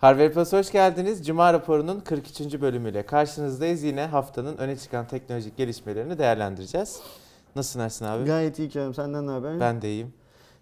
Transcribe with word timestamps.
Harvard 0.00 0.32
Plus 0.32 0.52
hoş 0.52 0.72
geldiniz. 0.72 1.26
Cuma 1.26 1.52
raporunun 1.52 2.00
42. 2.00 2.60
bölümüyle 2.60 3.02
karşınızdayız. 3.06 3.82
Yine 3.82 4.06
haftanın 4.06 4.56
öne 4.56 4.76
çıkan 4.76 5.06
teknolojik 5.06 5.56
gelişmelerini 5.56 6.18
değerlendireceğiz. 6.18 7.00
Nasılsın 7.56 7.80
Ersin 7.80 8.04
abi? 8.04 8.24
Gayet 8.24 8.58
iyi 8.58 8.68
Kerem. 8.68 8.94
Senden 8.94 9.26
ne 9.26 9.30
haber? 9.30 9.60
Ben 9.60 9.82
de 9.82 9.88
iyiyim. 9.90 10.12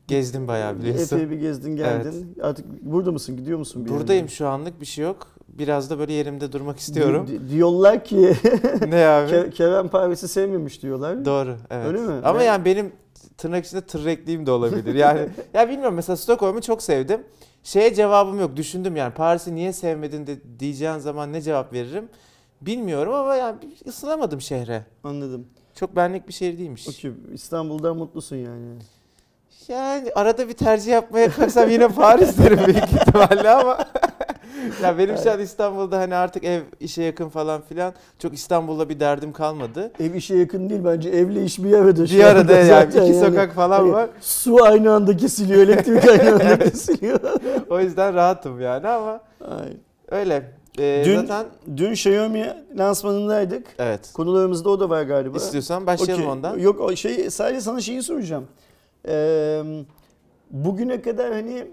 Gezdim 0.09 0.48
bayağı 0.48 0.79
biliyorsun. 0.79 1.16
Epey 1.16 1.30
bir 1.30 1.37
gezdin 1.41 1.77
geldin. 1.77 2.37
Artık 2.43 2.66
burada 2.82 3.12
mısın? 3.12 3.37
Gidiyor 3.37 3.59
musun? 3.59 3.85
Bir 3.85 3.91
Buradayım 3.91 4.11
yerine? 4.25 4.29
şu 4.37 4.48
anlık 4.48 4.80
bir 4.80 4.87
şey 4.87 5.05
yok. 5.05 5.27
Biraz 5.48 5.91
da 5.91 5.98
böyle 5.98 6.12
yerimde 6.12 6.52
durmak 6.52 6.79
istiyorum. 6.79 7.27
Di- 7.27 7.41
di- 7.41 7.50
diyorlar 7.50 8.05
ki 8.05 8.16
ne 8.89 9.07
abi? 9.07 9.30
Ke- 9.32 9.50
Kerem 9.50 9.89
Paris'i 9.89 10.29
sevmemiş 10.29 10.82
diyorlar. 10.82 11.25
Doğru 11.25 11.57
evet. 11.70 11.86
Öyle 11.86 11.98
mi? 12.00 12.12
Ama 12.25 12.39
Ben- 12.39 12.45
yani 12.45 12.64
benim 12.64 12.93
tırnak 13.36 13.66
içinde 13.66 13.80
tırrekliğim 13.80 14.46
de 14.46 14.50
olabilir. 14.50 14.95
Yani 14.95 15.20
ya 15.55 15.68
bilmiyorum 15.68 15.95
mesela 15.95 16.16
Stockholm'u 16.16 16.61
çok 16.61 16.82
sevdim. 16.82 17.21
Şeye 17.68 17.95
cevabım 17.95 18.40
yok. 18.40 18.57
Düşündüm 18.57 18.96
yani 18.96 19.14
Paris'i 19.14 19.54
niye 19.54 19.72
sevmedin 19.72 20.27
de 20.27 20.39
diyeceğin 20.58 20.99
zaman 20.99 21.32
ne 21.32 21.43
cevap 21.43 21.72
veririm? 21.72 22.08
Bilmiyorum 22.61 23.14
ama 23.14 23.35
yani 23.35 23.57
ısınamadım 23.86 24.41
şehre. 24.41 24.85
Anladım. 25.04 25.46
Çok 25.75 25.96
benlik 25.96 26.29
bir 26.29 26.32
şehir 26.32 26.58
değilmiş. 26.58 26.89
Okey. 26.89 27.13
İstanbul'dan 27.32 27.96
mutlusun 27.96 28.36
yani. 28.36 28.67
Yani 29.68 30.11
arada 30.14 30.49
bir 30.49 30.53
tercih 30.53 30.93
yapmaya 30.93 31.31
kalksam 31.31 31.71
yine 31.71 31.89
Paris 31.89 32.39
derim 32.39 32.58
büyük 32.67 32.84
ihtimalle 32.84 33.50
ama 33.50 33.78
ya 34.83 34.98
benim 34.98 35.16
şu 35.16 35.30
an 35.33 35.41
İstanbul'da 35.41 35.98
hani 35.98 36.14
artık 36.14 36.44
ev 36.44 36.61
işe 36.80 37.02
yakın 37.02 37.28
falan 37.28 37.61
filan 37.62 37.94
çok 38.19 38.34
İstanbul'da 38.34 38.88
bir 38.88 39.00
derdim 39.00 39.33
kalmadı. 39.33 39.92
Ev 40.00 40.14
işe 40.14 40.36
yakın 40.36 40.70
değil 40.70 40.80
bence. 40.84 41.08
Evle 41.11 41.44
iş 41.44 41.58
bir 41.58 41.72
arada. 41.72 42.05
Bir 42.05 42.24
arada 42.24 42.52
yani 42.52 42.88
iki 42.88 43.14
sokak 43.19 43.55
falan 43.55 43.78
Hani 43.80 43.92
var. 43.92 44.11
Su 44.20 44.64
aynı 44.64 44.92
anda 44.92 45.16
kesiliyor. 45.16 45.61
Elektrik 45.62 46.08
aynı 46.08 46.33
anda 46.33 46.58
kesiliyor. 46.58 47.20
O 47.70 47.80
yüzden 47.80 48.14
rahatım 48.14 48.61
yani 48.61 48.88
ama 48.88 49.20
Ay. 49.40 49.72
öyle. 50.10 50.52
Ee, 50.78 51.02
Dün- 51.06 51.20
zaten 51.20 51.46
Dün 51.77 51.92
Xiaomi 51.92 52.55
lansmanındaydık. 52.78 53.66
evet. 53.78 54.12
Konularımızda 54.12 54.70
o 54.70 54.80
da 54.80 54.90
var 54.90 55.02
galiba. 55.02 55.36
İstiyorsan 55.36 55.86
başlayalım 55.86 56.24
Okey. 56.24 56.33
ondan. 56.33 56.58
Yok 56.58 56.96
şey 56.98 57.30
sadece 57.30 57.60
sana 57.60 57.80
şeyi 57.80 58.02
soracağım. 58.02 58.46
Ee, 59.08 59.62
bugüne 60.50 61.02
kadar 61.02 61.33
hani 61.33 61.66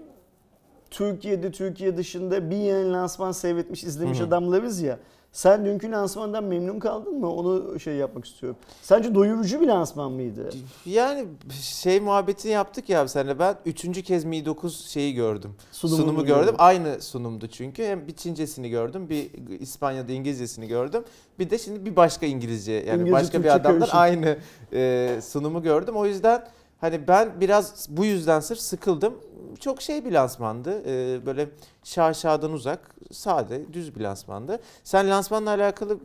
Türkiye'de 0.90 1.50
Türkiye 1.50 1.96
dışında 1.96 2.50
bir 2.50 2.56
yeni 2.56 2.92
lansman 2.92 3.32
seyretmiş 3.32 3.84
izlemiş 3.84 4.18
Hı 4.18 4.22
hı. 4.22 4.26
adamlarız 4.26 4.80
ya. 4.80 4.98
Sen 5.32 5.64
dünkü 5.64 5.90
lansmandan 5.90 6.44
memnun 6.44 6.78
kaldın 6.78 7.20
mı? 7.20 7.32
Onu 7.32 7.80
şey 7.80 7.94
yapmak 7.94 8.24
istiyorum. 8.24 8.58
Sence 8.82 9.14
doyurucu 9.14 9.60
bir 9.60 9.66
lansman 9.66 10.12
mıydı? 10.12 10.50
Yani 10.86 11.24
şey 11.60 12.00
muhabbetini 12.00 12.52
yaptık 12.52 12.88
ya 12.88 13.00
abi 13.00 13.08
senle 13.08 13.38
ben 13.38 13.56
üçüncü 13.66 14.02
kez 14.02 14.24
Mi 14.24 14.44
9 14.44 14.86
şeyi 14.86 15.14
gördüm. 15.14 15.54
Sunumunu 15.72 16.00
Sunumu 16.02 16.24
gördüm. 16.26 16.40
gördüm. 16.40 16.54
Aynı 16.58 17.02
sunumdu 17.02 17.46
çünkü. 17.46 17.84
Hem 17.84 18.06
bir 18.06 18.14
Çincesini 18.14 18.70
gördüm, 18.70 19.08
bir 19.08 19.30
İspanya'da 19.60 20.12
İngilizcesini 20.12 20.68
gördüm. 20.68 21.04
Bir 21.38 21.50
de 21.50 21.58
şimdi 21.58 21.84
bir 21.84 21.96
başka 21.96 22.26
İngilizce 22.26 22.72
yani 22.72 22.88
İngilizce, 22.88 23.12
başka 23.12 23.38
bir 23.38 23.42
Türkçe 23.42 23.52
adamdan 23.52 23.78
karışık. 23.78 23.94
aynı 23.94 24.36
e, 24.72 25.18
sunumu 25.22 25.62
gördüm. 25.62 25.96
O 25.96 26.06
yüzden 26.06 26.44
hani 26.80 27.08
ben 27.08 27.40
biraz 27.40 27.86
bu 27.90 28.04
yüzden 28.04 28.40
sırf 28.40 28.58
sıkıldım. 28.60 29.14
Çok 29.60 29.82
şey 29.82 30.04
bir 30.04 30.12
lansmandı. 30.12 30.82
E, 30.86 31.26
böyle 31.26 31.48
şaşadan 31.84 32.52
uzak, 32.52 32.94
sade, 33.12 33.62
düz 33.72 33.94
bir 33.96 34.00
lansmandı. 34.00 34.60
Sen 34.84 35.10
lansmanla 35.10 35.50
alakalı 35.50 35.98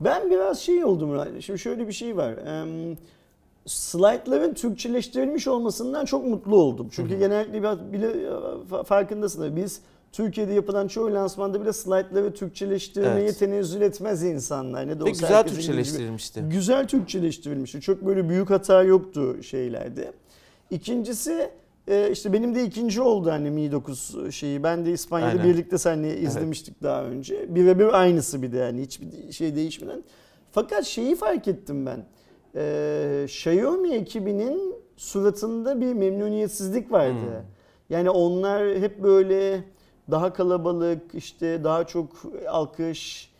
Ben 0.00 0.30
biraz 0.30 0.60
şey 0.60 0.84
oldum. 0.84 1.26
Şimdi 1.40 1.58
şöyle 1.58 1.88
bir 1.88 1.92
şey 1.92 2.16
var. 2.16 2.32
Em, 2.32 2.96
Slaytların 3.66 4.54
Türkçeleştirilmiş 4.54 5.48
olmasından 5.48 6.04
çok 6.04 6.26
mutlu 6.26 6.56
oldum. 6.56 6.88
Çünkü 6.92 7.10
Hı 7.12 7.16
hı. 7.16 7.18
genellikle 7.18 7.62
biraz 7.62 7.92
bile 7.92 8.06
fa- 8.70 8.84
farkındasın. 8.84 9.56
Biz 9.56 9.80
Türkiye'de 10.12 10.52
yapılan 10.52 10.88
çoğu 10.88 11.14
lansmanda 11.14 11.60
bile 11.60 11.72
slaytları 11.72 12.34
Türkçeleştirmeye 12.34 13.24
Evet. 13.26 13.38
tenezzül 13.38 13.80
etmez 13.80 14.22
insanlar. 14.22 14.88
Ne 14.88 15.00
de 15.00 15.04
ve 15.04 15.10
güzel 15.10 15.28
bildiği 15.28 15.42
gibi. 15.42 15.54
Türkçeleştirilmişti. 15.54 16.40
Güzel 16.50 16.88
Türkçeleştirilmişti. 16.88 17.80
Çok 17.80 18.06
böyle 18.06 18.28
büyük 18.28 18.50
hata 18.50 18.82
yoktu 18.82 19.42
şeylerde. 19.42 20.12
İkincisi 20.70 21.50
e, 21.88 22.10
işte 22.10 22.32
benim 22.32 22.54
de 22.54 22.64
ikinci 22.64 23.02
oldu 23.02 23.30
hani 23.30 23.50
Mi 23.50 23.72
9 23.72 24.34
şeyi. 24.34 24.62
Ben 24.62 24.86
de 24.86 24.92
İspanya'da 24.92 25.30
Aynen. 25.30 25.44
birlikte 25.44 25.78
seninle 25.78 26.18
izlemiştik 26.18 26.82
daha 26.82 27.04
önce. 27.04 27.54
Birebir 27.54 28.00
aynısı 28.00 28.42
bir 28.42 28.52
de 28.52 28.56
yani 28.56 28.82
hiçbir 28.82 29.32
şey 29.32 29.56
değişmeden. 29.56 30.02
Fakat 30.52 30.84
şeyi 30.84 31.16
fark 31.16 31.48
ettim 31.48 31.86
ben. 31.86 32.04
Ee, 32.56 33.22
Xiaomi 33.24 33.94
ekibinin 33.94 34.74
suratında 34.96 35.80
bir 35.80 35.92
memnuniyetsizlik 35.92 36.92
vardı. 36.92 37.14
Hmm. 37.14 37.46
Yani 37.90 38.10
onlar 38.10 38.78
hep 38.78 39.02
böyle 39.02 39.64
daha 40.10 40.32
kalabalık, 40.32 41.14
işte 41.14 41.64
daha 41.64 41.86
çok 41.86 42.12
alkış, 42.48 43.31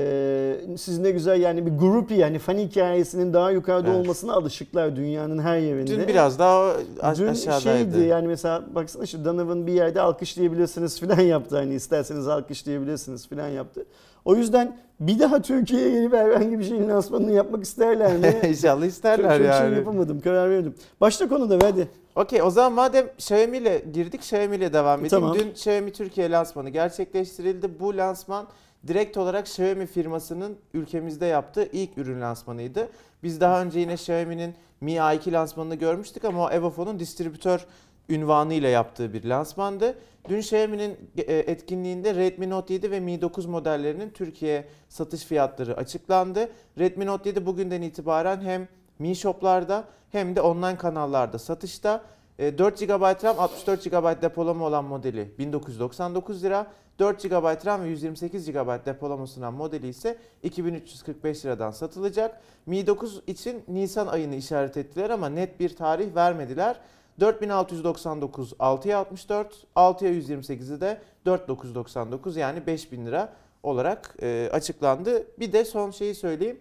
ee, 0.00 0.76
siz 0.78 0.98
ne 0.98 1.10
güzel 1.10 1.40
yani 1.40 1.66
bir 1.66 1.70
grup 1.78 2.10
yani 2.10 2.38
fan 2.38 2.58
hikayesinin 2.58 3.32
daha 3.32 3.50
yukarıda 3.50 3.88
Evet. 3.88 4.00
olmasına 4.00 4.32
alışıklar 4.32 4.96
dünyanın 4.96 5.38
her 5.38 5.58
yerinde. 5.58 5.86
Dün 6.00 6.08
biraz 6.08 6.38
daha 6.38 6.72
aş- 7.00 7.18
Dün 7.18 7.26
aşağıdaydı. 7.26 7.92
şeydi 7.92 8.06
yani 8.08 8.28
mesela 8.28 8.64
baksana 8.74 9.04
işte 9.04 9.24
Donovan 9.24 9.66
bir 9.66 9.72
yerde 9.72 10.00
alkışlayabilirsiniz 10.00 11.00
filan 11.00 11.20
yaptı. 11.34 11.56
Hani 11.56 11.74
isterseniz 11.74 12.28
alkışlayabilirsiniz 12.28 13.28
filan 13.28 13.48
yaptı. 13.48 13.84
O 14.24 14.34
yüzden 14.36 14.76
bir 15.00 15.18
daha 15.18 15.42
Türkiye'ye 15.42 15.90
gelip 15.90 16.12
herhangi 16.12 16.58
bir 16.58 16.64
şeyin 16.64 16.88
lansmanını 16.88 17.32
yapmak 17.32 17.64
isterler 17.64 18.16
mi? 18.16 18.36
İnşallah 18.48 18.80
çok 18.80 18.88
isterler 18.90 19.38
çok 19.38 19.46
şey 19.56 19.66
yani. 19.66 19.74
yapamadım 19.76 20.20
karar 20.20 20.50
verdim. 20.50 20.74
Başta 21.00 21.28
konuda 21.28 21.58
hadi. 21.66 21.88
Okey 22.16 22.42
o 22.42 22.50
zaman 22.50 22.72
madem 22.72 23.06
Xiaomi 23.18 23.56
ile 23.58 23.82
girdik 23.92 24.20
Xiaomi 24.20 24.56
ile 24.56 24.72
devam 24.72 24.98
edelim. 25.00 25.10
Tamam. 25.10 25.34
Dün 25.38 25.50
Xiaomi 25.50 25.92
Türkiye 25.92 26.30
lansmanı 26.30 26.70
gerçekleştirildi. 26.70 27.80
Bu 27.80 27.96
lansman 27.96 28.46
direkt 28.88 29.16
olarak 29.16 29.46
Xiaomi 29.46 29.86
firmasının 29.86 30.58
ülkemizde 30.74 31.26
yaptığı 31.26 31.68
ilk 31.72 31.98
ürün 31.98 32.20
lansmanıydı. 32.20 32.88
Biz 33.22 33.40
daha 33.40 33.62
önce 33.62 33.80
yine 33.80 33.94
Xiaomi'nin 33.94 34.54
Mi 34.80 34.92
A2 34.92 35.32
lansmanını 35.32 35.74
görmüştük 35.74 36.24
ama 36.24 36.44
o 36.44 36.50
Evofon'un 36.50 36.98
distribütör 36.98 37.66
ünvanıyla 38.08 38.68
yaptığı 38.68 39.12
bir 39.12 39.24
lansmandı. 39.24 39.98
Dün 40.28 40.38
Xiaomi'nin 40.38 40.96
e, 41.18 41.34
etkinliğinde 41.34 42.14
Redmi 42.14 42.50
Note 42.50 42.74
7 42.74 42.90
ve 42.90 43.00
Mi 43.00 43.20
9 43.20 43.46
modellerinin 43.46 44.10
Türkiye 44.10 44.64
satış 44.88 45.24
fiyatları 45.24 45.76
açıklandı. 45.76 46.48
Redmi 46.78 47.06
Note 47.06 47.28
7 47.28 47.46
bugünden 47.46 47.82
itibaren 47.82 48.40
hem 48.40 48.68
Mi 48.98 49.16
Shop'larda 49.16 49.84
hem 50.12 50.36
de 50.36 50.40
online 50.40 50.76
kanallarda 50.76 51.38
satışta. 51.38 52.04
E, 52.38 52.58
4 52.58 52.80
GB 52.80 53.24
RAM 53.24 53.38
64 53.38 53.84
GB 53.84 54.22
depolama 54.22 54.64
olan 54.64 54.84
modeli 54.84 55.34
1999 55.38 56.44
lira. 56.44 56.66
4 56.98 57.22
GB 57.22 57.66
RAM 57.66 57.82
ve 57.82 57.88
128 57.88 58.50
GB 58.50 58.86
depolama 58.86 59.26
sunan 59.26 59.54
modeli 59.54 59.88
ise 59.88 60.18
2345 60.42 61.44
liradan 61.44 61.70
satılacak. 61.70 62.40
Mi 62.66 62.86
9 62.86 63.22
için 63.26 63.64
Nisan 63.68 64.06
ayını 64.06 64.34
işaret 64.34 64.76
ettiler 64.76 65.10
ama 65.10 65.28
net 65.28 65.60
bir 65.60 65.76
tarih 65.76 66.14
vermediler. 66.14 66.80
4699 67.20 68.52
6'ya 68.52 68.98
64, 68.98 69.66
6'ya 69.76 70.12
128'i 70.12 70.80
de 70.80 71.00
4999 71.26 72.36
yani 72.36 72.66
5000 72.66 73.06
lira 73.06 73.32
olarak 73.62 74.16
e, 74.22 74.50
açıklandı. 74.52 75.26
Bir 75.38 75.52
de 75.52 75.64
son 75.64 75.90
şeyi 75.90 76.14
söyleyeyim. 76.14 76.60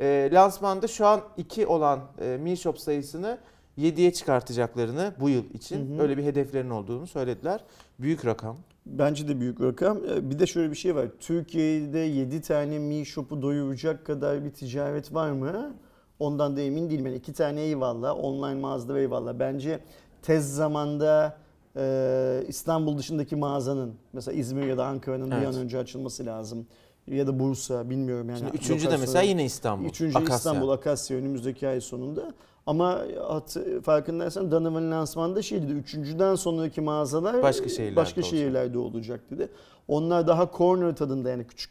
E, 0.00 0.30
lansmanda 0.32 0.88
şu 0.88 1.06
an 1.06 1.20
2 1.36 1.66
olan 1.66 2.00
e, 2.20 2.36
Mi 2.36 2.56
Shop 2.56 2.80
sayısını 2.80 3.38
7'ye 3.78 4.12
çıkartacaklarını 4.12 5.12
bu 5.20 5.28
yıl 5.28 5.44
için 5.54 5.90
Hı 5.90 5.98
hı. 5.98 6.02
öyle 6.02 6.16
bir 6.16 6.24
hedeflerin 6.24 6.70
olduğunu 6.70 7.06
söylediler. 7.06 7.64
Büyük 7.98 8.26
rakam. 8.26 8.56
Bence 8.88 9.28
de 9.28 9.40
büyük 9.40 9.60
rakam. 9.60 9.98
Ee, 10.10 10.30
Bir 10.30 10.38
de 10.38 10.46
şöyle 10.46 10.70
bir 10.70 10.76
şey 10.76 10.94
var. 10.96 11.06
Türkiye'de 11.20 11.98
7 11.98 12.40
tane 12.42 12.78
Mi 12.78 13.06
Shop'u 13.06 13.42
doyuracak 13.42 14.06
kadar 14.06 14.44
bir 14.44 14.50
ticaret 14.50 15.14
var 15.14 15.30
mı? 15.30 15.74
Ondan 16.18 16.56
da 16.56 16.60
emin 16.60 16.90
değilim. 16.90 17.06
Yani 17.06 17.16
iki 17.16 17.32
tane 17.32 17.60
eyvallah. 17.60 18.24
Online 18.24 18.60
mağazada 18.60 18.98
eyvallah. 19.00 19.34
Bence 19.38 19.80
tez 20.22 20.54
zamanda 20.54 21.36
e, 21.76 22.44
İstanbul 22.48 22.98
dışındaki 22.98 23.36
mağazanın 23.36 23.94
mesela 24.12 24.34
İzmir 24.38 24.66
ya 24.66 24.78
da 24.78 24.86
Ankara'nın 24.86 25.30
bir 25.30 25.36
Evet. 25.36 25.48
an 25.48 25.54
önce 25.54 25.78
açılması 25.78 26.26
lazım. 26.26 26.66
Ya 27.06 27.26
da 27.26 27.38
Bursa 27.38 27.90
bilmiyorum 27.90 28.28
yani. 28.28 28.38
Şimdi 28.38 28.56
üçüncü 28.56 28.90
de 28.90 28.96
mesela 28.96 29.22
yine 29.22 29.44
İstanbul. 29.44 29.88
Üçüncü 29.88 30.18
Akasya. 30.18 30.36
İstanbul 30.36 30.68
Akasya 30.68 31.16
önümüzdeki 31.16 31.68
ay 31.68 31.80
sonunda. 31.80 32.32
Ama 32.68 33.02
hat, 33.28 33.56
farkındaysan 33.82 34.50
Donovan 34.50 34.90
lansmanında 34.90 35.42
şey 35.42 35.62
dedi. 35.62 35.72
Üçüncüden 35.72 36.34
sonraki 36.34 36.80
mağazalar 36.80 37.42
Başka 37.42 37.68
şehirlerde 37.68 37.96
başka 37.96 38.20
olacak. 38.20 38.30
şehirlerde 38.30 38.78
olacak 38.78 39.20
dedi. 39.30 39.48
Onlar 39.88 40.26
daha 40.26 40.50
corner 40.56 40.96
tadında 40.96 41.30
yani 41.30 41.46
küçük 41.46 41.70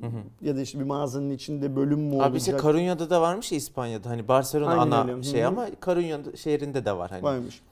Hı 0.00 0.06
hı. 0.06 0.46
ya 0.46 0.56
da 0.56 0.60
işte 0.60 0.78
bir 0.78 0.84
mağazanın 0.84 1.30
içinde 1.30 1.76
bölüm 1.76 2.00
mü 2.00 2.22
Abi 2.22 2.36
işte 2.36 2.50
olacak 2.52 2.60
Karunya'da 2.62 3.10
da 3.10 3.20
varmış 3.20 3.52
ya 3.52 3.58
İspanya'da. 3.58 4.10
Hani 4.10 4.28
Barcelona 4.28 4.70
Aynen 4.70 4.82
ana 4.82 5.02
öyle. 5.02 5.12
Hı 5.12 5.24
şey 5.24 5.42
hı. 5.42 5.46
ama 5.46 5.66
Karunya 5.80 6.18
şehrinde 6.36 6.84
de 6.84 6.96
var 6.96 7.10
hani. 7.10 7.22
varmış. 7.22 7.62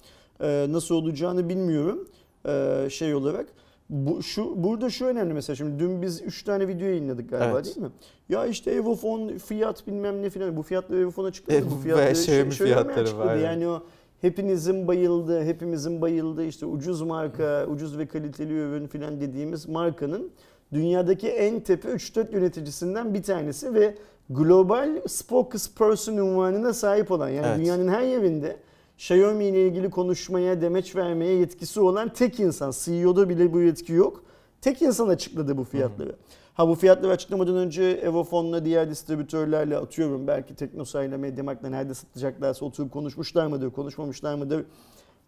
Ee, 0.41 0.67
nasıl 0.71 0.95
olacağını 0.95 1.49
bilmiyorum 1.49 2.09
ee, 2.47 2.89
şey 2.91 3.15
olarak. 3.15 3.47
Bu, 3.91 4.23
şu 4.23 4.65
burada 4.65 4.91
şu 4.91 5.05
önemli 5.05 5.35
mesela 5.35 5.57
şimdi 5.57 5.79
dün 5.79 6.03
biz 6.03 6.23
3 6.23 6.43
tane 6.43 6.69
video 6.69 6.87
yayınladık 6.87 7.31
galiba 7.31 7.51
Evet. 7.55 7.65
değil 7.67 7.79
mi? 7.79 7.93
Ya 8.29 8.47
işte 8.47 8.71
Evofon 8.71 9.29
fiyat 9.39 9.87
bilmem 9.87 10.23
ne 10.23 10.31
filan 10.31 10.57
bu 10.57 10.63
fiyatları 10.63 11.01
Evofon 11.01 11.25
açıkladı. 11.25 11.57
E, 11.59 11.71
bu 11.71 11.77
fiyatları 11.77 12.11
Xiaomi 12.11 12.49
Xiaomi 12.49 12.73
fiyatları 12.73 13.01
açıkladı. 13.01 13.27
var, 13.27 13.37
Yani 13.37 13.69
o 13.69 13.83
hepinizin 14.21 14.89
bayıldığı, 14.89 15.45
hepimizin 15.45 16.01
bayıldığı 16.01 16.45
işte 16.45 16.67
ucuz 16.67 17.03
marka, 17.03 17.67
ucuz 17.71 17.99
ve 17.99 18.07
kaliteli 18.07 18.53
ürün 18.53 18.87
filan 18.87 19.21
dediğimiz 19.21 19.69
markanın 19.69 20.31
dünyadaki 20.73 21.29
en 21.29 21.61
tepe 21.61 21.89
3-4 21.89 22.35
yöneticisinden 22.35 23.15
bir 23.15 23.23
tanesi 23.23 23.75
ve 23.75 23.95
global 24.31 25.01
spokesperson 25.07 26.17
unvanına 26.17 26.73
sahip 26.73 27.11
olan 27.11 27.29
yani 27.29 27.47
Evet. 27.47 27.59
dünyanın 27.59 27.89
her 27.89 28.03
yerinde 28.03 28.57
Xiaomi 28.99 29.45
ile 29.45 29.67
ilgili 29.67 29.91
konuşmaya, 29.91 30.61
demeç 30.61 30.97
vermeye 30.97 31.35
yetkisi 31.35 31.81
olan 31.81 32.09
tek 32.09 32.41
insan. 32.41 32.73
CEO'da 32.85 33.29
bile 33.29 33.53
bu 33.53 33.61
yetki 33.61 33.93
yok. 33.93 34.23
Tek 34.61 34.83
insan 34.83 35.09
açıkladı 35.09 35.57
bu 35.57 35.65
fiyatları. 35.65 36.17
Ha 36.55 36.69
bu 36.69 36.75
fiyatları 36.75 37.13
açıklamadan 37.13 37.57
önce 37.57 37.83
Evofon'la 37.83 38.65
diğer 38.65 38.91
distribütörlerle 38.91 39.77
atıyorum. 39.77 40.27
Belki 40.27 40.55
Teknosa'yla, 40.55 41.19
Mediamarkt'la 41.19 41.69
nerede 41.69 41.95
satacaklarsa 41.95 42.65
oturup 42.65 42.93
konuşmuşlar 42.93 43.47
mıdır, 43.47 43.71
konuşmamışlar 43.71 44.35
mıdır? 44.35 44.65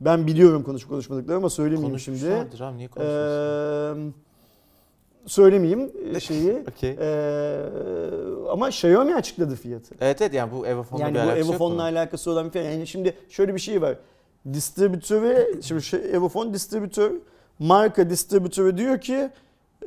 Ben 0.01 0.27
biliyorum 0.27 0.63
konuşup 0.63 0.91
konuşmadıkları 0.91 1.37
ama 1.37 1.51
söylemeyeyim 1.51 1.99
şimdi. 1.99 2.21
Konuşmuşlardır 2.21 2.61
abi 2.61 2.79
niye 2.79 2.89
konuşuyorsun? 2.89 4.09
Ee, 4.09 4.13
söylemeyeyim 5.29 5.93
şeyi. 6.21 6.65
Okey. 6.71 6.97
Ee, 7.01 7.61
ama 8.51 8.69
Xiaomi 8.69 9.15
açıkladı 9.15 9.55
fiyatı. 9.57 9.95
Evet 10.01 10.23
evet 10.23 10.35
yani 10.35 10.53
bu 10.53 10.67
Evofon'la 10.67 11.03
Yani 11.03 11.15
bir 11.15 11.21
bu 11.21 11.23
alakası 11.23 11.51
Evofon'la 11.51 11.75
bunun. 11.75 11.83
alakası 11.85 12.31
olan 12.31 12.47
bir 12.47 12.51
fiyat. 12.51 12.67
Yani 12.67 12.87
şimdi 12.87 13.15
şöyle 13.29 13.55
bir 13.55 13.61
şey 13.61 13.83
var. 13.83 13.97
Distribütörü, 14.53 15.63
şimdi 15.63 15.83
şey, 15.83 16.01
Evofon 16.13 16.55
distribütör, 16.55 17.13
marka 17.59 18.11
distribütörü 18.11 18.77
diyor 18.79 19.01
ki 19.01 19.31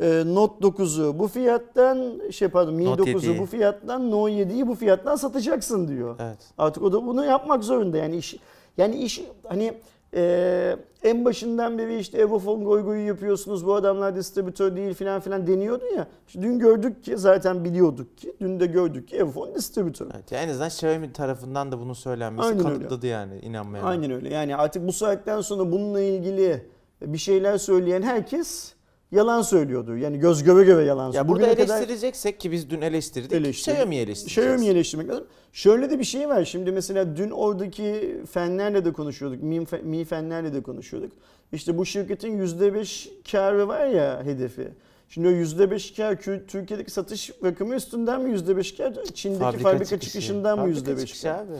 e, 0.01 0.23
Note 0.25 0.67
9'u 0.67 1.19
bu 1.19 1.27
fiyattan, 1.27 2.21
şey 2.31 2.47
pardon 2.47 2.73
Mi 2.73 2.85
Note 2.85 3.03
9'u 3.03 3.19
7'yi. 3.19 3.39
bu 3.39 3.45
fiyattan, 3.45 4.11
Note 4.11 4.33
7'yi 4.33 4.67
bu 4.67 4.75
fiyattan 4.75 5.15
satacaksın 5.15 5.87
diyor. 5.87 6.15
Evet. 6.19 6.37
Artık 6.57 6.83
o 6.83 6.91
da 6.93 7.05
bunu 7.07 7.25
yapmak 7.25 7.63
zorunda. 7.63 7.97
Yani 7.97 8.15
iş 8.17 8.35
yani 8.77 8.95
iş 8.95 9.21
hani 9.47 9.73
e, 10.15 10.75
en 11.03 11.25
başından 11.25 11.77
beri 11.77 11.97
işte 11.97 12.17
Evofon 12.17 12.65
goy 12.65 12.81
goyu 12.81 13.07
yapıyorsunuz 13.07 13.65
bu 13.65 13.75
adamlar 13.75 14.15
distribütör 14.15 14.75
değil 14.75 14.93
filan 14.93 15.21
filan 15.21 15.47
deniyordu 15.47 15.83
ya. 15.95 16.07
İşte 16.27 16.41
dün 16.41 16.59
gördük 16.59 17.03
ki 17.03 17.17
zaten 17.17 17.63
biliyorduk 17.63 18.17
ki 18.17 18.35
dün 18.41 18.59
de 18.59 18.65
gördük 18.65 19.07
ki 19.07 19.15
Evofon 19.15 19.55
distribütör. 19.55 20.07
Evet, 20.15 20.31
yani 20.31 20.43
en 20.43 20.49
azından 20.49 20.67
Xiaomi 20.67 21.13
tarafından 21.13 21.71
da 21.71 21.79
bunun 21.79 21.93
söylenmesi 21.93 22.47
Aynen 22.47 22.65
öyle. 22.65 22.77
kanıtladı 22.77 23.07
yani 23.07 23.39
inanmayan. 23.39 23.85
Aynen 23.85 24.11
öyle. 24.11 24.33
Yani 24.33 24.55
artık 24.55 24.87
bu 24.87 24.91
saatten 24.93 25.41
sonra 25.41 25.71
bununla 25.71 26.01
ilgili 26.01 26.65
bir 27.01 27.17
şeyler 27.17 27.57
söyleyen 27.57 28.01
herkes 28.01 28.73
yalan 29.11 29.41
söylüyordu. 29.41 29.97
Yani 29.97 30.19
göz 30.19 30.43
göre 30.43 30.63
göre 30.63 30.83
yalan 30.83 31.05
Ya 31.05 31.11
söylüyor. 31.13 31.27
burada 31.27 31.43
Bugüne 31.51 31.65
kadar 31.65 31.77
eleştireceksek 31.77 32.39
ki 32.39 32.51
biz 32.51 32.69
dün 32.69 32.81
eleştirdik. 32.81 33.31
Eleştirdik. 33.33 33.73
Xiaomi 33.77 33.95
eleştireceğiz. 33.95 34.49
Xiaomi 34.49 34.67
eleştirmek 34.67 35.09
lazım. 35.09 35.25
Şöyle 35.53 35.89
de 35.89 35.99
bir 35.99 36.03
şey 36.03 36.29
var. 36.29 36.45
Şimdi 36.45 36.71
mesela 36.71 37.15
dün 37.17 37.29
oradaki 37.29 38.17
fenlerle 38.31 38.85
de 38.85 38.93
konuşuyorduk. 38.93 39.43
Mi, 39.43 39.65
mi 39.83 40.05
fenlerle 40.05 40.53
de 40.53 40.61
konuşuyorduk. 40.63 41.11
İşte 41.51 41.77
bu 41.77 41.85
şirketin 41.85 42.39
%5 42.47 43.09
karı 43.31 43.67
var 43.67 43.85
ya 43.87 44.23
hedefi. 44.23 44.67
Şimdi 45.09 45.27
o 45.27 45.31
%5 45.31 45.95
kar 45.95 46.21
Türkiye'deki 46.47 46.91
satış 46.91 47.31
rakamı 47.43 47.75
üstünden 47.75 48.21
mi 48.21 48.29
%5 48.37 48.77
kar? 48.77 48.93
Çin'deki 49.13 49.57
fabrika, 49.57 49.99
çıkışından 49.99 50.59
mı 50.59 50.65
Fabrika 50.73 50.91
%5 50.91 51.05
çıkışı 51.05 51.23
kar? 51.23 51.35
abi. 51.39 51.51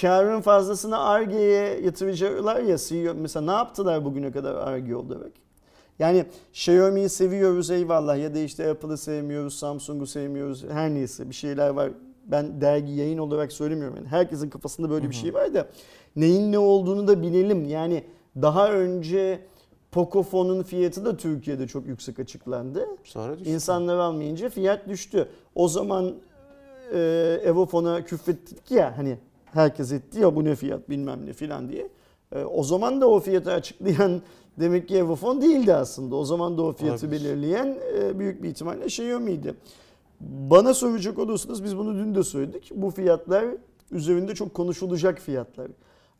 Karın 0.00 0.40
fazlasını 0.40 0.98
Ar-Ge'ye 0.98 1.80
yatıracaklar 1.80 2.60
ya 2.60 2.76
CEO. 2.78 3.14
Mesela 3.14 3.46
ne 3.46 3.52
yaptılar 3.52 4.04
bugüne 4.04 4.32
kadar 4.32 4.54
Ar-Ge 4.54 4.94
olarak? 4.94 5.32
Yani 5.98 6.24
Xiaomi'yi 6.52 7.08
seviyoruz 7.08 7.70
eyvallah 7.70 8.18
ya 8.18 8.34
da 8.34 8.38
işte 8.38 8.70
Apple'ı 8.70 8.96
sevmiyoruz, 8.96 9.58
Samsung'u 9.58 10.06
sevmiyoruz 10.06 10.64
her 10.64 10.90
neyse 10.90 11.30
bir 11.30 11.34
şeyler 11.34 11.68
var. 11.68 11.90
Ben 12.24 12.60
dergi 12.60 12.92
yayın 12.92 13.18
olarak 13.18 13.52
söylemiyorum. 13.52 13.96
Yani 13.96 14.08
herkesin 14.08 14.50
kafasında 14.50 14.90
böyle 14.90 15.10
bir 15.10 15.14
şey 15.14 15.34
var 15.34 15.54
da 15.54 15.68
neyin 16.16 16.52
ne 16.52 16.58
olduğunu 16.58 17.08
da 17.08 17.22
bilelim. 17.22 17.64
Yani 17.64 18.04
daha 18.42 18.72
önce 18.72 19.40
Pocofone'un 19.92 20.62
fiyatı 20.62 21.04
da 21.04 21.16
Türkiye'de 21.16 21.66
çok 21.66 21.86
yüksek 21.86 22.18
açıklandı. 22.18 22.86
Sonra 23.04 23.38
düştü. 23.38 23.50
İnsanlar 23.50 23.98
almayınca 23.98 24.48
fiyat 24.48 24.88
düştü. 24.88 25.28
O 25.54 25.68
zaman 25.68 26.14
e, 26.92 26.98
Evofon'a 27.44 28.04
küfrettik 28.04 28.70
ya 28.70 28.98
hani 28.98 29.18
herkes 29.44 29.92
etti 29.92 30.20
ya 30.20 30.36
bu 30.36 30.44
ne 30.44 30.54
fiyat 30.54 30.90
bilmem 30.90 31.26
ne 31.26 31.32
filan 31.32 31.68
diye. 31.68 31.88
E, 32.32 32.44
o 32.44 32.62
zaman 32.62 33.00
da 33.00 33.08
o 33.08 33.20
fiyatı 33.20 33.52
açıklayan 33.52 34.22
demek 34.60 34.88
ki 34.88 34.96
Evofon 34.96 35.40
değildi 35.40 35.74
aslında. 35.74 36.16
O 36.16 36.24
zaman 36.24 36.58
da 36.58 36.62
o 36.62 36.72
fiyatı 36.72 37.06
Olabilir. 37.06 37.24
belirleyen 37.24 37.78
e, 37.98 38.18
büyük 38.18 38.42
bir 38.42 38.48
ihtimalle 38.48 38.84
Xiaomi'ydi. 38.84 39.54
Bana 40.20 40.74
soracak 40.74 41.18
olursanız 41.18 41.64
biz 41.64 41.76
bunu 41.76 41.94
dün 41.94 42.14
de 42.14 42.22
söyledik. 42.22 42.70
Bu 42.74 42.90
fiyatlar 42.90 43.44
üzerinde 43.90 44.34
çok 44.34 44.54
konuşulacak 44.54 45.18
fiyatlar. 45.18 45.68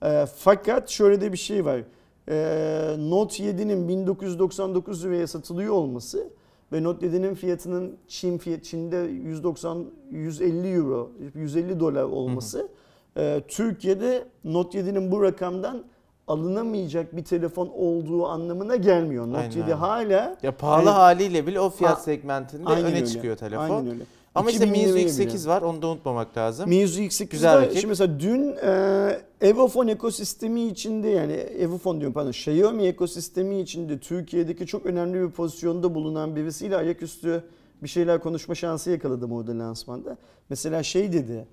E, 0.02 0.26
fakat 0.26 0.88
şöyle 0.88 1.20
de 1.20 1.32
bir 1.32 1.38
şey 1.38 1.64
var. 1.64 1.80
E, 2.28 2.96
Note 2.98 3.44
7'nin 3.44 3.88
1999 3.88 5.04
liraya 5.04 5.26
satılıyor 5.26 5.72
olması 5.72 6.28
ve 6.72 6.82
Note 6.82 7.06
7'nin 7.06 7.34
fiyatının 7.34 7.96
Çin 8.08 8.38
fiyat 8.38 8.64
Çin'de 8.64 8.96
190 8.96 9.86
150 10.10 10.68
euro 10.68 11.10
150 11.34 11.80
dolar 11.80 12.02
olması 12.02 12.68
e, 13.16 13.42
Türkiye'de 13.48 14.24
Note 14.44 14.80
7'nin 14.80 15.12
bu 15.12 15.22
rakamdan 15.22 15.84
alınamayacak 16.26 17.16
bir 17.16 17.24
telefon 17.24 17.68
olduğu 17.74 18.26
anlamına 18.26 18.76
gelmiyor. 18.76 19.26
Note 19.26 19.38
Aynen 19.38 19.50
7 19.50 19.62
öyle. 19.62 19.74
hala 19.74 20.36
Ya 20.42 20.56
pahalı 20.56 20.86
Yani- 20.86 20.94
haliyle 20.96 21.46
bile 21.46 21.60
o 21.60 21.70
fiyat 21.70 21.96
Ha, 21.98 22.00
segmentinde 22.02 22.70
öne 22.70 22.84
öyle. 22.86 23.06
çıkıyor 23.06 23.36
telefon. 23.36 23.62
Aynen 23.76 23.90
öyle. 23.90 24.02
Ama 24.34 24.50
işte 24.50 24.64
2000 24.66 24.80
Meizu 24.82 24.98
liraya 24.98 25.08
X8 25.28 25.48
var 25.48 25.62
onu 25.62 25.82
da 25.82 25.86
unutmamak 25.86 26.36
lazım. 26.36 26.68
Meizu 26.68 27.00
X8 27.00 27.28
Güzel 27.30 27.58
rakip. 27.58 27.72
Şimdi 27.72 27.86
mesela 27.86 28.20
dün 28.20 28.56
e, 28.64 29.20
Evofon 29.40 29.88
ekosistemi 29.88 30.62
içinde 30.66 31.08
yani 31.08 31.32
Evofon 31.32 31.98
diyorum 32.00 32.14
pardon 32.14 32.30
Xiaomi 32.30 32.82
ekosistemi 32.86 33.60
içinde 33.60 33.98
Türkiye'deki 33.98 34.66
çok 34.66 34.86
önemli 34.86 35.20
bir 35.20 35.30
pozisyonda 35.30 35.94
bulunan 35.94 36.36
birisiyle 36.36 36.76
ayaküstü 36.76 37.44
bir 37.82 37.88
şeyler 37.88 38.20
konuşma 38.20 38.54
şansı 38.54 38.90
yakaladım 38.90 39.32
orada 39.32 39.58
lansmanda. 39.58 40.16
Mesela 40.48 40.82
şey 40.82 41.12
dedi 41.12 41.46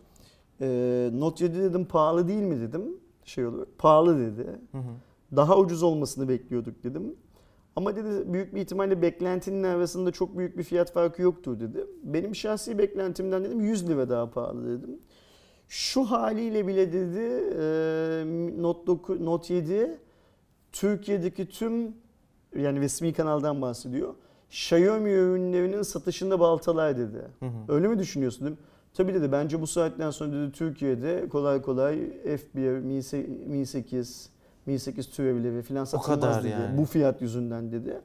e, 0.61 0.65
Note 1.13 1.45
7 1.45 1.59
dedim 1.59 1.85
pahalı 1.85 2.27
değil 2.27 2.41
mi 2.43 2.61
dedim 2.61 2.81
şey 3.25 3.45
olur 3.45 3.65
pahalı 3.77 4.19
dedi. 4.19 4.47
Hı 4.71 4.77
hı. 4.77 4.91
Daha 5.35 5.57
ucuz 5.57 5.83
olmasını 5.83 6.29
bekliyorduk 6.29 6.83
dedim. 6.83 7.15
Ama 7.75 7.95
dedi 7.95 8.33
büyük 8.33 8.55
bir 8.55 8.61
ihtimalle 8.61 9.01
beklentinin 9.01 9.63
arasında 9.63 10.11
çok 10.11 10.37
büyük 10.37 10.57
bir 10.57 10.63
fiyat 10.63 10.93
farkı 10.93 11.21
yoktur 11.21 11.59
dedi. 11.59 11.85
Benim 12.03 12.35
şahsi 12.35 12.77
beklentimden 12.77 13.43
dedim 13.43 13.61
100 13.61 13.89
lira 13.89 14.09
daha 14.09 14.29
pahalı 14.29 14.79
dedim. 14.79 14.99
Şu 15.67 16.03
haliyle 16.03 16.67
bile 16.67 16.93
dedi 16.93 18.61
Note, 18.61 18.87
9, 18.87 19.21
Note 19.21 19.53
7 19.53 19.97
Türkiye'deki 20.71 21.49
tüm 21.49 21.93
yani 22.55 22.79
resmi 22.79 23.13
kanaldan 23.13 23.61
bahsediyor. 23.61 24.13
Xiaomi 24.49 25.09
ürünlerinin 25.09 25.81
satışında 25.81 26.39
baltalar 26.39 26.97
dedi. 26.97 27.21
Hı 27.39 27.45
hı. 27.45 27.73
Öyle 27.73 27.87
mi 27.87 27.99
düşünüyorsun 27.99 28.45
dedim. 28.45 28.57
Tabii 28.93 29.13
dedi 29.13 29.31
bence 29.31 29.61
bu 29.61 29.67
saatten 29.67 30.11
sonra 30.11 30.31
dedi 30.31 30.51
Türkiye'de 30.51 31.29
kolay 31.29 31.61
kolay 31.61 31.95
F1, 32.25 32.79
Mi, 32.79 32.93
se- 32.93 33.47
Mi 33.47 33.65
8, 33.65 34.29
Mi 34.65 34.79
8 34.79 35.09
türevleri 35.09 35.61
falan 35.61 35.83
satılmaz 35.85 36.21
dedi. 36.43 36.51
yani. 36.51 36.77
Bu 36.77 36.85
fiyat 36.85 37.21
yüzünden 37.21 37.71
dedi. 37.71 38.01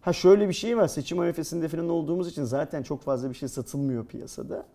Ha 0.00 0.12
şöyle 0.12 0.48
bir 0.48 0.52
şey 0.54 0.76
var 0.76 0.88
seçim 0.88 1.18
arifesinde 1.18 1.68
falan 1.68 1.88
olduğumuz 1.88 2.28
için 2.28 2.44
zaten 2.44 2.82
çok 2.82 3.02
fazla 3.02 3.28
bir 3.30 3.34
şey 3.34 3.48
satılmıyor 3.48 4.06
piyasada. 4.06 4.66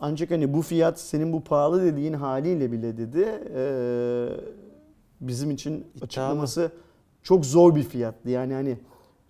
Ancak 0.00 0.30
hani 0.30 0.52
bu 0.54 0.62
fiyat 0.62 1.00
senin 1.00 1.32
bu 1.32 1.44
pahalı 1.44 1.82
dediğin 1.84 2.12
haliyle 2.12 2.72
bile 2.72 2.96
dedi 2.96 3.18
eee, 3.54 4.40
bizim 5.20 5.50
için 5.50 5.86
açıklaması 6.02 6.70
çok 7.22 7.46
zor 7.46 7.74
bir 7.74 7.82
fiyattı. 7.82 8.30
Yani 8.30 8.52
hani 8.54 8.78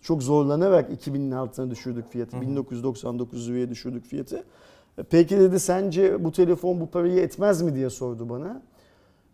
çok 0.03 0.23
zorlanarak 0.23 0.91
2000'in 1.07 1.31
altına 1.31 1.71
düşürdük 1.71 2.09
fiyatı. 2.09 2.37
Hı 2.37 2.41
hı. 2.41 2.45
1999 2.47 3.49
liraya 3.49 3.71
düşürdük 3.71 4.05
fiyatı. 4.05 4.45
Peki 5.11 5.41
dedi 5.41 5.61
sence 5.61 6.25
bu 6.25 6.33
telefon 6.33 6.81
bu 6.81 6.87
parayı 6.87 7.21
etmez 7.21 7.63
mi 7.63 7.75
diye 7.75 7.91
sordu 7.91 8.29
bana. 8.29 8.63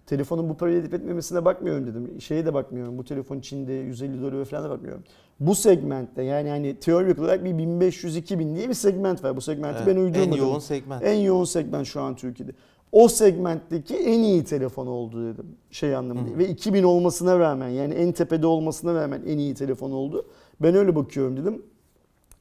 Telefonun 0.06 0.48
bu 0.48 0.56
parayı 0.56 0.78
edip 0.78 0.94
etmemesine 0.94 1.44
bakmıyorum 1.44 1.86
dedim. 1.86 2.20
Şeye 2.20 2.46
de 2.46 2.54
bakmıyorum. 2.54 2.98
Bu 2.98 3.04
telefon 3.04 3.40
Çin'de 3.40 3.72
150 3.72 4.22
dolara 4.22 4.44
falan 4.44 4.64
da 4.64 4.70
bakmıyorum. 4.70 5.02
Bu 5.40 5.54
segmentte 5.54 6.22
yani 6.22 6.48
hani 6.48 6.76
teorik 6.76 7.18
olarak 7.18 7.44
bir 7.44 7.50
1500-2000 7.50 8.56
diye 8.56 8.68
bir 8.68 8.74
segment 8.74 9.24
var. 9.24 9.36
Bu 9.36 9.40
segmenti 9.40 9.78
Evet, 9.78 9.96
ben 9.96 10.00
uydurmadım. 10.00 10.32
En 10.32 10.36
yoğun 10.36 10.58
segment. 10.58 11.04
En 11.04 11.14
yoğun 11.14 11.44
segment 11.44 11.86
şu 11.86 12.00
an 12.00 12.16
Türkiye'de. 12.16 12.52
O 12.92 13.08
segmentteki 13.08 13.96
en 13.96 14.18
iyi 14.18 14.44
telefon 14.44 14.86
oldu 14.86 15.34
dedim. 15.34 15.46
Şey 15.70 15.96
anlamında. 15.96 16.30
Hı. 16.30 16.38
Ve 16.38 16.48
2000 16.48 16.82
olmasına 16.82 17.38
rağmen 17.38 17.68
yani 17.68 17.94
en 17.94 18.12
tepede 18.12 18.46
olmasına 18.46 18.94
rağmen 18.94 19.22
en 19.26 19.38
iyi 19.38 19.54
telefon 19.54 19.90
oldu. 19.90 20.26
Ben 20.62 20.74
öyle 20.74 20.96
bakıyorum 20.96 21.36
dedim. 21.36 21.62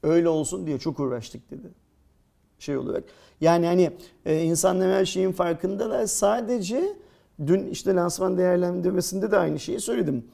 Öyle 0.03 0.29
olsun 0.29 0.67
diye 0.67 0.79
çok 0.79 0.99
uğraştık 0.99 1.51
dedi. 1.51 1.67
Şey 2.59 2.77
olarak. 2.77 3.03
Yani 3.41 3.65
hani 3.65 3.91
e, 4.25 4.41
insanlar 4.41 4.91
her 4.91 5.05
şeyin 5.05 5.31
farkındalar. 5.31 6.05
Sadece 6.05 6.83
dün 7.47 7.67
işte 7.67 7.95
lansman 7.95 8.37
değerlendirmesinde 8.37 9.31
de 9.31 9.37
aynı 9.37 9.59
şeyi 9.59 9.79
söyledim. 9.79 10.25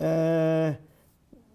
Eee 0.00 0.78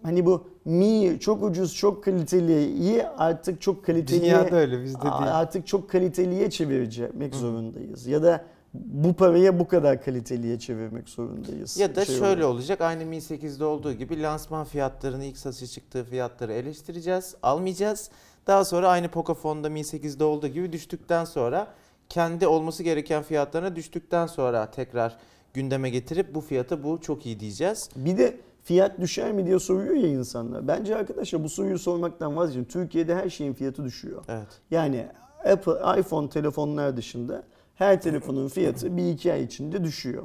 hani 0.02 0.26
bu 0.26 0.50
Mi 0.64 1.16
çok 1.20 1.42
ucuz, 1.42 1.74
çok 1.76 2.04
kaliteliyi 2.04 3.06
artık 3.06 3.60
çok 3.60 3.84
kaliteli 3.84 4.20
Dünyada 4.20 4.56
öyle 4.56 4.82
bizde 4.84 5.02
değil. 5.02 5.12
artık 5.14 5.66
çok 5.66 5.90
kaliteliye 5.90 6.50
çevirmek 6.50 7.34
zorundayız. 7.34 8.06
Ya 8.06 8.22
da 8.22 8.44
bu 8.74 9.12
paraya 9.14 9.58
bu 9.58 9.68
kadar 9.68 10.02
kaliteliye 10.02 10.58
çevirmek 10.58 11.08
zorundayız. 11.08 11.76
Ya 11.78 11.96
da 11.96 12.04
Şey 12.04 12.16
şöyle 12.18 12.44
olarak. 12.44 12.54
olacak. 12.54 12.80
Aynı 12.80 13.04
Mi 13.06 13.16
8'de 13.16 13.64
olduğu 13.64 13.92
gibi 13.92 14.22
lansman 14.22 14.64
fiyatlarını 14.64 15.24
ilk 15.24 15.38
satışa 15.38 15.66
çıktığı 15.66 16.04
fiyatları 16.04 16.52
eleştireceğiz, 16.52 17.34
almayacağız. 17.42 18.10
Daha 18.46 18.64
sonra 18.64 18.88
aynı 18.88 19.08
Pocofone'da 19.08 19.70
Mi 19.70 19.80
8'de 19.80 20.24
olduğu 20.24 20.48
gibi 20.48 20.72
düştükten 20.72 21.24
sonra 21.24 21.74
kendi 22.08 22.46
olması 22.46 22.82
gereken 22.82 23.22
fiyatlarına 23.22 23.76
düştükten 23.76 24.26
sonra 24.26 24.70
tekrar 24.70 25.16
gündeme 25.54 25.90
getirip 25.90 26.34
bu 26.34 26.40
fiyata 26.40 26.82
bu 26.82 27.00
çok 27.00 27.26
iyi 27.26 27.40
diyeceğiz. 27.40 27.88
Bir 27.96 28.18
de 28.18 28.36
fiyat 28.64 29.00
düşer 29.00 29.32
mi 29.32 29.46
diye 29.46 29.58
soruyor 29.58 29.94
ya 29.94 30.08
insanlar. 30.08 30.68
Bence 30.68 30.96
arkadaşlar 30.96 31.44
bu 31.44 31.48
soruyu 31.48 31.78
sormaktan 31.78 32.36
vazgeçin. 32.36 32.64
Türkiye'de 32.64 33.14
her 33.14 33.30
şeyin 33.30 33.52
fiyatı 33.52 33.84
düşüyor. 33.84 34.24
Evet. 34.28 34.48
Yani 34.70 35.06
Apple, 35.52 36.00
iPhone 36.00 36.28
telefonlar 36.28 36.96
dışında 36.96 37.42
her 37.74 38.00
telefonun 38.00 38.48
fiyatı 38.48 38.96
bir 38.96 39.12
iki 39.12 39.32
ay 39.32 39.44
içinde 39.44 39.84
düşüyor. 39.84 40.22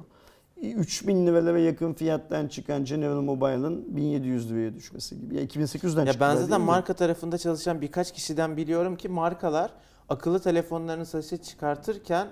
3000 0.73 1.27
liralara 1.27 1.59
yakın 1.59 1.93
fiyattan 1.93 2.47
çıkan 2.47 2.85
General 2.85 3.21
Mobile'ın 3.21 3.95
1700 3.95 4.51
liraya 4.51 4.73
düşmesi 4.75 5.19
gibi. 5.19 5.35
Ya 5.35 5.43
2800'den 5.43 6.05
Ya 6.05 6.13
ben 6.19 6.35
zaten 6.35 6.61
mi? 6.61 6.65
marka 6.65 6.93
tarafında 6.93 7.37
çalışan 7.37 7.81
birkaç 7.81 8.11
kişiden 8.13 8.57
biliyorum 8.57 8.95
ki 8.95 9.09
markalar 9.09 9.71
akıllı 10.09 10.39
telefonlarını 10.39 11.05
satışa 11.05 11.37
çıkartırken 11.37 12.27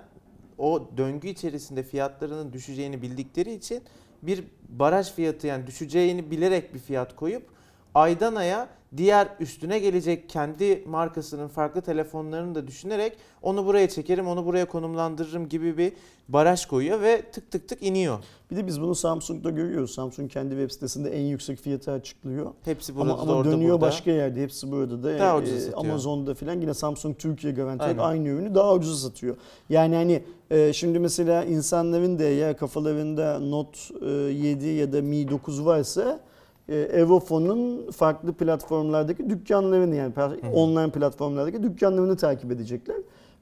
o 0.58 0.88
döngü 0.96 1.28
içerisinde 1.28 1.82
fiyatlarının 1.82 2.52
düşeceğini 2.52 3.02
bildikleri 3.02 3.52
için 3.54 3.82
bir 4.22 4.44
baraj 4.68 5.12
fiyatı 5.12 5.46
yani 5.46 5.66
düşeceğini 5.66 6.30
bilerek 6.30 6.74
bir 6.74 6.78
fiyat 6.78 7.16
koyup 7.16 7.46
aydan 7.94 8.34
aya 8.34 8.68
diğer 8.96 9.28
üstüne 9.40 9.78
gelecek 9.78 10.28
kendi 10.28 10.84
markasının 10.86 11.48
farklı 11.48 11.80
telefonlarını 11.80 12.54
da 12.54 12.66
düşünerek 12.66 13.16
onu 13.42 13.66
buraya 13.66 13.88
çekerim, 13.88 14.28
onu 14.28 14.46
buraya 14.46 14.64
konumlandırırım 14.64 15.48
gibi 15.48 15.78
bir 15.78 15.92
baraj 16.28 16.66
koyuyor 16.66 17.00
ve 17.00 17.22
tık 17.32 17.50
tık 17.50 17.68
tık 17.68 17.82
iniyor. 17.82 18.18
Bir 18.50 18.56
de 18.56 18.66
biz 18.66 18.80
bunu 18.80 18.94
Samsung'da 18.94 19.50
görüyoruz. 19.50 19.94
Samsung 19.94 20.30
kendi 20.30 20.50
web 20.50 20.70
sitesinde 20.70 21.10
en 21.10 21.22
yüksek 21.22 21.58
fiyatı 21.58 21.92
açıklıyor. 21.92 22.46
Hepsi 22.64 22.96
burada 22.96 23.12
Ama, 23.12 23.22
ama 23.22 23.34
orada 23.34 23.52
dönüyor 23.52 23.72
burada. 23.72 23.86
başka 23.86 24.10
yerde. 24.10 24.42
Hepsi 24.42 24.70
burada 24.70 25.02
da. 25.02 25.18
Daha 25.18 25.42
e, 25.42 25.46
satıyor. 25.46 25.78
Amazon'da 25.78 26.34
falan 26.34 26.60
yine 26.60 26.74
Samsung 26.74 27.18
Türkiye 27.18 27.52
garanti 27.52 27.84
Aynen. 27.84 27.98
aynı 27.98 28.28
ürünü 28.28 28.54
daha 28.54 28.74
ucuza 28.74 29.08
satıyor. 29.08 29.36
Yani 29.68 29.94
hani 29.94 30.22
e, 30.50 30.72
şimdi 30.72 30.98
mesela 30.98 31.44
insanların 31.44 32.18
da 32.18 32.22
ya 32.22 32.56
kafalarında 32.56 33.38
Note 33.38 33.78
e, 34.06 34.10
7 34.10 34.66
ya 34.66 34.92
da 34.92 35.02
Mi 35.02 35.30
9 35.30 35.66
varsa 35.66 36.20
e, 36.68 36.76
Evofon'un 36.76 37.90
farklı 37.90 38.32
platformlardaki 38.32 39.30
dükkanlarını 39.30 39.96
yani 39.96 40.14
Hı 40.14 40.50
online 40.54 40.90
platformlardaki 40.90 41.62
dükkanlarını 41.62 42.16
takip 42.16 42.52
edecekler. 42.52 42.96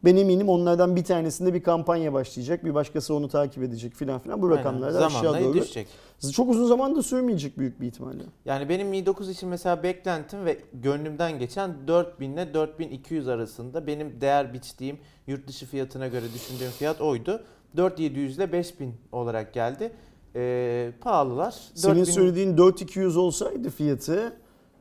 Ben 0.04 0.16
eminim 0.16 0.48
onlardan 0.48 0.96
bir 0.96 1.04
tanesinde 1.04 1.54
bir 1.54 1.62
kampanya 1.62 2.12
başlayacak. 2.12 2.64
Bir 2.64 2.74
başkası 2.74 3.14
onu 3.14 3.28
takip 3.28 3.62
edecek 3.62 3.94
filan 3.94 4.20
filan. 4.20 4.42
Bu 4.42 4.46
Aynen. 4.46 4.58
rakamlar 4.58 4.94
da 4.94 5.06
aşağı 5.06 5.40
doğru. 5.40 5.54
düşecek. 5.54 5.88
Çok 6.32 6.50
uzun 6.50 6.66
zaman 6.66 6.96
da 6.96 7.02
sürmeyecek 7.02 7.58
büyük 7.58 7.80
bir 7.80 7.86
ihtimalle. 7.86 8.22
Yani 8.44 8.68
benim 8.68 8.88
Mi 8.88 9.06
9 9.06 9.28
için 9.28 9.48
mesela 9.48 9.82
beklentim 9.82 10.44
ve 10.44 10.58
gönlümden 10.72 11.38
geçen 11.38 11.88
4000 11.88 12.32
ile 12.32 12.54
4200 12.54 13.28
arasında 13.28 13.86
benim 13.86 14.20
değer 14.20 14.52
biçtiğim 14.52 14.98
yurt 15.26 15.48
dışı 15.48 15.66
fiyatına 15.66 16.08
göre 16.08 16.24
düşündüğüm 16.34 16.70
fiyat 16.70 17.00
oydu. 17.00 17.42
4700 17.76 18.36
ile 18.36 18.52
5000 18.52 18.94
olarak 19.12 19.54
geldi. 19.54 19.92
Ee, 20.36 20.92
pahalılar. 21.00 21.54
Senin 21.74 21.94
4000 21.94 22.12
söylediğin 22.12 22.56
4200 22.56 23.16
olsaydı 23.16 23.70
fiyatı 23.70 24.36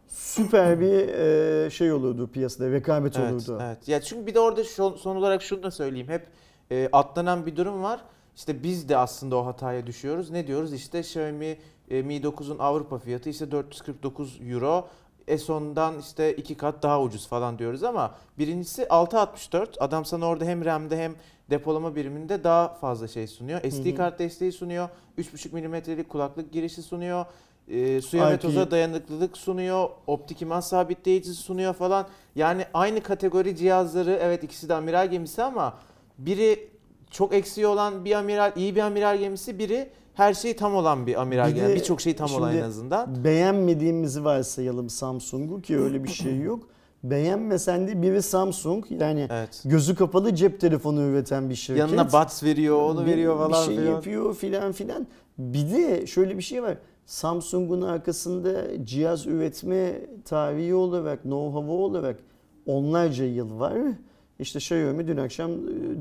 süper 0.07 0.79
bir 0.79 1.07
e, 1.65 1.69
şey 1.69 1.91
olurdu 1.91 2.29
piyasada, 2.33 2.71
rekabet 2.71 3.19
Evet, 3.19 3.31
olurdu. 3.31 3.59
evet. 3.63 3.87
Ya 3.87 4.01
çünkü 4.01 4.25
bir 4.25 4.33
de 4.35 4.39
orada 4.39 4.63
şu- 4.63 4.97
son 4.97 5.15
olarak 5.15 5.41
şunu 5.43 5.63
da 5.63 5.71
söyleyeyim. 5.71 6.07
Hep 6.07 6.27
e, 6.71 6.89
atlanan 6.91 7.45
bir 7.45 7.55
durum 7.55 7.83
var. 7.83 8.01
İşte 8.35 8.63
biz 8.63 8.89
de 8.89 8.97
aslında 8.97 9.35
o 9.35 9.45
hataya 9.45 9.87
düşüyoruz. 9.87 10.29
Ne 10.31 10.47
diyoruz? 10.47 10.73
İşte 10.73 10.99
Xiaomi 10.99 11.57
e, 11.89 12.01
Mi 12.01 12.15
9'un 12.21 12.59
Avrupa 12.59 12.97
fiyatı 12.99 13.29
işte 13.29 13.51
449 13.51 14.39
euro. 14.49 14.87
S10'dan 15.27 15.99
işte 15.99 16.35
iki 16.35 16.55
kat 16.57 16.83
daha 16.83 17.01
ucuz 17.01 17.27
falan 17.27 17.59
diyoruz 17.59 17.83
ama 17.83 18.15
birincisi 18.37 18.89
664. 18.89 19.77
Adam 19.81 20.05
sana 20.05 20.25
orada 20.25 20.45
hem 20.45 20.65
RAM'de 20.65 20.97
hem 20.97 21.15
depolama 21.51 21.95
biriminde 21.95 22.43
daha 22.43 22.73
fazla 22.73 23.07
şey 23.07 23.27
sunuyor. 23.27 23.61
SD 23.71 23.91
hı. 23.91 23.95
kart 23.95 24.19
desteği 24.19 24.51
sunuyor. 24.51 24.89
3.5 25.17 25.53
milimetrelik 25.53 26.09
kulaklık 26.09 26.51
girişi 26.51 26.81
sunuyor. 26.81 27.25
E, 27.67 28.01
suya 28.01 28.29
ve 28.29 28.35
IP. 28.35 28.41
toza 28.41 28.71
dayanıklılık 28.71 29.37
sunuyor. 29.37 29.89
Optik 30.07 30.41
imaj 30.41 30.63
sabitleyici 30.63 31.33
sunuyor 31.33 31.73
falan. 31.73 32.07
Yani 32.35 32.65
aynı 32.73 33.01
kategori 33.01 33.55
cihazları 33.55 34.19
evet 34.21 34.43
ikisi 34.43 34.69
de 34.69 34.73
amiral 34.73 35.11
gemisi 35.11 35.43
ama 35.43 35.73
biri 36.17 36.69
çok 37.11 37.33
eksiği 37.33 37.67
olan 37.67 38.05
bir 38.05 38.11
amiral, 38.11 38.51
iyi 38.55 38.75
bir 38.75 38.81
amiral 38.81 39.17
gemisi, 39.17 39.59
biri 39.59 39.89
her 40.13 40.33
şeyi 40.33 40.55
tam 40.55 40.75
olan 40.75 41.07
bir 41.07 41.21
amiral 41.21 41.49
Bir 41.49 41.55
gemisi. 41.55 41.75
Birçok 41.75 42.01
şeyi 42.01 42.15
tam 42.15 42.33
olan 42.33 42.57
en 42.57 42.61
azından. 42.61 43.23
Beğenmediğimizi 43.23 44.25
varsayalım 44.25 44.89
Samsung'u 44.89 45.61
ki 45.61 45.79
öyle 45.79 46.03
bir 46.03 46.09
şey 46.09 46.39
yok. 46.41 46.67
Beğenmesen 47.03 47.87
de 47.87 48.01
biri 48.01 48.21
Samsung 48.21 48.85
yani 48.89 49.27
Evet. 49.31 49.61
gözü 49.65 49.95
kapalı 49.95 50.35
cep 50.35 50.59
telefonu 50.59 51.01
üreten 51.01 51.49
bir 51.49 51.55
şirket. 51.55 51.79
Yanına 51.79 52.05
Buds 52.13 52.43
veriyor, 52.43 52.81
onu 52.81 53.01
Bir- 53.01 53.11
veriyor 53.11 53.37
falan 53.37 53.51
Bir 53.51 53.65
şey 53.67 53.75
filan. 53.75 53.91
yapıyor 53.91 54.35
filan 54.35 54.71
filan. 54.71 55.07
Bir 55.37 55.71
de 55.71 56.07
şöyle 56.07 56.37
bir 56.37 56.41
şey 56.41 56.63
var. 56.63 56.77
Samsung'un 57.05 57.81
arkasında 57.81 58.85
cihaz 58.85 59.27
üretme 59.27 59.93
tarihi 60.25 60.75
olarak, 60.75 61.23
know-how 61.25 61.69
olarak 61.71 62.19
onlarca 62.65 63.25
yıl 63.25 63.59
var. 63.59 63.73
İşte 64.39 64.59
Xiaomi 64.59 65.07
dün 65.07 65.17
akşam, 65.17 65.51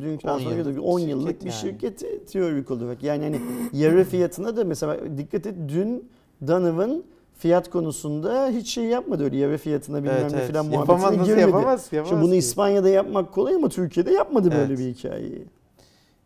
dün 0.01 0.15
10 0.15 0.39
sonra 0.39 0.55
yıllık 0.55 0.77
da 0.77 0.83
10 0.83 1.01
bir 1.03 1.07
yıllık 1.07 1.41
bir 1.41 1.47
yani. 1.51 1.55
şirket 1.61 2.05
e, 2.05 2.19
teorik 2.25 2.71
olarak. 2.71 3.03
Yani 3.03 3.25
hani 3.25 3.41
yarı 3.73 4.05
fiyatına 4.05 4.57
da 4.57 4.65
mesela 4.65 5.19
dikkat 5.19 5.47
et 5.47 5.55
dün 5.69 6.09
Donovan 6.47 7.03
fiyat 7.41 7.71
konusunda 7.71 8.49
hiç 8.49 8.69
şey 8.71 8.85
yapmadı 8.85 9.25
öyle 9.25 9.37
yarı 9.37 9.59
fiyatına 9.59 10.03
bilmem 10.03 10.17
Evet, 10.21 10.33
ne 10.33 10.39
evet. 10.39 10.55
Yapamaz 10.55 10.71
muhabbetine 10.89 11.19
nasıl 11.19 11.25
girmedi. 11.25 11.41
yapamaz? 11.41 11.89
yapamaz 11.93 12.09
Şimdi 12.09 12.23
bunu 12.23 12.31
ki. 12.31 12.37
İspanya'da 12.37 12.89
yapmak 12.89 13.33
kolay 13.33 13.55
ama 13.55 13.69
Türkiye'de 13.69 14.13
yapmadı 14.13 14.51
böyle 14.51 14.65
Evet. 14.75 14.79
bir 14.79 14.95
hikayeyi. 14.95 15.45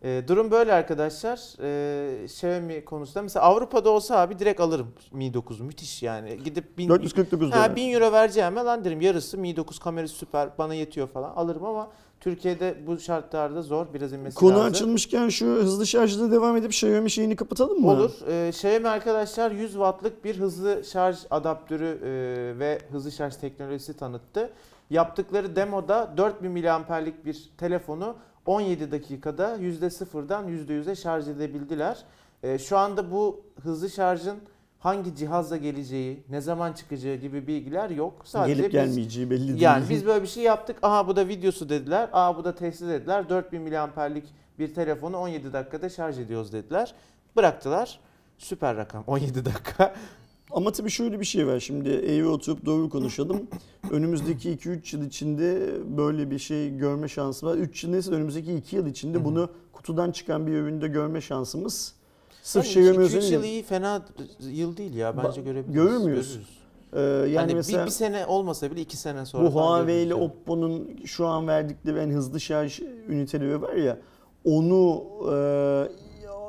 Ee, 0.04 0.22
durum 0.28 0.50
böyle 0.50 0.72
arkadaşlar. 0.72 1.40
Ee, 1.62 2.24
Xiaomi 2.24 2.84
konusunda 2.84 3.22
mesela 3.22 3.44
Avrupa'da 3.44 3.90
olsa 3.90 4.18
abi 4.18 4.38
direkt 4.38 4.60
alırım 4.60 4.86
Mi 5.12 5.34
9 5.34 5.60
müthiş 5.60 6.02
yani. 6.02 6.38
Gidip 6.44 6.78
bin, 6.78 6.88
449 6.88 7.52
dolar. 7.52 7.68
ha, 7.70 7.76
1000 7.76 7.92
euro 7.92 8.12
vereceğim 8.12 8.56
lan 8.56 8.84
derim 8.84 9.00
yarısı 9.00 9.38
Mi 9.38 9.56
9 9.56 9.78
kamerası 9.78 10.14
süper 10.14 10.48
bana 10.58 10.74
yetiyor 10.74 11.08
falan 11.08 11.30
alırım 11.30 11.64
ama 11.64 11.88
Türkiye'de 12.24 12.74
bu 12.86 12.98
şartlarda 12.98 13.62
zor 13.62 13.86
biraz 13.94 14.12
inmesi 14.12 14.36
Konu 14.36 14.52
lazım. 14.52 14.66
açılmışken 14.66 15.28
şu 15.28 15.46
hızlı 15.46 15.86
şarjda 15.86 16.30
devam 16.30 16.56
edip 16.56 16.70
Xiaomi 16.70 17.10
şeyini 17.10 17.36
kapatalım 17.36 17.80
mı? 17.80 17.90
Olur. 17.90 18.12
Ee, 18.28 18.48
Xiaomi 18.48 18.88
arkadaşlar 18.88 19.50
100 19.50 19.72
wattlık 19.72 20.24
bir 20.24 20.36
hızlı 20.38 20.84
şarj 20.84 21.18
adaptörü 21.30 21.98
e, 22.02 22.58
ve 22.58 22.78
hızlı 22.90 23.12
şarj 23.12 23.36
teknolojisi 23.36 23.96
tanıttı. 23.96 24.50
Yaptıkları 24.90 25.56
demoda 25.56 26.14
4000 26.16 26.50
miliamperlik 26.50 27.26
bir 27.26 27.50
telefonu 27.58 28.16
17 28.46 28.92
dakikada 28.92 29.56
%0'dan 29.56 30.48
%100'e 30.48 30.96
şarj 30.96 31.28
edebildiler. 31.28 32.04
Ee, 32.42 32.58
şu 32.58 32.78
anda 32.78 33.10
bu 33.10 33.40
hızlı 33.62 33.90
şarjın 33.90 34.36
hangi 34.84 35.16
cihazla 35.16 35.56
geleceği, 35.56 36.24
ne 36.30 36.40
zaman 36.40 36.72
çıkacağı 36.72 37.14
gibi 37.16 37.46
bilgiler 37.46 37.90
yok. 37.90 38.22
Sadece 38.24 38.54
Gelip 38.54 38.72
gelmeyeceği 38.72 39.30
belli 39.30 39.48
değil. 39.48 39.60
yani 39.60 39.84
biz 39.90 40.06
böyle 40.06 40.22
bir 40.22 40.28
şey 40.28 40.42
yaptık. 40.42 40.76
Aha 40.82 41.08
bu 41.08 41.16
da 41.16 41.28
videosu 41.28 41.68
dediler. 41.68 42.08
Aa 42.12 42.36
bu 42.36 42.44
da 42.44 42.54
testi 42.54 42.88
dediler. 42.88 43.28
4000 43.28 43.62
miliamperlik 43.62 44.24
bir 44.58 44.74
telefonu 44.74 45.16
17 45.16 45.52
dakikada 45.52 45.88
şarj 45.88 46.18
ediyoruz 46.18 46.52
dediler. 46.52 46.94
Bıraktılar. 47.36 48.00
Süper 48.38 48.76
rakam 48.76 49.04
17 49.06 49.44
dakika. 49.44 49.94
Ama 50.50 50.72
tabii 50.72 50.90
şöyle 50.90 51.20
bir 51.20 51.24
şey 51.24 51.46
var. 51.46 51.60
Şimdi 51.60 51.88
eğri 51.88 52.26
oturup 52.26 52.66
doğru 52.66 52.90
konuşalım. 52.90 53.46
Önümüzdeki 53.90 54.50
2-3 54.56 54.96
yıl 54.96 55.06
içinde 55.06 55.70
böyle 55.96 56.30
bir 56.30 56.38
şey 56.38 56.76
görme 56.76 57.08
şansı 57.08 57.46
var. 57.46 57.56
3 57.56 57.84
yıl 57.84 57.90
neyse 57.90 58.10
önümüzdeki 58.10 58.54
2 58.54 58.76
yıl 58.76 58.86
içinde 58.86 59.24
bunu 59.24 59.48
kutudan 59.72 60.10
çıkan 60.10 60.46
bir 60.46 60.52
üründe 60.52 60.88
görme 60.88 61.20
şansımız 61.20 61.94
sırf 62.44 62.76
Yani 62.76 62.86
Xiaomi 62.88 63.04
2-3 63.04 63.16
özelinde. 63.16 63.34
yıl 63.34 63.44
iyi 63.44 63.62
fena 63.62 64.02
yıl 64.40 64.76
değil 64.76 64.94
ya. 64.94 65.16
Bence 65.16 65.40
Ba- 65.40 65.44
görebiliriz. 65.44 65.74
görür 65.74 65.98
müyüz? 65.98 66.28
Görürüz. 66.32 66.48
Ee, 66.92 67.00
yani 67.00 67.36
hani 67.36 67.54
mesela 67.54 67.80
bir, 67.82 67.86
bir 67.86 67.90
sene 67.90 68.26
olmasa 68.26 68.70
bile 68.70 68.80
2 68.80 68.96
sene 68.96 69.26
sonra 69.26 69.46
bu 69.46 69.54
Huawei 69.54 70.02
ile. 70.06 70.14
Oppo'nun 70.14 70.90
şu 71.04 71.26
an 71.26 71.48
verdikleri 71.48 71.98
en 71.98 72.10
hızlı 72.10 72.40
şarj 72.40 72.80
üniteleri 73.08 73.62
var 73.62 73.72
ya 73.74 73.98
onu 74.44 75.04
e, 75.32 75.34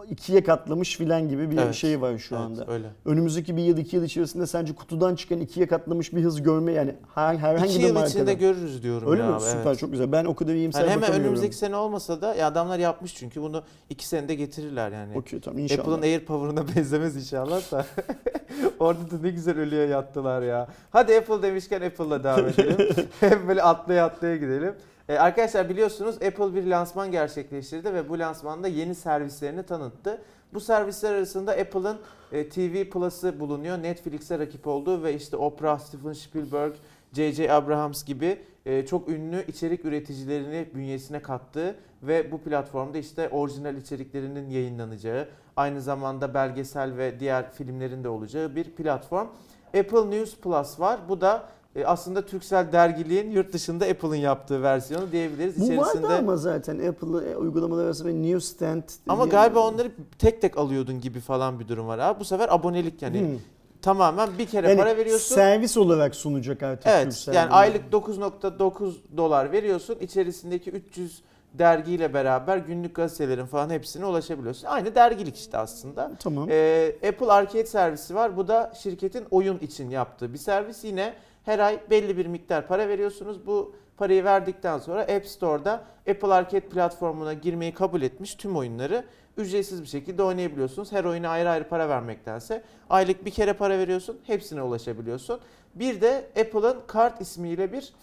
ikiye 0.09 0.43
katlamış 0.43 0.97
filan 0.97 1.29
gibi 1.29 1.51
bir 1.51 1.57
Evet, 1.57 1.75
şey 1.75 2.01
var 2.01 2.17
şu 2.17 2.35
Evet, 2.35 2.45
anda. 2.45 2.65
öyle. 2.71 2.88
Önümüzdeki 3.05 3.57
bir 3.57 3.63
yıl 3.63 3.77
iki 3.77 3.95
yıl 3.95 4.03
içerisinde 4.03 4.47
sence 4.47 4.75
kutudan 4.75 5.15
çıkan 5.15 5.39
ikiye 5.39 5.67
katlamış 5.67 6.13
bir 6.13 6.24
hız 6.24 6.41
görme 6.43 6.71
yani 6.71 6.95
her, 7.15 7.35
herhangi 7.35 7.69
2 7.71 7.79
bir 7.79 7.88
yıl 7.88 7.93
markada. 7.93 8.09
içinde 8.09 8.33
görürüz 8.33 8.83
diyorum 8.83 9.12
Öyle 9.12 9.21
ya. 9.21 9.27
mi? 9.29 9.35
abi, 9.35 9.43
Süper 9.43 9.65
evet. 9.65 9.79
çok 9.79 9.91
güzel. 9.91 10.12
Ben 10.12 10.25
o 10.25 10.35
kadar 10.35 10.53
iyimser 10.53 10.81
Yani 10.81 10.91
hemen 10.91 11.13
önümüzdeki 11.13 11.55
sene 11.55 11.75
olmasa 11.75 12.21
da 12.21 12.35
ya 12.35 12.47
adamlar 12.47 12.79
yapmış 12.79 13.15
çünkü 13.15 13.41
bunu 13.41 13.63
2 13.89 14.07
senede 14.07 14.35
getirirler 14.35 14.91
yani. 14.91 15.17
Okey 15.17 15.39
tamam 15.39 15.59
inşallah. 15.59 15.79
Apple'ın 15.81 16.01
AirPower'ına 16.01 16.65
benzemez 16.75 17.15
inşallah 17.15 17.71
da. 17.71 17.85
Orada 18.79 19.12
da 19.12 19.15
ne 19.21 19.29
güzel 19.29 19.59
ölüye 19.59 19.85
yattılar 19.88 20.41
ya. 20.41 20.67
Hadi 20.89 21.17
Apple 21.17 21.41
demişken 21.41 21.81
Apple'la 21.81 22.24
devam 22.24 22.47
edelim. 22.47 22.77
Hep 23.19 23.47
böyle 23.47 23.63
atlaya 23.63 24.05
atlaya 24.05 24.35
gidelim. 24.35 24.74
Ee, 25.09 25.17
arkadaşlar 25.17 25.69
biliyorsunuz 25.69 26.15
Apple 26.15 26.55
bir 26.55 26.67
lansman 26.67 27.12
gerçekleştirdi 27.12 27.93
ve 27.93 28.09
bu 28.09 28.19
lansmanda 28.19 28.67
yeni 28.67 28.95
servislerini 28.95 29.63
tanıttı. 29.63 30.21
Bu 30.53 30.59
servisler 30.59 31.13
arasında 31.13 31.51
Apple'ın 31.51 31.97
e, 32.31 32.50
TV 32.50 32.89
Plus'ı 32.89 33.39
bulunuyor. 33.39 33.77
Netflix'e 33.77 34.39
rakip 34.39 34.67
olduğu 34.67 35.03
ve 35.03 35.13
işte 35.13 35.38
Oprah, 35.38 35.79
Steven 35.79 36.13
Spielberg, 36.13 36.74
J.J. 37.13 37.51
Abrams 37.51 38.05
gibi 38.05 38.38
e, 38.65 38.85
çok 38.85 39.09
ünlü 39.09 39.45
içerik 39.47 39.85
üreticilerini 39.85 40.67
bünyesine 40.75 41.21
kattığı 41.21 41.75
ve 42.03 42.31
bu 42.31 42.41
platformda 42.41 42.97
işte 42.97 43.29
orijinal 43.29 43.77
içeriklerinin 43.77 44.50
yayınlanacağı, 44.50 45.27
aynı 45.55 45.81
zamanda 45.81 46.33
belgesel 46.33 46.97
ve 46.97 47.19
diğer 47.19 47.51
filmlerin 47.51 48.03
de 48.03 48.09
olacağı 48.09 48.55
bir 48.55 48.63
platform. 48.63 49.27
Apple 49.67 50.09
News 50.09 50.35
Plus 50.35 50.79
var. 50.79 51.00
Bu 51.09 51.21
da 51.21 51.50
e, 51.75 51.86
aslında 51.86 52.25
Türksel 52.25 52.72
dergiliğin 52.72 53.32
yurt 53.32 53.53
dışında 53.53 53.86
Apple'ın 53.86 54.15
yaptığı 54.15 54.63
versiyonu 54.63 55.12
diyebiliriz. 55.12 55.60
Bu 55.60 55.63
İçerisinde... 55.63 56.03
vardı 56.03 56.15
ama 56.20 56.38
zaten 56.38 56.79
Apple 56.88 57.32
e, 57.32 57.36
uygulamaları 57.36 57.86
arasında 57.86 58.10
bir 58.10 58.13
newsstand. 58.34 58.84
Ama 59.08 59.24
diye- 59.24 59.32
galiba 59.32 59.60
onları 59.60 59.91
tek 60.20 60.41
tek 60.41 60.58
alıyordun 60.58 61.01
gibi 61.01 61.20
falan 61.20 61.60
bir 61.60 61.67
durum 61.67 61.88
var. 61.88 62.00
Abi 62.00 62.20
bu 62.20 62.25
sefer 62.25 62.50
abonelik 62.53 63.01
yani 63.01 63.20
Hmm. 63.20 63.39
tamamen 63.82 64.29
bir 64.38 64.46
kere 64.46 64.70
Yani 64.70 64.77
para 64.79 64.98
veriyorsun. 64.98 65.36
Servis 65.36 65.77
olarak 65.77 66.15
sunacak 66.15 66.63
artık 66.63 66.88
Evet 66.88 67.27
yani 67.34 67.50
aylık 67.51 67.91
9.9 67.91 68.94
dolar 69.17 69.51
veriyorsun. 69.51 69.96
İçerisindeki 70.01 70.72
300 70.72 71.22
dergiyle 71.53 72.13
beraber 72.13 72.58
günlük 72.58 72.96
gazetelerin 72.96 73.46
falan 73.46 73.70
hepsine 73.70 74.05
ulaşabiliyorsun. 74.05 74.67
Aynı 74.67 74.96
dergilik 74.96 75.36
işte 75.38 75.58
aslında. 75.58 76.12
Tamam. 76.20 76.48
Ee, 76.51 76.96
Apple 77.08 77.32
Arcade 77.32 77.65
servisi 77.65 78.15
var. 78.15 78.38
Bu 78.38 78.48
da 78.48 78.74
şirketin 78.84 79.25
oyun 79.32 79.58
için 79.60 79.89
yaptığı 79.89 80.34
bir 80.34 80.38
servis. 80.38 80.84
Yine 80.84 81.13
her 81.45 81.59
ay 81.59 81.79
belli 81.89 82.17
bir 82.17 82.25
miktar 82.25 82.67
para 82.67 82.87
veriyorsunuz. 82.87 83.47
Bu 83.47 83.75
parayı 83.97 84.23
verdikten 84.23 84.77
sonra 84.77 85.01
App 85.01 85.25
Store'da 85.25 85.83
Apple 86.09 86.33
Arcade 86.33 86.59
platformuna 86.69 87.33
girmeyi 87.33 87.73
kabul 87.73 88.01
etmiş 88.01 88.35
tüm 88.35 88.55
oyunları 88.57 89.05
ücretsiz 89.37 89.81
bir 89.81 89.87
şekilde 89.87 90.23
oynayabiliyorsunuz. 90.23 90.91
Her 90.91 91.03
oyuna 91.03 91.29
ayrı 91.29 91.49
ayrı 91.49 91.67
para 91.67 91.89
vermektense 91.89 92.63
aylık 92.89 93.25
bir 93.25 93.31
kere 93.31 93.53
para 93.53 93.77
veriyorsun, 93.77 94.19
hepsine 94.23 94.61
ulaşabiliyorsun. 94.61 95.39
Bir 95.75 96.01
de 96.01 96.27
Apple'ın 96.39 96.77
kart 96.87 97.21
ismiyle 97.21 97.71
bir 97.71 97.93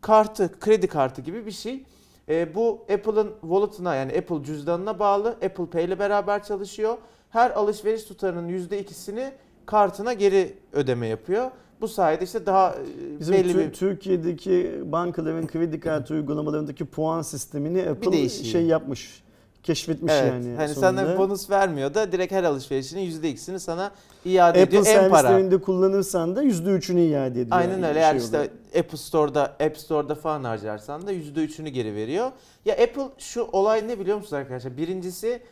kartı, 0.00 0.60
kredi 0.60 0.86
kartı 0.86 1.22
gibi 1.22 1.46
bir 1.46 1.50
şey. 1.50 1.84
Ee, 2.28 2.54
bu 2.54 2.86
Apple'ın 2.92 3.32
wallet'ına 3.40 3.94
yani 3.94 4.12
Apple 4.18 4.44
cüzdanına 4.44 4.98
bağlı. 4.98 5.28
Apple 5.28 5.66
Pay 5.66 5.84
ile 5.84 5.98
beraber 5.98 6.42
çalışıyor. 6.42 6.96
Her 7.30 7.50
alışveriş 7.50 8.04
tutarının 8.04 8.48
%2'sini 8.48 9.30
kartına 9.66 10.12
geri 10.12 10.58
ödeme 10.72 11.06
yapıyor. 11.06 11.50
Bu 11.80 11.88
sayede 11.88 12.24
işte 12.24 12.46
daha 12.46 12.70
e, 12.70 13.20
Bizim 13.20 13.34
belli 13.34 13.52
Tür- 13.52 13.58
bir 13.58 13.72
Türkiye'deki 13.72 14.80
bankaların 14.84 15.46
kredi 15.46 15.80
kartı 15.80 16.14
uygulamalarındaki 16.14 16.84
puan 16.84 17.22
sistemini 17.22 17.88
Apple 17.88 18.12
değişiği. 18.12 18.44
şey 18.50 18.62
yapmış. 18.66 19.22
Keşfetmiş 19.62 20.12
evet, 20.12 20.32
yani. 20.32 20.56
hani 20.56 20.74
sonunda. 20.74 21.04
sana 21.04 21.18
bonus 21.18 21.50
vermiyor 21.50 21.94
da 21.94 22.12
direkt 22.12 22.32
her 22.32 22.44
alışverişinin 22.44 23.10
%2'sini 23.10 23.58
sana 23.58 23.90
iade 24.24 24.48
Apple 24.62 24.78
ediyor 24.78 24.82
para. 24.84 25.22
servislerinde 25.22 25.60
kullanırsan 25.60 26.36
da 26.36 26.44
%3'ünü 26.44 27.00
iade 27.00 27.40
ediyor. 27.40 27.56
Aynen 27.58 27.72
yani 27.72 27.86
öyle. 27.86 27.94
bir 27.94 28.00
Eğer 28.00 28.10
şey 28.12 28.20
işte 28.24 28.36
olarak. 28.36 28.50
Apple 28.78 28.98
Store'da, 28.98 29.42
App 29.44 29.78
Store'da 29.78 30.14
falan 30.14 30.44
harcarsan 30.44 31.06
da 31.06 31.12
%3'ünü 31.12 31.68
geri 31.68 31.94
veriyor. 31.94 32.30
Ya 32.64 32.74
Apple 32.74 33.08
şu 33.18 33.42
olay 33.52 33.88
ne 33.88 33.98
biliyor 34.00 34.16
musunuz 34.16 34.32
arkadaşlar? 34.32 34.76
Birincisi 34.76 35.42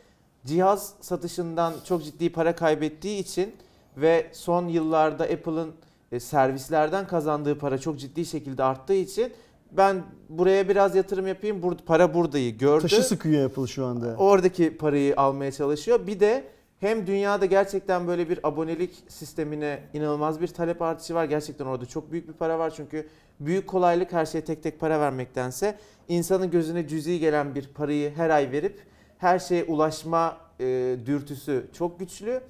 cihaz 0.47 0.93
satışından 1.01 1.73
çok 1.85 2.05
ciddi 2.05 2.33
para 2.33 2.55
kaybettiği 2.57 3.19
için 3.19 3.55
ve 3.97 4.27
son 4.33 4.69
yıllarda 4.69 5.25
Apple'ın 5.25 5.73
servislerden 6.21 7.07
kazandığı 7.07 7.59
para 7.59 7.79
çok 7.79 7.99
ciddi 7.99 8.27
şekilde 8.27 8.65
arttığı 8.65 8.95
için 8.95 9.33
ben 9.77 10.03
buraya 10.29 10.69
biraz 10.69 10.97
yatırım 10.97 11.27
yapayım. 11.27 11.63
Bur 11.63 11.77
para 11.87 12.15
buradayı 12.15 12.59
gördü. 12.59 12.83
Taşı 12.83 13.03
sıkıyor 13.03 13.51
Apple 13.51 13.67
şu 13.67 13.87
anda. 13.87 14.15
Oradaki 14.19 14.77
parayı 14.77 15.15
almaya 15.17 15.53
çalışıyor. 15.53 16.07
Bir 16.07 16.21
de 16.21 16.45
hem 16.81 17.07
dünyada 17.07 17.47
gerçekten 17.47 18.07
böyle 18.07 18.29
bir 18.29 18.39
abonelik 18.43 19.05
sistemine 19.09 19.83
inanılmaz 19.93 20.41
bir 20.41 20.49
talep 20.49 20.83
artışı 20.83 21.15
var. 21.15 21.25
Gerçekten 21.25 21.67
orada 21.67 21.87
çok 21.87 22.13
büyük 22.13 22.29
bir 22.29 22.33
para 22.33 22.59
var. 22.59 22.73
Çünkü 22.77 23.09
büyük 23.41 23.67
kolaylık 23.67 24.13
her 24.13 24.27
şeye 24.27 24.45
tek 24.45 24.63
tek 24.63 24.81
para 24.81 25.01
vermektense 25.01 25.79
insanın 26.09 26.51
gözüne 26.51 26.89
cüzi 26.89 27.19
gelen 27.19 27.55
bir 27.55 27.69
parayı 27.69 28.15
her 28.15 28.31
ay 28.31 28.51
verip 28.53 28.81
her 29.19 29.39
şeye 29.39 29.65
ulaşma 29.65 30.37
e, 30.61 30.97
dürtüsü 31.07 31.67
çok 31.73 32.01
güçlü. 32.01 32.41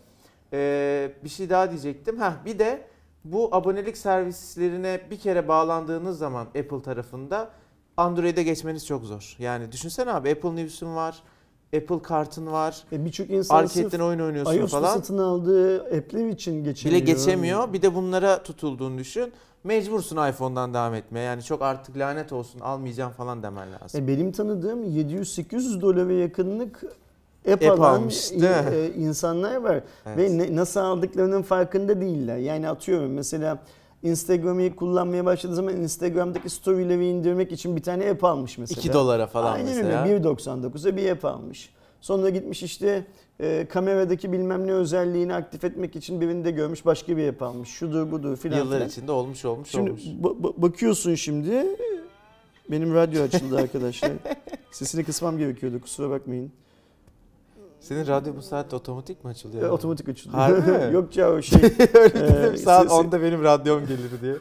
E, 0.53 1.11
bir 1.25 1.29
şey 1.29 1.51
daha 1.51 1.71
diyecektim. 1.71 2.21
Heh, 2.21 2.45
bir 2.45 2.59
de 2.59 2.87
bu 3.25 3.49
abonelik 3.53 3.97
servislerine 3.97 5.01
bir 5.11 5.19
kere 5.19 5.49
bağlandığınız 5.49 6.19
zaman 6.19 6.45
Apple 6.47 6.83
tarafında 6.83 7.51
Android'e 7.97 8.43
geçmeniz 8.43 8.87
çok 8.87 9.05
zor. 9.05 9.37
Yani 9.39 9.73
düşünsene 9.73 10.13
abi 10.13 10.31
Apple 10.31 10.57
News'un 10.57 10.97
var, 10.97 11.23
Apple 11.77 12.03
kartın 12.03 12.47
var, 12.47 12.85
E, 12.93 13.05
Birçok 13.05 13.31
insan 13.31 13.57
Arcade'den 13.57 14.01
oyun 14.01 14.21
oynuyorsun 14.21 14.59
iOS'ta 14.59 14.81
falan. 14.81 14.95
satın 14.95 15.19
aldığı 15.19 15.83
app'ler 15.85 16.29
için 16.29 16.65
geçemiyor. 16.65 17.03
Bile 17.03 17.13
geçemiyor. 17.13 17.73
Bir 17.73 17.83
de 17.83 17.95
bunlara 17.95 18.43
tutulduğunu 18.43 18.99
düşün. 18.99 19.33
Mecbursun 19.65 20.29
iPhone'dan 20.31 20.75
devam 20.75 20.95
etmeye. 20.95 21.21
Yani 21.21 21.43
çok 21.43 21.63
artık 21.63 21.97
lanet 21.99 22.33
olsun 22.33 22.61
almayacağım 22.61 23.13
falan 23.13 23.43
demen 23.43 23.69
lazım. 23.73 24.05
E, 24.05 24.09
benim 24.09 24.33
tanıdığım 24.33 24.85
700-800 24.85 25.81
dolara 25.81 26.13
yakınlık 26.13 26.83
app, 27.53 27.63
App 27.65 27.81
alan 27.81 28.03
mi? 28.03 28.13
e, 28.43 28.91
insanlar 28.97 29.57
var. 29.57 29.81
Evet. 30.07 30.19
Ve 30.19 30.39
ne- 30.39 30.57
nasıl 30.57 30.81
aldıklarının 30.81 31.43
farkında 31.43 32.01
değiller. 32.01 32.37
Yani 32.37 32.69
atıyorum 32.69 33.13
mesela 33.13 33.59
Instagram'ı 34.03 34.77
kullanmaya 34.77 35.25
başladığı 35.25 35.55
zaman 35.55 35.77
Instagram'daki 35.77 36.51
storyleri 36.51 37.07
indirmek 37.07 37.53
için 37.53 37.77
bir 37.77 37.83
tane 37.83 38.11
app 38.11 38.25
almış 38.25 38.59
mesela. 38.59 38.79
2 38.81 38.93
dolara 38.93 39.27
falan 39.27 39.53
Aynen 39.53 39.67
mesela. 39.77 40.03
öyle 40.05 40.17
1.99'a 40.17 40.97
bir 40.97 41.11
app 41.11 41.25
almış. 41.25 41.71
Sonra 42.01 42.29
gitmiş 42.29 42.63
işte 42.63 43.05
e, 43.41 43.67
kameradaki 43.71 44.33
bilmem 44.33 44.67
ne 44.67 44.73
özelliğini 44.73 45.35
aktif 45.35 45.65
etmek 45.65 45.97
için 45.97 46.21
birinde 46.21 46.51
görmüş 46.51 46.87
başka 46.87 47.17
bir 47.17 47.29
app 47.29 47.43
almış. 47.43 47.69
Şudur 47.69 48.11
budur 48.11 48.37
filan 48.37 48.59
Yıllar 48.59 48.77
filan. 48.77 48.89
içinde 48.89 49.13
olmuş 49.13 49.45
olmuş 49.45 49.69
Şimdi 49.71 49.91
olmuş. 49.91 50.03
ba- 50.03 50.41
ba- 50.43 50.63
bakıyorsun 50.63 51.15
şimdi 51.15 51.67
benim 52.71 52.95
radyo 52.95 53.23
açıldı 53.23 53.57
arkadaşlar. 53.59 54.13
Sesini 54.73 55.05
kısmam 55.05 55.39
gerekiyordu 55.39 55.81
kusura 55.81 56.11
bakmayın. 56.11 56.53
Senin 57.85 58.07
radyo 58.07 58.37
bu 58.37 58.43
saatte 58.43 58.77
otomatik 58.77 59.25
mi 59.25 59.31
açılıyor? 59.31 59.63
E, 59.69 59.71
otomatik 59.71 60.09
açıldı. 60.09 60.37
Harbi 60.37 60.71
mi? 60.71 60.89
Yok 60.93 61.17
ya 61.17 61.33
o 61.33 61.43
şey. 61.43 61.61
Öyle 61.95 62.15
dedim 62.15 62.57
saat 62.57 62.87
se- 62.87 62.89
se- 62.91 63.09
10'da 63.09 63.23
benim 63.23 63.43
radyom 63.43 63.87
gelir 63.87 64.11
diye. 64.23 64.35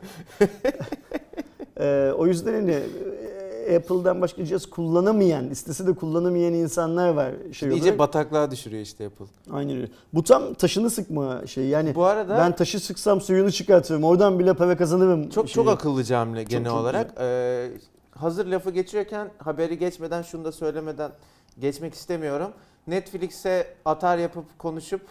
e, 1.79 2.11
o 2.11 2.27
yüzden 2.27 2.53
hani 2.53 2.79
e, 3.67 3.75
Apple'dan 3.77 4.21
başka 4.21 4.45
cihaz 4.45 4.65
kullanamayan, 4.65 5.49
istese 5.49 5.87
de 5.87 5.93
kullanamayan 5.95 6.53
insanlar 6.53 7.09
var 7.09 7.31
şey 7.51 7.69
İyice 7.69 7.83
olarak. 7.83 7.99
bataklığa 7.99 8.51
düşürüyor 8.51 8.81
işte 8.81 9.05
Apple. 9.05 9.25
Aynen 9.51 9.75
öyle. 9.75 9.87
Bu 10.13 10.23
tam 10.23 10.53
taşını 10.53 10.89
sıkma 10.89 11.47
şey 11.47 11.65
yani. 11.67 11.95
Bu 11.95 12.05
arada 12.05 12.37
Ben 12.37 12.55
taşı 12.55 12.79
sıksam 12.79 13.21
suyunu 13.21 13.51
çıkartırım. 13.51 14.03
Oradan 14.03 14.39
bile 14.39 14.53
para 14.53 14.77
kazanırım. 14.77 15.29
çok 15.29 15.47
şeyi. 15.49 15.53
çok 15.53 15.69
akıllıca 15.73 16.19
hamle 16.19 16.43
genel 16.43 16.69
çok 16.71 16.79
olarak. 16.79 17.13
Ee, 17.19 17.69
hazır 18.11 18.45
lafı 18.45 18.71
geçiyorken 18.71 19.31
haberi 19.37 19.77
geçmeden 19.77 20.21
şunu 20.21 20.45
da 20.45 20.51
söylemeden 20.51 21.11
geçmek 21.59 21.93
istemiyorum. 21.93 22.51
Netflix'e 22.87 23.75
atar 23.85 24.17
yapıp 24.17 24.59
konuşup 24.59 25.01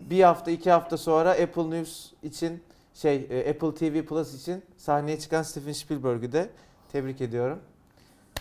bir 0.00 0.22
hafta 0.22 0.50
iki 0.50 0.70
hafta 0.70 0.96
sonra 0.96 1.30
Apple 1.30 1.70
News 1.70 2.12
için 2.22 2.62
şey 2.94 3.26
e, 3.30 3.50
Apple 3.50 3.74
TV 3.74 4.06
Plus 4.06 4.34
için 4.34 4.62
sahneye 4.76 5.18
çıkan 5.18 5.42
Steven 5.42 5.72
Spielberg'ü 5.72 6.32
de 6.32 6.50
tebrik 6.92 7.20
ediyorum. 7.20 7.58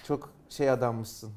Çok 0.08 0.30
şey 0.50 0.69
adammışsın. 0.69 1.32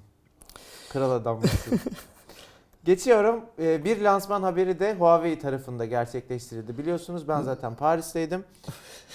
Kral 0.92 1.10
adammışsın. 1.10 1.80
Geçiyorum. 2.84 3.44
Ee, 3.58 3.84
Bir 3.84 4.00
lansman 4.00 4.42
haberi 4.42 4.80
de 4.80 4.94
Huawei 4.94 5.38
tarafında 5.38 5.84
gerçekleştirildi. 5.84 6.78
Biliyorsunuz 6.78 7.28
ben 7.28 7.42
zaten 7.42 7.74
Paris'teydim. 7.74 8.44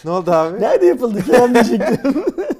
Ne 0.06 0.12
oldu 0.12 0.32
abi? 0.32 0.62
Nerede 0.62 0.86
yapıldı 0.86 1.24
ki. 1.24 1.32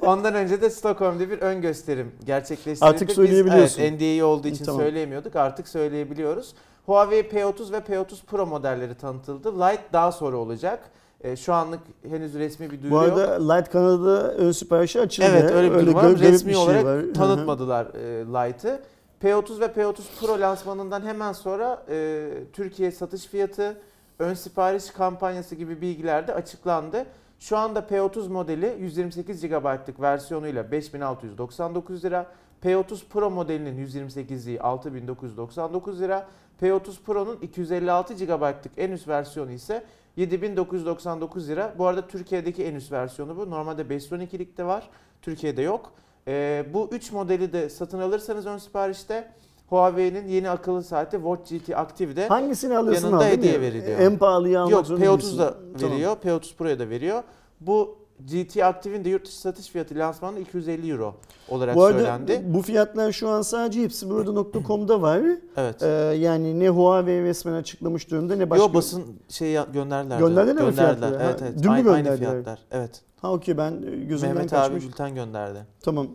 Ondan 0.00 0.34
önce 0.34 0.60
de 0.60 0.70
Stockholm'da 0.70 1.30
bir 1.30 1.38
ön 1.38 1.60
gösterim 1.60 2.12
gerçekleştirildi. 2.24 2.84
Artık 2.84 3.10
söyleyebiliyorsun. 3.10 3.84
Biz, 3.84 3.90
evet, 3.90 4.18
NDA 4.20 4.26
olduğu 4.26 4.48
için 4.48 4.64
Tamam. 4.64 4.80
söyleyemiyorduk. 4.80 5.36
Artık 5.36 5.68
söyleyebiliyoruz. 5.68 6.54
Huawei 6.86 7.20
P30 7.20 7.72
ve 7.72 7.78
P30 7.78 8.24
Pro 8.26 8.46
modelleri 8.46 8.94
tanıtıldı. 8.94 9.60
Lite 9.60 9.82
daha 9.92 10.12
sonra 10.12 10.36
olacak. 10.36 10.90
Ee, 11.20 11.36
şu 11.36 11.54
anlık 11.54 11.80
henüz 12.08 12.34
resmi 12.34 12.70
bir 12.70 12.82
duyuru 12.82 12.94
Bu 12.96 13.04
yok. 13.04 13.18
arada 13.18 13.54
Light 13.54 13.70
Kanada'da 13.70 14.34
ön 14.34 14.52
siparişi 14.52 15.00
açıldı. 15.00 15.26
Evet 15.30 15.52
öyle 15.52 15.74
bir 15.74 15.80
durum 15.80 15.94
var. 15.94 16.18
Resmi 16.18 16.52
şey 16.52 16.62
olarak 16.62 16.84
var. 16.84 17.02
Tanıtmadılar 17.14 17.86
e, 17.86 18.24
Lite'ı. 18.24 18.80
P30 19.22 19.60
ve 19.60 19.64
P30 19.64 19.94
Pro 20.20 20.40
lansmanından 20.40 21.02
hemen 21.02 21.32
sonra 21.32 21.82
e, 21.90 22.28
Türkiye 22.52 22.90
satış 22.90 23.26
fiyatı, 23.26 23.76
ön 24.18 24.34
sipariş 24.34 24.90
kampanyası 24.90 25.54
gibi 25.54 25.80
bilgiler 25.80 26.28
de 26.28 26.34
açıklandı. 26.34 27.06
Şu 27.38 27.56
anda 27.56 27.78
P30 27.80 28.28
modeli 28.28 28.76
128 28.80 29.40
GB'lık 29.42 30.00
versiyonuyla 30.00 30.70
5699 30.70 32.04
lira. 32.04 32.26
P30 32.64 33.08
Pro 33.08 33.30
modelinin 33.30 33.86
128'liği 33.86 34.60
6999 34.60 36.00
lira. 36.00 36.28
P30 36.62 37.02
Pro'nun 37.06 37.38
256 37.42 38.14
GB'lık 38.14 38.72
en 38.76 38.90
üst 38.90 39.08
versiyonu 39.08 39.50
ise 39.50 39.84
7999 40.16 41.48
lira. 41.48 41.74
Bu 41.78 41.86
arada 41.86 42.08
Türkiye'deki 42.08 42.64
en 42.64 42.74
üst 42.74 42.92
versiyonu 42.92 43.36
bu. 43.36 43.50
Normalde 43.50 43.82
512'lik 43.82 44.58
de 44.58 44.64
var. 44.64 44.90
Türkiye'de 45.22 45.62
yok. 45.62 45.92
Ee, 46.28 46.66
bu 46.74 46.88
3 46.92 47.12
modeli 47.12 47.52
de 47.52 47.68
satın 47.68 47.98
alırsanız 47.98 48.46
ön 48.46 48.58
siparişte 48.58 49.32
Huawei'nin 49.68 50.28
yeni 50.28 50.50
akıllı 50.50 50.82
saati 50.82 51.16
Watch 51.16 51.50
GT 51.50 51.76
Active'de 51.76 52.28
Hangisini 52.28 52.78
alıyorsun 52.78 53.06
Yanında 53.08 53.24
al, 53.24 53.30
hediye 53.30 53.60
veriliyor. 53.60 53.98
En 53.98 54.18
pahalıyı 54.18 54.60
almak 54.60 54.72
Yok 54.72 54.86
zorunda 54.86 55.04
P30 55.06 55.10
değilsin. 55.22 55.38
da 55.38 55.54
Tamam. 55.78 55.94
veriyor. 55.96 56.16
P30 56.24 56.54
Pro'ya 56.56 56.78
da 56.78 56.88
veriyor. 56.90 57.22
Bu 57.60 57.98
GT 58.24 58.56
Active'in 58.64 59.04
de 59.04 59.08
yurt 59.08 59.26
dışı 59.26 59.38
satış 59.40 59.68
fiyatı 59.68 59.94
lansmanında 59.94 60.40
250 60.40 60.90
euro 60.92 61.14
olarak 61.48 61.76
Bu 61.76 61.84
arada 61.84 61.98
söylendi. 61.98 62.42
bu 62.46 62.62
fiyatlar 62.62 63.12
şu 63.12 63.28
an 63.28 63.42
sadece 63.42 63.82
hepsiburada.com'da 63.82 65.02
var. 65.02 65.20
Evet. 65.56 65.82
Ee, 65.82 65.86
yani 66.18 66.60
ne 66.60 66.68
Huawei 66.68 67.22
resmen 67.22 67.52
açıklamış 67.52 68.10
durumda 68.10 68.36
ne 68.36 68.50
başka. 68.50 68.64
Yo 68.66 68.74
basın 68.74 69.04
şey 69.28 69.58
gönderdiler. 69.72 70.18
Gönderdiler 70.18 70.54
mi 70.54 70.60
Gönderdiler. 70.60 71.08
fiyatları? 71.08 71.22
Evet 71.24 71.42
evet. 71.42 71.52
dün 71.62 71.72
mü 71.72 71.78
aynı, 71.78 71.90
aynı 71.90 72.02
gönderdiler? 72.08 72.30
fiyatlar. 72.30 72.58
Evet. 72.70 73.02
Ha 73.20 73.32
okey 73.32 73.58
ben 73.58 73.72
e, 73.72 74.04
gözümden 74.04 74.34
Mehmet 74.36 74.50
kaçmış. 74.50 74.82
abi 74.84 74.88
bülten 74.88 75.14
gönderdi. 75.14 75.58
Tamam 75.80 76.06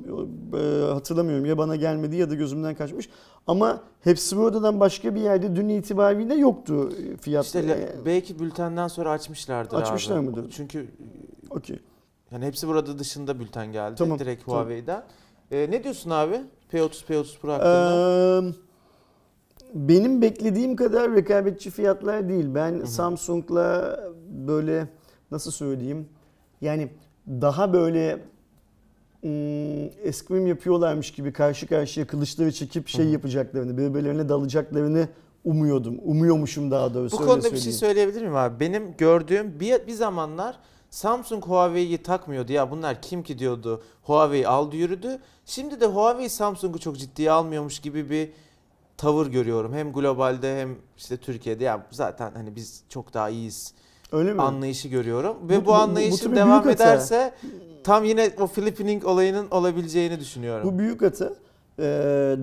e, 0.53 0.91
hatırlamıyorum 0.93 1.45
ya 1.45 1.57
bana 1.57 1.75
gelmedi 1.75 2.15
ya 2.15 2.29
da 2.29 2.35
gözümden 2.35 2.75
kaçmış. 2.75 3.09
Ama 3.47 3.81
hepsi 4.03 4.37
buradan 4.37 4.79
başka 4.79 5.15
bir 5.15 5.21
yerde 5.21 5.55
dün 5.55 5.69
itibariyle 5.69 6.35
yoktu 6.35 6.89
e, 7.13 7.17
fiyat. 7.17 7.45
İşte 7.45 7.67
la- 7.67 8.05
belki 8.05 8.39
bültenden 8.39 8.87
sonra 8.87 9.11
açmışlardır 9.11 9.77
Açmışlar 9.77 10.17
abi. 10.17 10.25
mıdır? 10.29 10.53
Çünkü 10.55 10.87
Okey. 11.49 11.79
Yani 12.31 12.45
hepsi 12.45 12.67
burada 12.67 12.99
dışında 12.99 13.39
bülten 13.39 13.71
geldi. 13.71 13.95
Tamam, 13.97 14.19
Direkt 14.19 14.45
tamam. 14.45 14.59
Huawei'den. 14.59 15.03
Ee, 15.51 15.67
ne 15.71 15.83
diyorsun 15.83 16.09
abi? 16.09 16.41
P30 16.73 17.05
P30 17.05 17.39
Pro 17.39 17.51
hakkında. 17.51 18.47
Ee, 18.47 18.53
benim 19.73 20.21
beklediğim 20.21 20.75
kadar 20.75 21.15
rekabetçi 21.15 21.71
fiyatlar 21.71 22.29
değil. 22.29 22.45
Ben 22.55 22.73
hı. 22.73 22.87
Samsung'la 22.87 23.99
böyle 24.29 24.87
nasıl 25.31 25.51
söyleyeyim? 25.51 26.09
Yani 26.61 26.89
daha 27.27 27.73
böyle 27.73 28.13
ım, 29.23 29.89
eskrim 30.03 30.47
yapıyorlarmış 30.47 31.11
gibi 31.11 31.33
karşı 31.33 31.67
karşıya 31.67 32.07
kılıçları 32.07 32.51
çekip 32.51 32.87
şey 32.87 33.05
Hı 33.05 33.09
hı. 33.09 33.13
yapacaklarını, 33.13 33.77
birbirlerine 33.77 34.29
dalacaklarını 34.29 35.07
umuyordum. 35.43 35.99
Umuyormuşum 36.03 36.71
daha 36.71 36.93
doğrusu. 36.93 37.17
Bu 37.19 37.25
konuda 37.25 37.51
bir 37.51 37.57
şey 37.57 37.73
söyleyebilir 37.73 38.21
miyim 38.21 38.35
abi? 38.35 38.59
Benim 38.59 38.97
gördüğüm 38.97 39.59
bir, 39.59 39.87
bir 39.87 39.93
zamanlar 39.93 40.59
Samsung 41.01 41.45
Huawei'yi 41.45 41.97
takmıyordu 41.97 42.51
ya 42.53 42.71
bunlar 42.71 43.01
kim 43.01 43.23
ki 43.23 43.39
diyordu. 43.39 43.81
Huawei 44.03 44.47
aldı 44.47 44.75
yürüdü. 44.75 45.19
Şimdi 45.45 45.81
de 45.81 45.85
Huawei 45.85 46.29
Samsung'u 46.29 46.79
çok 46.79 46.97
ciddiye 46.97 47.31
almıyormuş 47.31 47.79
gibi 47.79 48.09
bir 48.09 48.29
tavır 48.97 49.27
görüyorum. 49.27 49.73
Hem 49.73 49.93
globalde 49.93 50.59
hem 50.61 50.75
işte 50.97 51.17
Türkiye'de 51.17 51.63
ya 51.63 51.85
zaten 51.91 52.31
hani 52.35 52.55
biz 52.55 52.83
çok 52.89 53.13
daha 53.13 53.29
iyiyiz 53.29 53.73
Öyle 54.11 54.33
mi? 54.33 54.41
anlayışı 54.41 54.87
görüyorum. 54.87 55.37
Ve 55.49 55.55
bu- 55.57 55.61
bu, 55.61 55.65
bu- 55.65 55.67
bu 55.69 55.73
anlayışın 55.73 56.35
devam 56.35 56.49
hata. 56.49 56.71
ederse 56.71 57.33
tam 57.83 58.03
yine 58.03 58.31
o 58.39 58.47
Filipinink 58.47 59.05
olayının 59.05 59.47
olabileceğini 59.51 60.19
düşünüyorum. 60.19 60.69
Bu 60.73 60.79
büyük 60.79 61.01
hata. 61.01 61.33
Ee, 61.79 61.83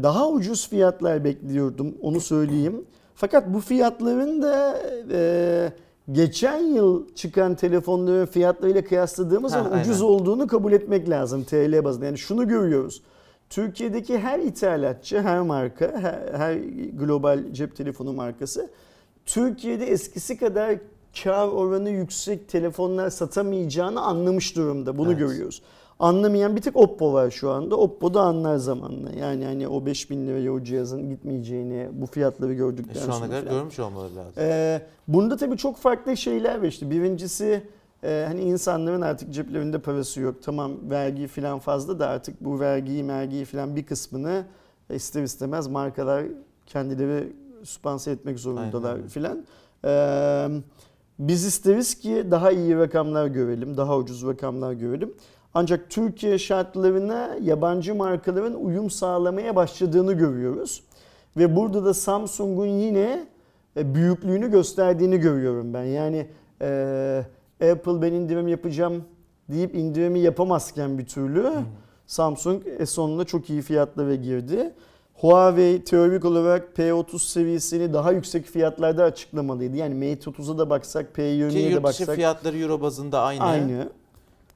daha 0.02 0.28
ucuz 0.28 0.68
fiyatlar 0.68 1.24
bekliyordum 1.24 1.94
onu 2.02 2.20
söyleyeyim. 2.20 2.84
Fakat 3.14 3.54
bu 3.54 3.60
fiyatların 3.60 4.42
da 4.42 4.82
e, 5.12 5.72
geçen 6.12 6.58
yıl 6.58 7.14
çıkan 7.14 7.54
telefonların 7.54 8.26
fiyatlarıyla 8.26 8.84
kıyasladığımız 8.84 9.52
Ha, 9.52 9.62
zaman 9.62 9.80
ucuz 9.80 10.02
olduğunu 10.02 10.46
kabul 10.46 10.72
etmek 10.72 11.08
lazım 11.08 11.44
TL 11.44 11.84
bazında. 11.84 12.04
Yani 12.06 12.18
şunu 12.18 12.48
görüyoruz. 12.48 13.02
Türkiye'deki 13.50 14.18
her 14.18 14.38
ithalatçı, 14.38 15.20
her 15.20 15.40
marka, 15.40 15.92
her, 16.00 16.38
her 16.38 16.54
global 16.92 17.52
cep 17.52 17.76
telefonu 17.76 18.12
markası 18.12 18.70
Türkiye'de 19.26 19.86
eskisi 19.86 20.38
kadar 20.38 20.76
kar 21.24 21.48
oranı 21.48 21.90
yüksek 21.90 22.48
telefonlar 22.48 23.10
satamayacağını 23.10 24.00
anlamış 24.00 24.56
durumda. 24.56 24.98
Bunu 24.98 25.08
Evet. 25.08 25.18
görüyoruz. 25.18 25.62
Anlamayan 25.98 26.56
bir 26.56 26.60
tek 26.60 26.76
Oppo 26.76 27.12
var 27.12 27.30
şu 27.30 27.50
anda. 27.50 27.76
Oppo 27.76 28.14
da 28.14 28.20
anlar 28.20 28.56
zamanla. 28.56 29.10
Yani 29.12 29.44
hani 29.44 29.68
o 29.68 29.86
5000 29.86 30.26
liraya 30.26 30.52
o 30.52 30.62
cihazın 30.62 31.10
gitmeyeceğini 31.10 31.88
bu 31.92 32.06
fiyatları 32.06 32.52
E, 32.52 32.54
gördükten 32.54 33.06
Şu 33.06 33.12
ana 33.14 33.26
kadar 33.26 33.42
falan. 33.42 33.54
görmüş 33.54 33.78
olmaları 33.78 34.16
lazım. 34.16 34.32
Ee, 34.38 34.82
bunda 35.08 35.36
tabii 35.36 35.56
çok 35.56 35.76
farklı 35.76 36.16
şeyler 36.16 36.58
var 36.58 36.66
işte. 36.66 36.90
Birincisi 36.90 37.62
e, 38.04 38.24
hani 38.28 38.40
insanların 38.40 39.00
artık 39.00 39.32
ceplerinde 39.34 39.78
parası 39.78 40.20
yok. 40.20 40.42
Tamam 40.42 40.72
vergi 40.90 41.26
falan 41.26 41.58
fazla 41.58 41.98
da 41.98 42.08
artık 42.08 42.44
bu 42.44 42.60
vergiyi 42.60 43.02
mergiyi 43.04 43.44
falan 43.44 43.76
bir 43.76 43.86
kısmını 43.86 44.44
ister 44.90 45.22
istemez 45.22 45.66
markalar 45.68 46.24
kendileri 46.66 47.32
süspanse 47.62 48.10
etmek 48.10 48.38
zorundalar 48.38 48.94
Aynen. 48.94 49.08
filan. 49.08 49.44
Ee, 49.84 50.48
biz 51.18 51.44
isteriz 51.44 51.94
ki 51.94 52.26
daha 52.30 52.50
iyi 52.50 52.76
rakamlar 52.76 53.26
görelim, 53.26 53.76
daha 53.76 53.96
ucuz 53.98 54.26
rakamlar 54.26 54.72
görelim. 54.72 55.14
Ancak 55.54 55.90
Türkiye 55.90 56.38
şartlarına 56.38 57.36
yabancı 57.42 57.94
markaların 57.94 58.64
uyum 58.64 58.90
sağlamaya 58.90 59.56
başladığını 59.56 60.12
görüyoruz. 60.12 60.82
Ve 61.36 61.56
burada 61.56 61.84
da 61.84 61.94
Samsung'un 61.94 62.66
yine 62.66 63.26
e, 63.76 63.94
büyüklüğünü 63.94 64.50
gösterdiğini 64.50 65.18
görüyorum 65.18 65.74
ben. 65.74 65.84
Yani 65.84 66.26
e, 66.62 67.24
Apple 67.72 68.02
ben 68.02 68.12
indirim 68.12 68.48
yapacağım 68.48 69.04
deyip 69.48 69.74
indirimi 69.74 70.18
yapamazken 70.18 70.98
bir 70.98 71.06
türlü 71.06 71.52
Samsung 72.06 72.62
e, 72.78 72.86
sonunda 72.86 73.24
çok 73.24 73.50
iyi 73.50 73.62
fiyatlara 73.62 74.14
girdi. 74.14 74.74
Huawei 75.14 75.84
teorik 75.84 76.24
olarak 76.24 76.78
P30 76.78 77.18
seviyesini 77.18 77.92
daha 77.92 78.12
yüksek 78.12 78.46
fiyatlarda 78.46 79.04
açıklamalıydı. 79.04 79.76
Yani 79.76 79.94
Mate 79.94 80.30
30'a 80.30 80.58
da 80.58 80.70
baksak, 80.70 81.14
Ki 81.14 81.20
P20'ye 81.20 81.54
de 81.54 81.58
yurt 81.58 81.70
dışı 81.70 81.82
baksak 81.82 82.16
fiyatları 82.16 82.58
euro 82.58 82.80
bazında 82.80 83.20
aynı. 83.20 83.42
aynı. 83.42 83.88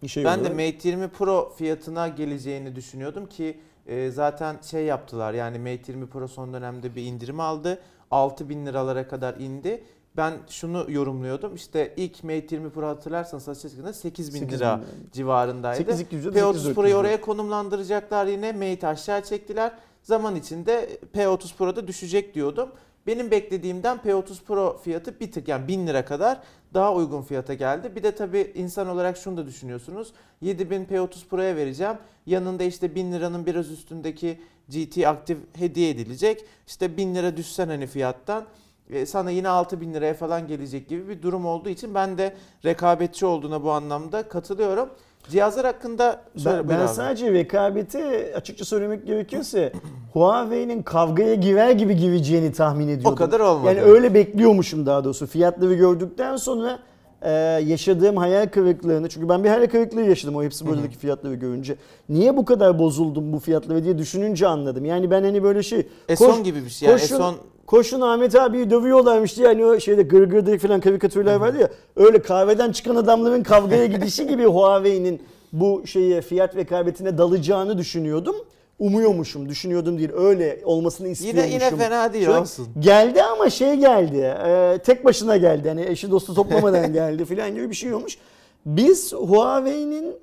Şey 0.06 0.24
Ben 0.24 0.38
de 0.44 0.50
olarak. 0.50 0.56
Mate 0.74 0.88
20 0.88 1.08
Pro 1.08 1.52
fiyatına 1.58 2.08
geleceğini 2.08 2.76
düşünüyordum 2.76 3.26
ki 3.26 3.58
e, 3.86 4.10
zaten 4.10 4.56
şey 4.70 4.84
yaptılar 4.84 5.34
yani 5.34 5.58
Mate 5.58 5.92
20 5.92 6.06
Pro 6.06 6.28
son 6.28 6.52
dönemde 6.52 6.94
bir 6.94 7.02
indirim 7.02 7.40
aldı. 7.40 7.78
6000 8.10 8.66
liralara 8.66 9.08
kadar 9.08 9.34
indi. 9.34 9.84
Ben 10.16 10.34
şunu 10.48 10.86
yorumluyordum 10.88 11.54
işte 11.54 11.94
ilk 11.96 12.24
Mate 12.24 12.46
20 12.50 12.70
Pro 12.70 12.88
hatırlarsanız 12.88 13.44
satış 13.44 13.62
çıktığında 13.62 13.92
8000 13.92 14.38
8 14.40 14.60
lira 14.60 14.76
lira. 14.76 14.80
civarındaydı. 15.12 15.76
8200 15.76 16.26
'e 16.26 16.28
P30 16.28 16.52
800 16.52 16.74
Pro'yu 16.74 16.94
oraya 16.94 17.20
konumlandıracaklar 17.20 18.26
yine. 18.26 18.52
Mate 18.52 18.86
aşağı 18.86 19.22
çektiler. 19.24 19.72
Zaman 20.02 20.36
içinde 20.36 20.98
P30 21.14 21.56
Pro'da 21.56 21.86
düşecek 21.86 22.34
diyordum. 22.34 22.68
Benim 23.06 23.30
beklediğimden 23.30 23.96
P30 23.96 24.42
Pro 24.44 24.80
fiyatı 24.84 25.20
bir 25.20 25.32
tık 25.32 25.48
yani 25.48 25.68
1000 25.68 25.86
lira 25.86 26.04
kadar 26.04 26.40
daha 26.74 26.94
uygun 26.94 27.22
fiyata 27.22 27.54
geldi. 27.54 27.96
Bir 27.96 28.02
de 28.02 28.14
tabii 28.14 28.52
insan 28.54 28.88
olarak 28.88 29.16
şunu 29.16 29.36
da 29.36 29.46
düşünüyorsunuz. 29.46 30.12
7000 30.40 30.84
P30 30.84 31.26
Pro'ya 31.30 31.56
vereceğim. 31.56 31.96
Yanında 32.26 32.64
işte 32.64 32.94
1000 32.94 33.12
liranın 33.12 33.46
biraz 33.46 33.70
üstündeki 33.70 34.40
GT 34.68 35.06
Active 35.06 35.40
hediye 35.52 35.90
edilecek. 35.90 36.44
İşte 36.66 36.96
1000 36.96 37.14
lira 37.14 37.36
düşsen 37.36 37.68
hani 37.68 37.86
fiyattan 37.86 38.44
e, 38.90 39.06
sana 39.06 39.30
yine 39.30 39.48
6000 39.48 39.94
liraya 39.94 40.14
falan 40.14 40.46
gelecek 40.46 40.88
gibi 40.88 41.08
bir 41.08 41.22
durum 41.22 41.46
olduğu 41.46 41.68
için 41.68 41.94
ben 41.94 42.18
de 42.18 42.36
rekabetçi 42.64 43.26
olduğuna 43.26 43.62
bu 43.62 43.70
anlamda 43.70 44.28
katılıyorum. 44.28 44.88
Cihazlar 45.30 45.66
hakkında 45.66 46.22
Ben, 46.44 46.68
ben 46.68 46.78
abi. 46.78 46.88
sadece 46.88 47.32
rekabeti 47.32 48.34
açıkça 48.36 48.64
söylemek 48.64 49.06
gerekirse 49.06 49.72
Huawei'nin 50.12 50.82
kavgaya 50.82 51.34
girer 51.34 51.70
gibi 51.70 51.96
gireceğini 51.96 52.52
tahmin 52.52 52.88
ediyordum. 52.88 53.12
O 53.12 53.14
kadar 53.14 53.40
olmadı. 53.40 53.66
Yani 53.66 53.80
öyle 53.80 54.14
bekliyormuşum 54.14 54.86
daha 54.86 55.04
doğrusu. 55.04 55.26
Fiyatları 55.26 55.74
gördükten 55.74 56.36
sonra 56.36 56.78
e, 57.22 57.30
yaşadığım 57.66 58.16
hayal 58.16 58.46
kırıklığını 58.48 59.08
çünkü 59.08 59.28
ben 59.28 59.44
bir 59.44 59.48
hayal 59.48 59.66
kırıklığı 59.66 60.00
yaşadım 60.02 60.36
o 60.36 60.42
hepsi 60.42 60.66
buradaki 60.66 60.98
fiyatları 60.98 61.34
görünce. 61.34 61.76
Niye 62.08 62.36
bu 62.36 62.44
kadar 62.44 62.78
bozuldum 62.78 63.32
bu 63.32 63.38
fiyatları 63.38 63.84
diye 63.84 63.98
düşününce 63.98 64.46
anladım. 64.46 64.84
Yani 64.84 65.10
ben 65.10 65.22
hani 65.22 65.42
böyle 65.42 65.62
şey 65.62 65.86
Eson 66.08 66.26
koş- 66.32 66.42
gibi 66.42 66.64
bir 66.64 66.70
şey. 66.70 66.88
Yani 66.88 67.00
koşun- 67.00 67.14
Eson 67.14 67.34
Koşun 67.66 68.00
Ahmet 68.00 68.34
abi 68.34 68.70
dövüyorlarmış 68.70 69.36
diye 69.36 69.46
hani 69.46 69.64
o 69.64 69.80
şeyde 69.80 70.02
gırgırdık 70.02 70.60
falan 70.60 70.80
karikatürler 70.80 71.36
vardı 71.36 71.58
ya. 71.60 71.68
Öyle 71.96 72.22
kahveden 72.22 72.72
çıkan 72.72 72.96
adamların 72.96 73.42
kavgaya 73.42 73.86
gidişi 73.86 74.26
gibi 74.26 74.44
Huawei'nin 74.44 75.22
bu 75.52 75.86
şeye 75.86 76.20
fiyat 76.20 76.56
rekabetine 76.56 77.18
dalacağını 77.18 77.78
düşünüyordum. 77.78 78.36
Umuyormuşum, 78.78 79.48
düşünüyordum 79.48 79.98
değil. 79.98 80.10
Öyle 80.16 80.60
olmasını 80.64 81.06
yine 81.06 81.12
istiyormuşum. 81.12 81.50
yine 81.52 81.70
fena 81.76 82.12
değil 82.12 82.24
Şöyle 82.24 82.38
olsun. 82.38 82.68
Geldi 82.78 83.22
ama 83.22 83.50
şey 83.50 83.74
geldi. 83.74 84.34
e, 84.46 84.78
tek 84.84 85.04
başına 85.04 85.36
geldi. 85.36 85.68
Hani 85.68 85.84
eşi 85.84 86.10
dostu 86.10 86.34
toplamadan 86.34 86.92
geldi 86.92 87.24
falan 87.24 87.54
gibi 87.54 87.70
bir 87.70 87.74
şey 87.74 87.94
olmuş. 87.94 88.18
Biz 88.66 89.12
Huawei'nin 89.12 90.14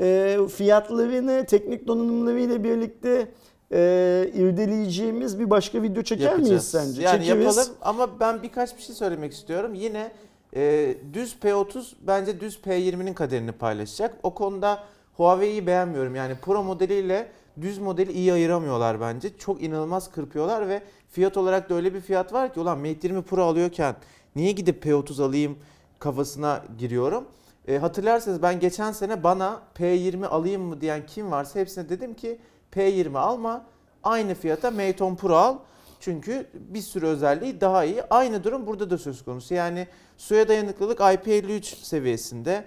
e, 0.00 0.38
fiyatlarını 0.56 1.44
teknik 1.46 1.86
donanımlarıyla 1.86 2.64
birlikte 2.64 3.28
e, 3.74 4.30
irdeleyeceğimiz 4.34 5.40
bir 5.40 5.50
başka 5.50 5.82
video 5.82 6.02
çeker 6.02 6.34
miyiz 6.34 6.50
Yapacağız. 6.50 6.68
sence? 6.70 7.02
Yani 7.02 7.24
Çekeriz. 7.24 7.56
yapalım 7.56 7.74
ama 7.82 8.20
ben 8.20 8.42
birkaç 8.42 8.76
bir 8.76 8.82
şey 8.82 8.94
söylemek 8.94 9.32
istiyorum. 9.32 9.74
Yine 9.74 10.12
e, 10.56 10.94
düz 11.12 11.36
P30 11.42 11.92
bence 12.06 12.40
düz 12.40 12.58
P20'nin 12.66 13.14
kaderini 13.14 13.52
paylaşacak. 13.52 14.14
O 14.22 14.34
konuda 14.34 14.84
Huawei'yi 15.16 15.66
beğenmiyorum. 15.66 16.14
Yani 16.14 16.34
Pro 16.34 16.62
modeliyle 16.62 17.28
düz 17.60 17.78
modeli 17.78 18.12
iyi 18.12 18.32
ayıramıyorlar 18.32 19.00
bence. 19.00 19.38
Çok 19.38 19.62
inanılmaz 19.62 20.10
kırpıyorlar 20.10 20.68
ve 20.68 20.82
fiyat 21.10 21.36
olarak 21.36 21.70
da 21.70 21.74
öyle 21.74 21.94
bir 21.94 22.00
fiyat 22.00 22.32
var 22.32 22.54
ki 22.54 22.60
ulan 22.60 22.78
Mate 22.78 22.98
20 23.02 23.22
Pro 23.22 23.44
alıyorken 23.44 23.94
niye 24.36 24.52
gidip 24.52 24.84
P30 24.84 25.22
alayım 25.22 25.58
kafasına 25.98 26.62
giriyorum. 26.78 27.24
E, 27.68 27.78
hatırlarsanız 27.78 28.42
ben 28.42 28.60
geçen 28.60 28.92
sene 28.92 29.22
bana 29.24 29.60
P20 29.78 30.26
alayım 30.26 30.62
mı 30.62 30.80
diyen 30.80 31.06
kim 31.06 31.30
varsa 31.30 31.60
hepsine 31.60 31.88
dedim 31.88 32.14
ki 32.14 32.38
P20 32.76 33.18
alma. 33.18 33.66
Aynı 34.02 34.34
fiyata 34.34 34.72
10 35.00 35.14
Pro 35.14 35.34
al. 35.34 35.58
Çünkü 36.00 36.46
bir 36.54 36.80
sürü 36.80 37.06
özelliği 37.06 37.60
daha 37.60 37.84
iyi. 37.84 38.02
Aynı 38.02 38.44
durum 38.44 38.66
burada 38.66 38.90
da 38.90 38.98
söz 38.98 39.24
konusu. 39.24 39.54
Yani 39.54 39.86
suya 40.16 40.48
dayanıklılık 40.48 40.98
IP53 40.98 41.62
seviyesinde. 41.62 42.64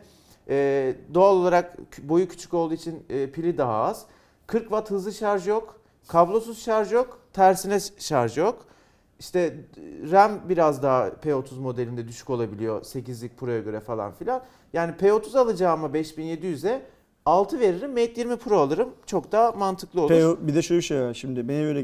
Ee, 0.50 0.96
doğal 1.14 1.36
olarak 1.36 1.78
boyu 2.04 2.28
küçük 2.28 2.54
olduğu 2.54 2.74
için 2.74 3.06
e, 3.10 3.32
pili 3.32 3.58
daha 3.58 3.84
az. 3.84 4.06
40 4.48 4.62
watt 4.62 4.92
hızlı 4.92 5.14
şarj 5.14 5.48
yok. 5.48 5.82
Kablosuz 6.08 6.64
şarj 6.64 6.92
yok. 6.92 7.20
Tersine 7.34 7.80
şarj 8.00 8.38
yok. 8.38 8.66
İşte 9.20 9.56
RAM 10.12 10.50
biraz 10.50 10.84
daha 10.84 11.08
P30 11.08 11.60
modelinde 11.60 12.08
düşük 12.08 12.30
olabiliyor 12.30 12.82
8'lik 12.82 13.38
Pro'ya 13.38 13.60
göre 13.60 13.80
falan 13.80 14.12
filan. 14.12 14.44
Yani 14.74 14.92
P30 14.92 15.40
alacağıma 15.40 15.88
5700'e 15.88 16.82
6 17.28 17.60
veririm. 17.60 17.90
Mate 17.90 18.14
20 18.16 18.38
Pro 18.38 18.60
alırım. 18.60 18.90
Çok 19.06 19.32
daha 19.32 19.52
mantıklı 19.52 20.02
olur. 20.02 20.10
P, 20.10 20.48
bir 20.48 20.56
de 20.56 20.62
şöyle 20.62 20.80
bir 20.80 20.86
şey 20.86 21.02
var 21.02 21.14
şimdi. 21.14 21.48
Beni 21.50 21.66
öyle 21.66 21.80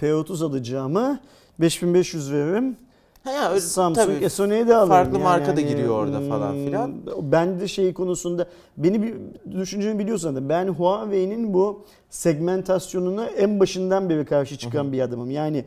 P30 0.00 0.44
alacağımı 0.44 1.20
5500 1.60 2.32
veririm. 2.32 2.76
Ha, 3.24 3.50
öyle, 3.50 3.60
Samsung 3.60 4.06
tabii, 4.06 4.24
S10'e 4.24 4.68
de 4.68 4.74
alırım. 4.74 4.88
farklı 4.88 5.12
yani. 5.12 5.24
marka 5.24 5.56
da 5.56 5.60
Yani, 5.60 5.70
giriyor 5.70 5.94
orada 5.94 6.20
falan 6.20 6.52
hmm, 6.52 6.64
filan. 6.64 6.94
Ben 7.22 7.60
de 7.60 7.68
şey 7.68 7.92
konusunda 7.92 8.48
beni 8.76 9.02
bir 9.02 9.14
düşüncemi 9.60 9.98
biliyorsan 9.98 10.36
da 10.36 10.48
ben 10.48 10.68
Huawei'nin 10.68 11.54
bu 11.54 11.84
segmentasyonuna 12.10 13.26
en 13.26 13.60
başından 13.60 14.10
beri 14.10 14.24
karşı 14.24 14.58
çıkan 14.58 14.92
bir 14.92 15.00
adamım. 15.00 15.30
Yani 15.30 15.64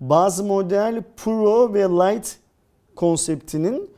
bazı 0.00 0.44
model 0.44 1.02
Pro 1.16 1.74
ve 1.74 1.82
Lite 1.82 2.28
konseptinin 2.96 3.90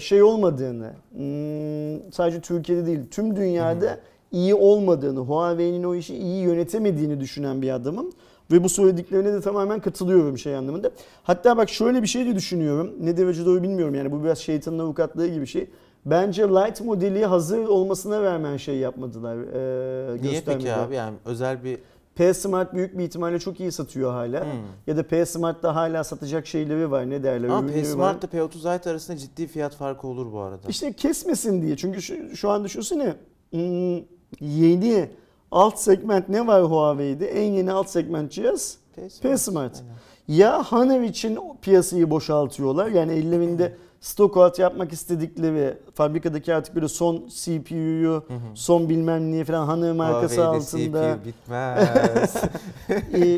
şey 0.00 0.22
olmadığını 0.22 0.92
hmm, 1.12 2.12
sadece 2.12 2.40
Türkiye'de 2.40 2.86
değil 2.86 3.00
tüm 3.10 3.36
dünyada 3.36 4.00
iyi 4.32 4.54
olmadığını, 4.54 5.20
Huawei'nin 5.20 5.84
o 5.84 5.94
işi 5.94 6.16
iyi 6.16 6.42
yönetemediğini 6.42 7.20
düşünen 7.20 7.62
bir 7.62 7.70
adamım. 7.70 8.10
Ve 8.52 8.64
bu 8.64 8.68
söylediklerine 8.68 9.32
de 9.32 9.40
tamamen 9.40 9.80
katılıyorum 9.80 10.38
şey 10.38 10.56
anlamında. 10.56 10.90
Hatta 11.22 11.56
bak 11.56 11.68
şöyle 11.68 12.02
bir 12.02 12.06
şey 12.06 12.26
de 12.26 12.34
düşünüyorum. 12.34 12.92
Ne 13.00 13.16
derece 13.16 13.46
doğru 13.46 13.62
bilmiyorum 13.62 13.94
yani 13.94 14.12
bu 14.12 14.24
biraz 14.24 14.38
şeytanın 14.38 14.78
avukatlığı 14.78 15.28
gibi 15.28 15.40
bir 15.40 15.46
şey. 15.46 15.66
Bence 16.06 16.42
Light 16.42 16.80
modeli 16.80 17.24
hazır 17.26 17.66
olmasına 17.66 18.22
rağmen 18.22 18.56
şey 18.56 18.76
yapmadılar. 18.76 19.36
E, 19.36 20.22
Niye 20.22 20.42
peki 20.46 20.72
abi 20.72 20.94
yani 20.94 21.16
özel 21.24 21.64
bir 21.64 21.78
P 22.14 22.34
Smart 22.34 22.74
büyük 22.74 22.98
bir 22.98 23.04
ihtimalle 23.04 23.38
çok 23.38 23.60
iyi 23.60 23.72
satıyor 23.72 24.12
hala. 24.12 24.44
Hmm. 24.44 24.50
Ya 24.86 24.96
da 24.96 25.02
P 25.02 25.26
Smart'ta 25.26 25.74
hala 25.74 26.04
satacak 26.04 26.46
şeyleri 26.46 26.90
var 26.90 27.10
ne 27.10 27.22
derler. 27.22 27.48
ama 27.48 27.66
P. 27.66 27.84
Smart 27.84 28.24
ile 28.24 28.40
P30 28.40 28.74
Lite 28.74 28.90
arasında 28.90 29.16
ciddi 29.16 29.46
fiyat 29.46 29.74
farkı 29.74 30.06
olur 30.06 30.32
bu 30.32 30.40
arada. 30.40 30.68
İşte 30.68 30.92
kesmesin 30.92 31.62
diye. 31.62 31.76
Çünkü 31.76 32.02
şu, 32.02 32.36
şu 32.36 32.50
an 32.50 32.64
düşünsene 32.64 33.14
hmm, 33.50 33.96
yeni 34.40 35.10
alt 35.50 35.78
segment 35.78 36.28
ne 36.28 36.46
var 36.46 36.62
Huawei'de? 36.64 37.26
En 37.26 37.52
yeni 37.52 37.72
alt 37.72 37.88
segment 37.88 38.32
cihaz 38.32 38.78
P 39.22 39.38
Smart. 39.38 39.76
Aynen. 39.76 39.94
Ya 40.28 40.64
Honor 40.64 41.00
için 41.00 41.38
piyasayı 41.62 42.10
boşaltıyorlar. 42.10 42.86
Yani 42.86 43.12
ellerinde 43.12 43.76
stok 44.04 44.36
out 44.36 44.58
yapmak 44.58 44.92
istedikleri 44.92 45.78
fabrikadaki 45.94 46.54
artık 46.54 46.74
böyle 46.74 46.88
son 46.88 47.28
CPU'yu, 47.28 48.24
son 48.54 48.88
bilmem 48.88 49.32
neyi 49.32 49.44
falan 49.44 49.68
Honor 49.68 49.92
markası 49.92 50.48
altında 50.48 51.16
CPU 51.16 51.26
bitmez. 51.26 52.36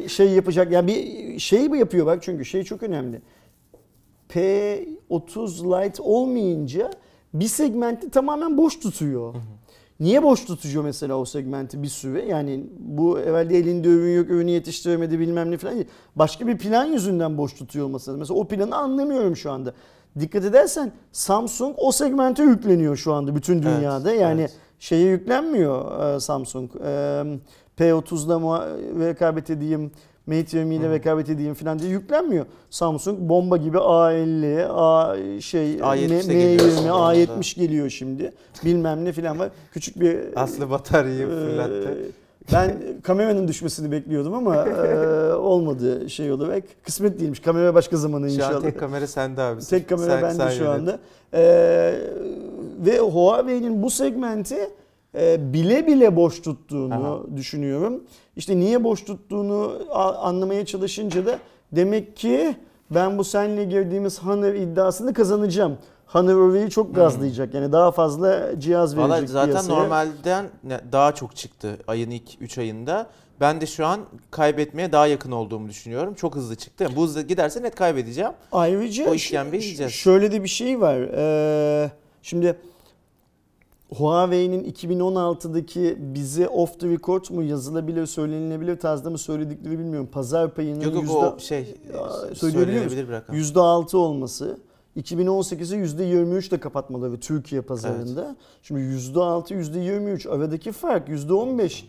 şey 0.12 0.30
yapacak. 0.30 0.72
Yani 0.72 0.86
bir 0.86 1.38
şey 1.38 1.68
mi 1.68 1.78
yapıyor 1.78 2.06
bak 2.06 2.22
çünkü 2.22 2.44
şey 2.44 2.62
çok 2.62 2.82
önemli. 2.82 3.22
P30 4.30 5.84
Lite 5.84 6.02
olmayınca 6.02 6.90
bir 7.34 7.48
segmenti 7.48 8.10
tamamen 8.10 8.58
boş 8.58 8.80
tutuyor. 8.80 9.34
Niye 10.00 10.22
boş 10.22 10.44
tutuyor 10.44 10.84
mesela 10.84 11.16
o 11.16 11.24
segmenti 11.24 11.82
bir 11.82 11.88
süre? 11.88 12.24
Yani 12.24 12.66
bu 12.78 13.18
evvelde 13.18 13.58
elinde 13.58 13.88
ürün 13.88 14.16
yok, 14.16 14.30
ürünü 14.30 14.50
yetiştiremedi 14.50 15.18
bilmem 15.18 15.50
ne 15.50 15.58
falan. 15.58 15.84
Başka 16.16 16.46
bir 16.46 16.58
plan 16.58 16.84
yüzünden 16.84 17.38
boş 17.38 17.54
tutuyor 17.54 17.86
olması 17.86 18.10
lazım. 18.10 18.20
Mesela 18.20 18.40
o 18.40 18.44
planı 18.44 18.76
anlamıyorum 18.76 19.36
şu 19.36 19.50
anda. 19.50 19.74
Dikkat 20.20 20.44
edersen 20.44 20.92
Samsung 21.12 21.74
o 21.78 21.92
segmente 21.92 22.42
yükleniyor 22.42 22.96
şu 22.96 23.12
anda 23.12 23.36
bütün 23.36 23.62
dünyada. 23.62 24.10
Evet, 24.10 24.20
yani 24.20 24.40
evet. 24.40 24.52
şeye 24.78 25.06
yüklenmiyor 25.10 26.00
e, 26.16 26.20
Samsung. 26.20 26.70
E, 26.84 27.22
P30'da 27.78 28.34
muha- 28.34 29.00
rekabet 29.08 29.50
edeyim, 29.50 29.90
Mate 30.26 30.58
20 30.58 30.74
ile 30.74 30.90
rekabet 30.90 31.30
edeyim 31.30 31.54
falan 31.54 31.78
diye 31.78 31.90
yüklenmiyor. 31.90 32.46
Samsung 32.70 33.18
bomba 33.20 33.56
gibi 33.56 33.76
A50, 33.76 34.66
A 34.70 35.16
şey 35.40 35.74
A70 35.76 36.08
M- 36.08 36.28
de 36.28 36.34
geliyor 36.34 36.68
M20, 36.70 36.74
şimdi 36.76 36.88
A70 36.88 37.56
geliyor 37.60 37.90
şimdi. 37.90 38.32
Bilmem 38.64 39.04
ne 39.04 39.12
falan 39.12 39.38
var. 39.38 39.48
Küçük 39.72 40.00
bir 40.00 40.18
Aslı 40.36 40.70
bataryayı 40.70 41.26
e, 41.26 41.30
fırlattı. 41.30 41.98
Ben 42.52 42.76
kameranın 43.02 43.48
düşmesini 43.48 43.92
bekliyordum 43.92 44.34
ama 44.34 44.56
e, 44.56 45.32
olmadı 45.34 46.10
şey 46.10 46.32
olarak. 46.32 46.64
Kısmet 46.82 47.20
değilmiş. 47.20 47.40
Kamera 47.40 47.74
başka 47.74 47.96
zamana 47.96 48.28
Şu 48.28 48.34
inşallah. 48.34 48.56
an 48.56 48.62
tek 48.62 48.80
kamera 48.80 49.06
sende 49.06 49.42
abi. 49.42 49.60
Tek 49.60 49.88
kamera 49.88 50.10
Sen- 50.10 50.22
bende 50.22 50.34
sen 50.34 50.48
şu 50.50 50.64
yönet. 50.64 50.74
anda. 50.80 50.98
Ee, 51.34 51.94
ve 52.86 52.98
Huawei'nin 52.98 53.82
bu 53.82 53.90
segmenti 53.90 54.56
e, 55.18 55.52
bile 55.52 55.86
bile 55.86 56.16
boş 56.16 56.40
tuttuğunu 56.42 56.94
Aha. 56.94 57.36
düşünüyorum. 57.36 58.02
İşte 58.36 58.56
niye 58.56 58.84
boş 58.84 59.04
tuttuğunu 59.04 59.72
anlamaya 60.20 60.66
çalışınca 60.66 61.26
da 61.26 61.38
demek 61.72 62.16
ki 62.16 62.56
ben 62.90 63.18
bu 63.18 63.24
seninle 63.24 63.64
girdiğimiz 63.64 64.22
Honor 64.22 64.54
iddiasını 64.54 65.14
kazanacağım. 65.14 65.76
Honor 66.06 66.34
orayı 66.34 66.68
çok 66.68 66.94
gazlayacak. 66.94 67.54
Yani 67.54 67.72
daha 67.72 67.90
fazla 67.90 68.60
cihaz 68.60 68.96
verecek 68.96 69.10
Valla 69.10 69.26
zaten 69.26 69.50
piyasaya. 69.50 69.78
normalden 69.78 70.46
daha 70.92 71.14
çok 71.14 71.36
çıktı 71.36 71.78
ayın 71.86 72.10
ilk 72.10 72.42
3 72.42 72.58
ayında. 72.58 73.06
Ben 73.40 73.60
de 73.60 73.66
şu 73.66 73.86
an 73.86 74.00
kaybetmeye 74.30 74.92
daha 74.92 75.06
yakın 75.06 75.32
olduğumu 75.32 75.68
düşünüyorum. 75.68 76.14
Çok 76.14 76.34
hızlı 76.34 76.56
çıktı. 76.56 76.88
Bu 76.96 77.02
hızla 77.04 77.22
giderse 77.22 77.62
net 77.62 77.74
kaybedeceğim. 77.74 78.32
Ayrıca 78.52 79.10
O 79.10 79.14
işkembeyi 79.14 79.62
yiyeceğiz. 79.62 79.92
şöyle 79.92 80.32
de 80.32 80.42
bir 80.42 80.48
şey 80.48 80.80
var. 80.80 80.96
Ee, 81.14 81.90
şimdi 82.22 82.56
Huawei'nin 83.94 84.64
2016'daki 84.72 85.96
bize 85.98 86.48
off 86.48 86.80
the 86.80 86.88
record 86.88 87.24
mu 87.30 87.42
yazılabilir, 87.42 88.06
söylenilebilir 88.06 88.80
tarzda 88.80 89.10
mı 89.10 89.18
söyledikleri 89.18 89.78
bilmiyorum. 89.78 90.08
Pazar 90.12 90.54
payının 90.54 90.80
Yok 90.80 90.94
yok 90.94 91.02
yüzde, 91.02 91.16
o 91.16 91.38
şey 91.38 91.74
e, 92.30 92.34
söylenebilir 92.34 93.08
bir 93.08 93.12
rakam. 93.12 93.36
%6 93.36 93.96
olması. 93.96 94.58
2018'i 94.96 95.78
%23 95.78 96.48
ile 96.48 96.60
kapatmaları 96.60 97.20
Türkiye 97.20 97.60
pazarında. 97.60 98.36
Şimdi 98.62 98.80
%6, 98.80 99.54
%23 99.54 100.30
aradaki 100.30 100.72
fark 100.72 101.08
%15. 101.08 101.84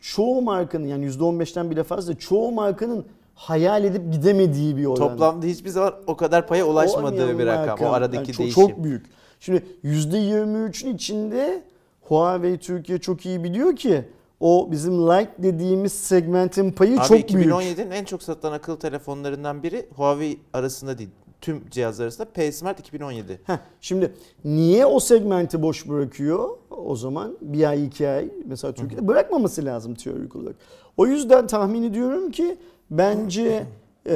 Çoğu 0.00 0.42
markanın 0.42 0.86
yani 0.86 1.06
%15'ten 1.06 1.70
bile 1.70 1.82
fazla 1.82 2.18
çoğu 2.18 2.52
markanın 2.52 3.06
hayal 3.34 3.84
edip 3.84 4.12
gidemediği 4.12 4.76
bir 4.76 4.84
oran. 4.84 5.08
Toplamda 5.08 5.46
hiçbir 5.46 5.70
zaman 5.70 5.94
o 6.06 6.16
kadar 6.16 6.46
paya 6.46 6.66
ulaşmadığı 6.66 7.38
bir 7.38 7.46
rakam. 7.46 7.88
O 7.88 7.92
aradaki 7.92 8.16
Yani 8.16 8.26
çok, 8.26 8.38
değişim. 8.38 8.68
Çok 8.68 8.84
büyük. 8.84 9.06
Şimdi 9.40 9.64
%23'ün 9.84 10.94
içinde 10.94 11.62
Huawei 12.00 12.58
Türkiye 12.58 12.98
çok 12.98 13.26
iyi 13.26 13.44
biliyor 13.44 13.76
ki 13.76 14.04
o 14.40 14.68
bizim 14.70 14.98
Lite 15.08 15.34
dediğimiz 15.38 15.92
segmentin 15.92 16.72
payı 16.72 17.00
Abi 17.00 17.06
çok 17.08 17.34
büyük. 17.34 17.50
2017'nin 17.52 17.90
en 17.90 18.04
çok 18.04 18.22
satılan 18.22 18.52
akıllı 18.52 18.78
telefonlarından 18.78 19.62
biri 19.62 19.88
Huawei 19.96 20.38
arasında 20.52 20.98
değil. 20.98 21.10
Tüm 21.44 21.62
cihazlar 21.70 22.04
arasında 22.04 22.28
P 22.34 22.52
Smart 22.52 22.80
2017. 22.80 23.40
Heh, 23.44 23.58
şimdi 23.80 24.12
niye 24.44 24.86
o 24.86 25.00
segmenti 25.00 25.62
boş 25.62 25.88
bırakıyor 25.88 26.48
o 26.70 26.96
zaman 26.96 27.36
bir 27.40 27.64
ay 27.64 27.86
iki 27.86 28.08
ay 28.08 28.28
mesela 28.46 28.72
Türkiye'de 28.74 29.08
bırakmaması 29.08 29.64
lazım 29.64 29.94
teorik 29.94 30.36
olarak. 30.36 30.56
O 30.96 31.06
yüzden 31.06 31.46
tahmin 31.46 31.82
ediyorum 31.82 32.30
ki 32.30 32.56
bence 32.90 33.66
e, 34.06 34.14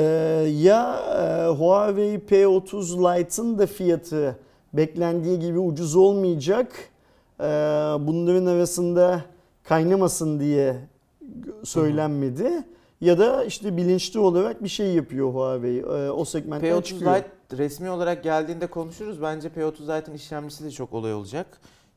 ya 0.61 1.01
e, 1.09 1.49
Huawei 1.49 2.19
P30 2.19 3.19
Lite'ın 3.19 3.59
da 3.59 3.67
fiyatı 3.67 4.37
beklendiği 4.73 5.39
gibi 5.39 5.59
ucuz 5.59 5.97
olmayacak. 5.97 6.73
E, 7.41 7.45
bunların 8.01 8.47
arasında 8.47 9.23
kaynamasın 9.65 10.41
diye 10.41 10.77
söylenmedi. 11.65 12.65
Ya 13.01 13.19
da 13.19 13.45
işte 13.45 13.77
bilinçli 13.77 14.21
olarak 14.21 14.65
bir 14.65 14.69
şey 14.69 14.95
yapıyor 14.95 15.35
Huawei. 15.35 15.79
E, 15.79 16.11
o 16.11 16.25
segmentten 16.25 16.71
P30 16.71 16.83
çıkıyor. 16.83 17.17
Lite 17.17 17.29
resmi 17.59 17.91
olarak 17.91 18.23
geldiğinde 18.25 18.67
konuşuruz. 18.67 19.23
Bence 19.23 19.49
P30 19.49 19.83
Lite'ın 19.99 20.15
işlemcisi 20.17 20.65
de 20.65 20.71
çok 20.71 20.95
olay 20.95 21.15
olacak. 21.15 21.47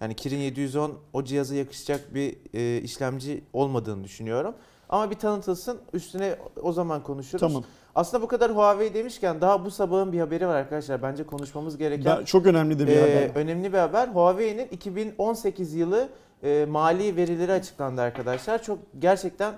Yani 0.01 0.13
Kirin 0.15 0.37
710 0.39 0.93
o 1.13 1.23
cihaza 1.23 1.55
yakışacak 1.55 2.15
bir 2.15 2.37
e, 2.53 2.81
işlemci 2.81 3.43
olmadığını 3.53 4.03
düşünüyorum. 4.03 4.53
Ama 4.89 5.11
bir 5.11 5.15
tanıtılsın 5.15 5.79
üstüne 5.93 6.35
o 6.61 6.71
zaman 6.71 7.03
konuşuruz. 7.03 7.39
Tamam. 7.41 7.63
Aslında 7.95 8.23
bu 8.23 8.27
kadar 8.27 8.51
Huawei 8.55 8.93
demişken 8.93 9.41
daha 9.41 9.65
bu 9.65 9.71
sabahın 9.71 10.11
bir 10.11 10.19
haberi 10.19 10.47
var 10.47 10.55
arkadaşlar. 10.55 11.01
Bence 11.01 11.23
konuşmamız 11.23 11.77
gereken 11.77 12.17
Ben- 12.19 12.25
çok 12.25 12.45
önemli 12.45 12.79
de 12.79 12.87
bir 12.87 12.91
Ee, 12.91 13.01
haber. 13.01 13.35
önemli 13.41 13.73
bir 13.73 13.77
haber. 13.77 14.07
Huawei'nin 14.07 14.67
2018 14.71 15.73
yılı 15.73 16.09
e, 16.43 16.65
mali 16.69 17.15
verileri 17.15 17.51
açıklandı 17.51 18.01
arkadaşlar. 18.01 18.63
Çok 18.63 18.79
gerçekten 18.99 19.53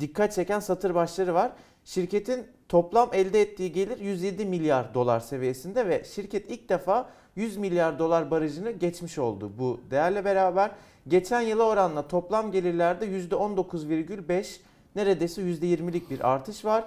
dikkat 0.00 0.32
çeken 0.32 0.60
satır 0.60 0.94
başları 0.94 1.34
var. 1.34 1.52
Şirketin 1.84 2.46
toplam 2.68 3.10
elde 3.12 3.40
ettiği 3.40 3.72
gelir 3.72 3.98
107 4.00 4.44
milyar 4.44 4.94
dolar 4.94 5.20
seviyesinde 5.20 5.88
ve 5.88 6.04
şirket 6.04 6.50
ilk 6.50 6.68
defa 6.68 7.10
100 7.36 7.56
milyar 7.56 7.98
dolar 7.98 8.30
barajını 8.30 8.70
geçmiş 8.70 9.18
oldu 9.18 9.52
bu 9.58 9.80
değerle 9.90 10.24
beraber. 10.24 10.70
Geçen 11.08 11.40
yıla 11.40 11.62
oranla 11.62 12.08
toplam 12.08 12.52
gelirlerde 12.52 13.06
%19,5 13.06 14.60
neredeyse 14.96 15.42
%20'lik 15.42 16.10
bir 16.10 16.30
artış 16.32 16.64
var. 16.64 16.84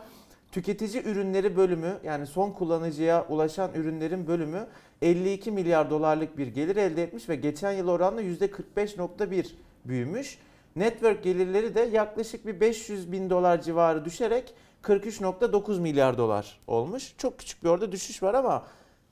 Tüketici 0.51 1.03
ürünleri 1.03 1.58
bölümü 1.58 1.97
yani 2.03 2.27
son 2.27 2.51
kullanıcıya 2.51 3.25
ulaşan 3.29 3.73
ürünlerin 3.73 4.27
bölümü 4.27 4.67
52 5.01 5.51
milyar 5.51 5.89
dolarlık 5.89 6.38
bir 6.38 6.47
gelir 6.47 6.75
elde 6.75 7.03
etmiş 7.03 7.29
ve 7.29 7.36
geçen 7.36 7.71
yıl 7.71 7.88
oranla 7.88 8.21
%45.1 8.21 9.45
büyümüş. 9.86 10.38
Network 10.75 11.23
gelirleri 11.23 11.75
de 11.75 11.89
yaklaşık 11.93 12.45
bir 12.45 12.59
500 12.59 13.12
bin 13.12 13.29
dolar 13.29 13.62
civarı 13.62 14.05
düşerek 14.05 14.53
43.9 14.83 15.79
milyar 15.79 16.17
dolar 16.17 16.59
olmuş. 16.67 17.13
Çok 17.17 17.39
küçük 17.39 17.63
bir 17.63 17.69
orada 17.69 17.91
düşüş 17.91 18.23
var 18.23 18.33
ama 18.33 18.63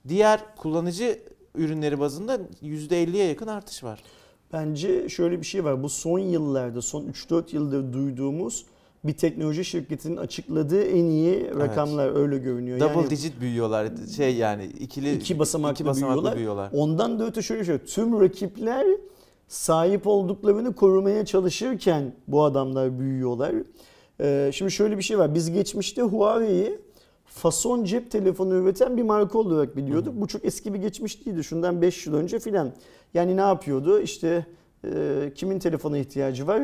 diğer 0.08 0.40
kullanıcı 0.56 1.18
ürünleri 1.54 2.00
bazında 2.00 2.40
%50'ye 2.62 3.24
yakın 3.24 3.46
artış 3.46 3.84
var. 3.84 4.02
Bence 4.52 5.08
şöyle 5.08 5.40
bir 5.40 5.46
şey 5.46 5.64
var. 5.64 5.82
Bu 5.82 5.88
son 5.88 6.18
yıllarda, 6.18 6.82
son 6.82 7.04
3-4 7.04 7.54
yıldır 7.54 7.92
duyduğumuz 7.92 8.66
bir 9.04 9.12
teknoloji 9.12 9.64
şirketinin 9.64 10.16
açıkladığı 10.16 10.82
en 10.82 11.04
iyi 11.04 11.50
rakamlar 11.58 12.20
öyle 12.20 12.38
görünüyor. 12.38 12.80
Double 12.80 13.00
yani 13.00 13.10
digit 13.10 13.40
büyüyorlar. 13.40 13.88
Şey 14.16 14.36
yani 14.36 14.64
ikili 14.64 15.14
iki 15.16 15.38
basamaklı, 15.38 15.74
iki 15.74 15.84
basamaklı 15.84 16.14
büyüyorlar. 16.14 16.36
büyüyorlar. 16.36 16.70
Ondan 16.74 17.18
da 17.18 17.26
öte 17.26 17.42
şöyle 17.42 17.64
şey. 17.64 17.78
Tüm 17.78 18.20
rakipler 18.20 18.86
sahip 19.52 20.06
olduklarını 20.06 20.74
korumaya 20.74 21.24
çalışırken 21.24 22.12
bu 22.28 22.44
adamlar 22.44 22.98
büyüyorlar. 22.98 23.54
Ee, 24.20 24.50
şimdi 24.54 24.70
şöyle 24.70 24.98
bir 24.98 25.02
şey 25.02 25.18
var. 25.18 25.34
Biz 25.34 25.50
geçmişte 25.50 26.02
Huawei'yi 26.02 26.78
fason 27.24 27.84
cep 27.84 28.10
telefonu 28.10 28.54
üreten 28.54 28.96
bir 28.96 29.02
marka 29.02 29.38
olarak 29.38 29.76
biliyorduk. 29.76 30.14
Bu 30.16 30.28
çok 30.28 30.44
eski 30.44 30.74
bir 30.74 30.78
geçmiş 30.78 31.26
değildi. 31.26 31.44
Şundan 31.44 31.82
5 31.82 32.06
yıl 32.06 32.14
önce 32.14 32.38
filan. 32.38 32.72
Yani 33.14 33.36
ne 33.36 33.40
yapıyordu? 33.40 34.00
İşte 34.00 34.46
e, 34.84 35.32
kimin 35.34 35.58
telefona 35.58 35.98
ihtiyacı 35.98 36.46
var? 36.46 36.62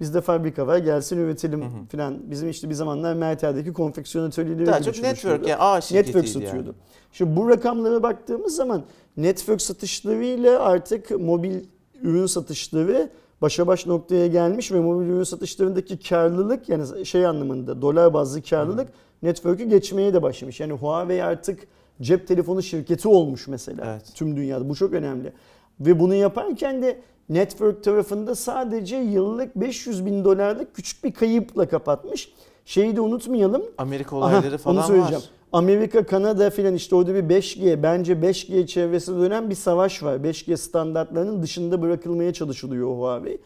Bizde 0.00 0.20
fabrika 0.20 0.66
var 0.66 0.78
gelsin 0.78 1.18
üretelim 1.18 1.64
filan. 1.90 2.30
Bizim 2.30 2.50
işte 2.50 2.68
bir 2.70 2.74
zamanlar 2.74 3.14
Mertel'deki 3.14 3.72
konfeksiyon 3.72 4.26
atölyeleri 4.26 4.66
Daha 4.66 4.82
çok 4.82 5.02
network 5.02 5.48
yani 5.48 5.60
A 5.62 5.80
şirketiydi 5.80 6.16
Network 6.16 6.34
yani. 6.34 6.46
satıyordu. 6.46 6.74
Şimdi 7.12 7.36
bu 7.36 7.48
rakamlara 7.48 8.02
baktığımız 8.02 8.56
zaman 8.56 8.84
network 9.16 9.62
satışlarıyla 9.62 10.62
artık 10.62 11.10
mobil 11.10 11.60
ürün 12.02 12.26
satışları 12.26 13.10
başa 13.42 13.66
baş 13.66 13.86
noktaya 13.86 14.26
gelmiş 14.26 14.72
ve 14.72 14.80
mobil 14.80 15.06
ürün 15.06 15.22
satışlarındaki 15.22 15.98
karlılık 15.98 16.68
yani 16.68 17.06
şey 17.06 17.26
anlamında 17.26 17.82
dolar 17.82 18.14
bazlı 18.14 18.42
karlılık 18.42 18.88
network'ü 19.22 19.64
geçmeye 19.64 20.14
de 20.14 20.22
başlamış. 20.22 20.60
Yani 20.60 20.72
Huawei 20.72 21.22
artık 21.24 21.68
cep 22.02 22.28
telefonu 22.28 22.62
şirketi 22.62 23.08
olmuş 23.08 23.48
mesela 23.48 23.84
Evet. 23.92 24.12
tüm 24.14 24.36
dünyada. 24.36 24.68
Bu 24.68 24.74
çok 24.74 24.92
önemli. 24.92 25.32
Ve 25.80 26.00
bunu 26.00 26.14
yaparken 26.14 26.82
de 26.82 27.00
network 27.28 27.84
tarafında 27.84 28.34
sadece 28.34 28.96
yıllık 28.96 29.56
500 29.56 30.06
bin 30.06 30.24
dolarlık 30.24 30.74
küçük 30.74 31.04
bir 31.04 31.12
kayıpla 31.12 31.68
kapatmış. 31.68 32.32
Şeyi 32.68 32.96
de 32.96 33.00
unutmayalım. 33.00 33.62
Amerika 33.78 34.16
Aha, 34.16 34.24
olayları 34.26 34.50
onu 34.54 34.58
falan 34.58 34.82
söyleyeceğim. 34.82 35.22
var. 35.22 35.30
Amerika, 35.52 36.06
Kanada 36.06 36.50
filan 36.50 36.74
işte 36.74 36.96
orada 36.96 37.14
bir 37.14 37.22
5G 37.22 37.82
bence 37.82 38.12
5G 38.12 38.66
çevresinde 38.66 39.20
dönen 39.20 39.50
bir 39.50 39.54
savaş 39.54 40.02
var. 40.02 40.16
5G 40.16 40.56
standartlarının 40.56 41.42
dışında 41.42 41.82
bırakılmaya 41.82 42.32
çalışılıyor 42.32 42.88
Huawei. 42.88 43.38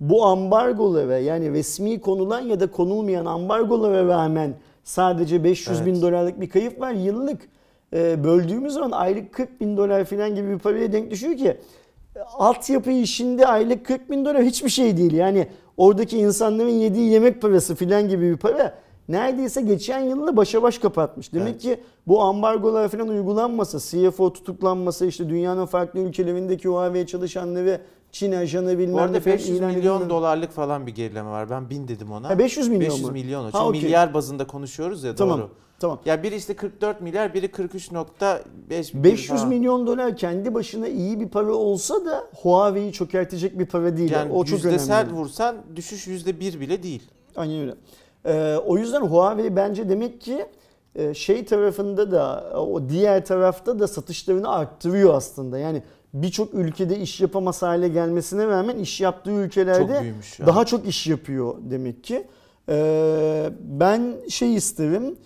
Bu 0.00 0.26
ambargolara 0.26 1.18
yani 1.18 1.50
resmi 1.52 2.00
konulan 2.00 2.40
ya 2.40 2.60
da 2.60 2.70
konulmayan 2.70 3.26
ambargolara 3.26 4.06
rağmen 4.06 4.54
sadece 4.84 5.44
500 5.44 5.86
bin 5.86 5.92
Evet. 5.92 6.02
dolarlık 6.02 6.40
bir 6.40 6.48
kayıp 6.48 6.80
var. 6.80 6.92
Yıllık 6.92 7.40
e, 7.92 8.24
böldüğümüz 8.24 8.74
zaman 8.74 8.90
aylık 8.90 9.32
40 9.32 9.60
bin 9.60 9.76
dolar 9.76 10.04
filan 10.04 10.34
gibi 10.34 10.50
bir 10.50 10.58
paraya 10.58 10.92
denk 10.92 11.10
düşüyor 11.10 11.36
ki 11.36 11.56
e, 12.16 12.20
altyapı 12.20 12.90
işinde 12.90 13.46
aylık 13.46 13.86
40 13.86 14.10
bin 14.10 14.24
dolar 14.24 14.42
hiçbir 14.42 14.70
şey 14.70 14.96
değil. 14.96 15.12
Yani 15.12 15.48
oradaki 15.82 16.18
insanların 16.18 16.68
yediği 16.68 17.10
yemek 17.10 17.42
parası 17.42 17.74
filan 17.74 18.08
gibi 18.08 18.30
bir 18.32 18.36
para 18.36 18.74
neredeyse 19.08 19.60
geçen 19.62 19.98
yılla 20.00 20.36
başa 20.36 20.62
baş 20.62 20.78
kapatmış. 20.78 21.32
Demek 21.32 21.48
Evet. 21.48 21.60
ki 21.62 21.80
bu 22.06 22.22
ambargolar 22.22 22.88
falan 22.88 23.08
uygulanmasa, 23.08 23.78
CFO 23.78 24.32
tutuklanmasa 24.32 25.06
işte 25.06 25.28
dünyanın 25.28 25.66
farklı 25.66 26.00
ülkelerindeki 26.00 26.68
Huawei 26.68 27.06
çalışanları 27.06 27.80
Çin 28.12 28.32
ajanı 28.32 28.78
bilmem 28.78 28.94
Bu 28.94 29.00
arada 29.00 29.12
ne 29.12 29.20
falan 29.20 29.36
500 29.36 29.58
ilan 29.58 29.70
milyon 29.74 29.94
edilmedi. 29.96 30.10
dolarlık 30.10 30.50
falan 30.52 30.86
bir 30.86 30.94
gerileme 30.94 31.30
var. 31.30 31.50
Ben 31.50 31.70
1000 31.70 31.88
dedim 31.88 32.12
ona. 32.12 32.30
Ha, 32.30 32.38
500 32.38 32.68
milyon 32.68 32.90
500 32.90 33.04
mu? 33.06 33.12
milyon 33.12 33.40
o. 33.44 33.46
Ha, 33.46 33.50
Çünkü 33.52 33.64
okey. 33.64 33.82
milyar 33.82 34.14
bazında 34.14 34.46
konuşuyoruz 34.46 35.04
ya 35.04 35.14
Tamam. 35.14 35.38
doğru. 35.38 35.48
Tamam. 35.80 36.00
Ya 36.04 36.22
biri 36.22 36.36
işte 36.36 36.56
44 36.56 37.00
milyar, 37.00 37.34
biri 37.34 37.46
43.5 37.46 38.92
gibi 38.92 39.04
500 39.04 39.28
falan. 39.28 39.48
milyon 39.48 39.86
dolar 39.86 40.16
kendi 40.16 40.54
başına 40.54 40.88
iyi 40.88 41.20
bir 41.20 41.28
para 41.28 41.52
olsa 41.54 42.04
da 42.06 42.24
Huawei'yi 42.42 42.92
çökertecek 42.92 43.58
bir 43.58 43.66
para 43.66 43.96
değil. 43.96 44.10
Yani 44.10 44.32
o 44.32 44.44
çok 44.44 44.64
önemli. 44.64 45.12
vursan 45.12 45.56
düşüş 45.76 46.06
%1 46.08 46.60
bile 46.60 46.82
değil. 46.82 47.02
Aynen 47.36 47.60
öyle. 47.60 47.74
Ee, 48.24 48.56
o 48.66 48.78
yüzden 48.78 49.00
Huawei 49.00 49.56
bence 49.56 49.88
demek 49.88 50.20
ki 50.20 50.46
e, 50.94 51.14
şey 51.14 51.44
tarafında 51.44 52.10
da 52.10 52.52
o 52.60 52.88
diğer 52.88 53.24
tarafta 53.24 53.78
da 53.78 53.88
satışlarını 53.88 54.48
arttırıyor 54.48 55.14
aslında. 55.14 55.58
Yani 55.58 55.82
birçok 56.14 56.54
ülkede 56.54 56.98
iş 56.98 57.20
yapamaz 57.20 57.62
hale 57.62 57.88
gelmesine 57.88 58.46
rağmen 58.46 58.78
iş 58.78 59.00
yaptığı 59.00 59.30
Çok 59.30 59.38
ülkelerde 59.38 59.92
ya. 60.38 60.46
daha 60.46 60.64
çok 60.64 60.86
iş 60.88 61.06
yapıyor 61.06 61.54
demek 61.60 62.04
ki. 62.04 62.26
Ee, 62.68 63.50
ben 63.62 64.14
şey 64.28 64.54
isterim. 64.54 65.16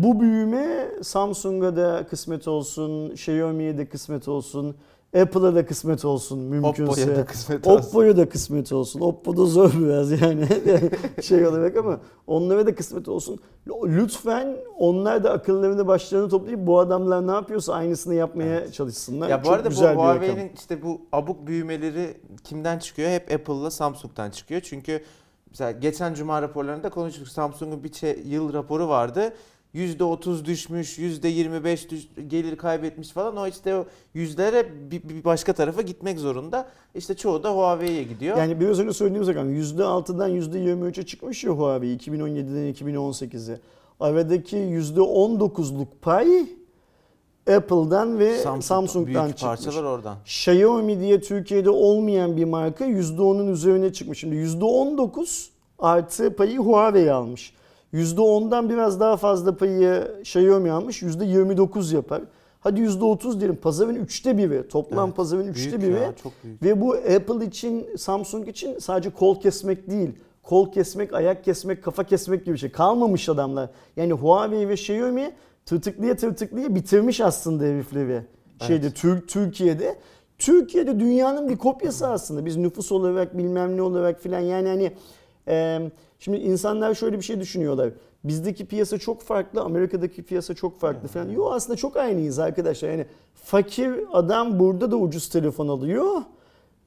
Bu 0.00 0.20
büyüme 0.20 0.90
Samsung'a 1.02 1.76
da 1.76 2.06
kısmet 2.10 2.48
olsun, 2.48 3.10
Xiaomi'ye 3.10 3.78
de 3.78 3.86
kısmet 3.88 4.28
olsun, 4.28 4.76
Apple'a 5.16 5.54
da 5.54 5.66
kısmet 5.66 6.04
olsun 6.04 6.38
mümkünse. 6.38 7.02
Oppo'ya 7.02 7.16
da 7.16 7.24
kısmet 7.24 7.66
olsun. 7.66 7.88
Oppo'ya 7.88 8.16
da 8.16 8.28
kısmet 8.28 8.72
olsun. 8.72 9.00
Oppo 9.00 9.36
da 9.36 9.44
zor 9.44 9.72
biraz 9.80 10.22
yani 10.22 10.46
şey 11.22 11.46
olarak 11.46 11.76
ama 11.76 12.00
onlara 12.26 12.66
da 12.66 12.74
kısmet 12.74 13.08
olsun. 13.08 13.38
Lütfen 13.84 14.56
onlar 14.78 15.24
da 15.24 15.32
akıllarını 15.32 15.86
başlarını 15.86 16.28
toplayıp 16.28 16.66
bu 16.66 16.78
adamlar 16.78 17.26
ne 17.26 17.32
yapıyorsa 17.32 17.74
aynısını 17.74 18.14
yapmaya 18.14 18.72
çalışsınlar. 18.72 19.28
Ya 19.28 19.40
bu 19.40 19.44
Çok 19.44 19.54
arada 19.54 19.64
bu 19.64 19.70
güzel 19.70 19.88
rakam. 19.88 20.04
Huawei'nin 20.04 20.52
işte 20.58 20.82
bu 20.82 21.00
abuk 21.12 21.46
büyümeleri 21.46 22.20
kimden 22.44 22.78
çıkıyor? 22.78 23.10
Hep 23.10 23.32
Apple'la 23.32 23.70
Samsung'dan 23.70 24.30
çıkıyor. 24.30 24.60
Çünkü 24.60 25.02
mesela 25.50 25.70
geçen 25.70 26.14
cuma 26.14 26.42
raporlarında 26.42 26.90
konuştuk. 26.90 27.28
Samsung'un 27.28 27.84
bir 27.84 28.24
yıl 28.24 28.52
raporu 28.52 28.88
vardı. 28.88 29.32
%30 29.74 30.44
düşmüş, 30.44 30.98
%25 30.98 31.88
düş- 31.90 32.08
gelir 32.28 32.56
kaybetmiş 32.56 33.08
falan. 33.10 33.36
O 33.36 33.46
işte 33.46 33.76
o 33.76 33.84
yüzlere 34.14 34.90
bir, 34.90 35.02
bir 35.08 35.24
başka 35.24 35.52
tarafa 35.52 35.82
gitmek 35.82 36.18
zorunda. 36.18 36.66
İşte 36.94 37.14
çoğu 37.16 37.42
da 37.42 37.50
Huawei'ye 37.50 38.02
gidiyor. 38.02 38.36
Yani 38.36 38.60
biraz 38.60 38.80
önce 38.80 38.92
söylediğimiz 38.92 39.28
rakam 39.28 39.54
%6'dan 39.54 40.30
%23'e 40.30 41.02
çıkmış 41.06 41.44
ya 41.44 41.50
Huawei 41.52 41.96
2017'den 41.96 42.72
2018'e. 42.74 43.60
Aradaki 44.00 44.56
%19'luk 44.56 45.86
pay 46.02 46.46
Apple'dan 47.56 48.18
ve 48.18 48.36
Samsung- 48.42 48.62
Samsung'dan 48.62 49.06
büyük 49.24 49.38
çıkmış. 49.38 49.42
parçalar 49.42 49.82
oradan. 49.84 50.16
Xiaomi 50.24 51.00
diye 51.00 51.20
Türkiye'de 51.20 51.70
olmayan 51.70 52.36
bir 52.36 52.44
marka 52.44 52.84
%10'un 52.86 53.52
üzerine 53.52 53.92
çıkmış. 53.92 54.18
Şimdi 54.18 54.36
%19 54.36 55.48
artı 55.78 56.36
payı 56.36 56.58
Huawei 56.58 57.12
almış. 57.12 57.54
%10'dan 57.94 58.68
biraz 58.70 59.00
daha 59.00 59.16
fazla 59.16 59.56
payı 59.56 60.08
Xiaomi 60.20 60.70
almış. 60.70 61.02
%29 61.02 61.94
yapar. 61.94 62.22
Hadi 62.60 62.80
%30 62.80 63.40
diyelim. 63.40 63.56
Pazarın 63.56 63.94
üçte 63.94 64.38
biri. 64.38 64.68
Toplam 64.68 65.06
Evet, 65.08 65.16
pazarın 65.16 65.48
üçte 65.48 65.80
biri. 65.82 65.92
ya, 65.92 66.12
çok 66.22 66.32
büyük. 66.44 66.62
Ve 66.62 66.80
bu 66.80 66.92
Apple 66.94 67.46
için, 67.46 67.96
Samsung 67.96 68.48
için 68.48 68.78
sadece 68.78 69.10
kol 69.10 69.40
kesmek 69.40 69.90
değil. 69.90 70.10
Kol 70.42 70.72
kesmek, 70.72 71.14
ayak 71.14 71.44
kesmek, 71.44 71.84
kafa 71.84 72.04
kesmek 72.04 72.44
gibi 72.44 72.52
bir 72.54 72.58
şey. 72.58 72.70
Kalmamış 72.72 73.28
adamlar. 73.28 73.70
Yani 73.96 74.12
Huawei 74.12 74.68
ve 74.68 74.72
Xiaomi 74.74 75.30
tırtıklıya 75.66 76.16
tırtıklıya 76.16 76.74
bitirmiş 76.74 77.20
aslında 77.20 77.64
herifleri. 77.64 78.22
Şeyde 78.66 78.90
Tür- 78.90 79.26
Türkiye'de. 79.26 79.96
Türkiye'de 80.38 81.00
dünyanın 81.00 81.48
bir 81.48 81.56
kopyası 81.56 82.08
aslında. 82.08 82.46
Biz 82.46 82.56
nüfus 82.56 82.92
olarak 82.92 83.38
bilmem 83.38 83.76
ne 83.76 83.82
olarak 83.82 84.20
filan 84.20 84.40
yani 84.40 84.68
hani 84.68 84.92
şimdi 86.18 86.38
insanlar 86.38 86.94
şöyle 86.94 87.16
bir 87.16 87.22
şey 87.24 87.40
düşünüyorlar. 87.40 87.90
Bizdeki 88.24 88.66
piyasa 88.66 88.98
çok 88.98 89.22
farklı, 89.22 89.60
Amerika'daki 89.60 90.22
piyasa 90.22 90.54
çok 90.54 90.80
farklı 90.80 91.08
falan. 91.08 91.28
Yok 91.28 91.52
aslında 91.52 91.76
çok 91.76 91.96
aynıyız 91.96 92.38
arkadaşlar. 92.38 92.88
Yani 92.90 93.06
fakir 93.34 93.92
adam 94.12 94.60
burada 94.60 94.90
da 94.90 94.96
ucuz 94.96 95.28
telefon 95.28 95.68
alıyor. 95.68 96.06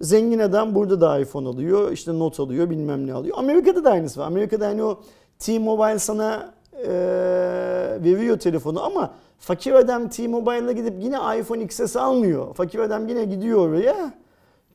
Zengin 0.02 0.40
adam 0.40 0.76
burada 0.76 1.02
da 1.02 1.20
iPhone 1.20 1.48
alıyor, 1.48 1.92
işte 1.92 2.20
not 2.20 2.40
alıyor, 2.40 2.70
bilmem 2.70 3.08
ne 3.08 3.14
alıyor. 3.14 3.38
Amerika'da 3.40 3.84
da 3.84 3.92
aynısı 3.92 4.20
var. 4.20 4.26
Amerika'da 4.28 4.68
hani 4.68 4.84
o 4.84 5.00
T-Mobile 5.40 6.00
sana 6.00 6.54
eee, 6.78 6.90
veriyor 8.04 8.40
telefonu 8.40 8.84
ama 8.84 9.14
fakir 9.40 9.74
adam 9.74 10.10
T-Mobile'a 10.10 10.72
gidip 10.72 10.94
yine 11.04 11.18
iPhone 11.40 11.64
XS 11.64 11.96
almıyor. 11.96 12.54
Fakir 12.54 12.80
adam 12.80 13.08
yine 13.08 13.26
gidiyor 13.26 13.60
oraya. 13.70 14.14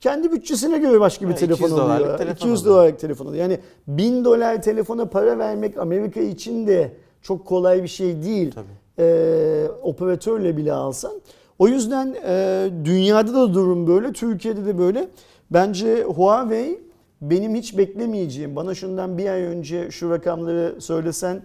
Kendi 0.01 0.33
bütçesine 0.33 0.79
göre 0.79 1.01
başka 1.01 1.27
bir 1.27 1.33
Ha, 1.33 1.39
telefon 1.39 1.65
200 1.67 1.79
dolarlık 1.81 2.03
alıyor. 2.05 2.19
telefon 2.19 2.37
200 2.37 2.61
alıyor. 2.63 2.75
dolarlık 2.77 2.99
telefon 2.99 3.27
alıyor. 3.27 3.43
Yani 3.43 3.59
1000 3.87 4.25
dolar 4.25 4.63
telefona 4.63 5.07
para 5.07 5.39
vermek 5.39 5.79
Amerika 5.79 6.21
için 6.21 6.67
de 6.67 6.93
çok 7.23 7.47
kolay 7.47 7.83
bir 7.83 7.89
şey 7.89 8.23
değil 8.23 8.53
Tabii. 8.55 8.67
e, 9.09 9.67
operatörle 9.83 10.57
bile 10.57 10.73
alsan. 10.73 11.13
O 11.59 11.69
yüzden 11.69 12.17
e, 12.27 12.71
dünyada 12.85 13.35
da 13.35 13.55
durum 13.55 13.87
böyle, 13.87 14.13
Türkiye'de 14.13 14.67
de 14.67 14.79
böyle. 14.79 15.09
Bence 15.51 16.03
Huawei 16.05 16.81
benim 17.23 17.55
hiç 17.55 17.79
beklemeyeceğim. 17.79 18.57
Bana 18.57 18.75
şundan 18.75 19.19
bir 19.19 19.29
ay 19.29 19.43
önce 19.43 19.91
şu 19.91 20.11
rakamları 20.11 20.81
söylesen 20.81 21.43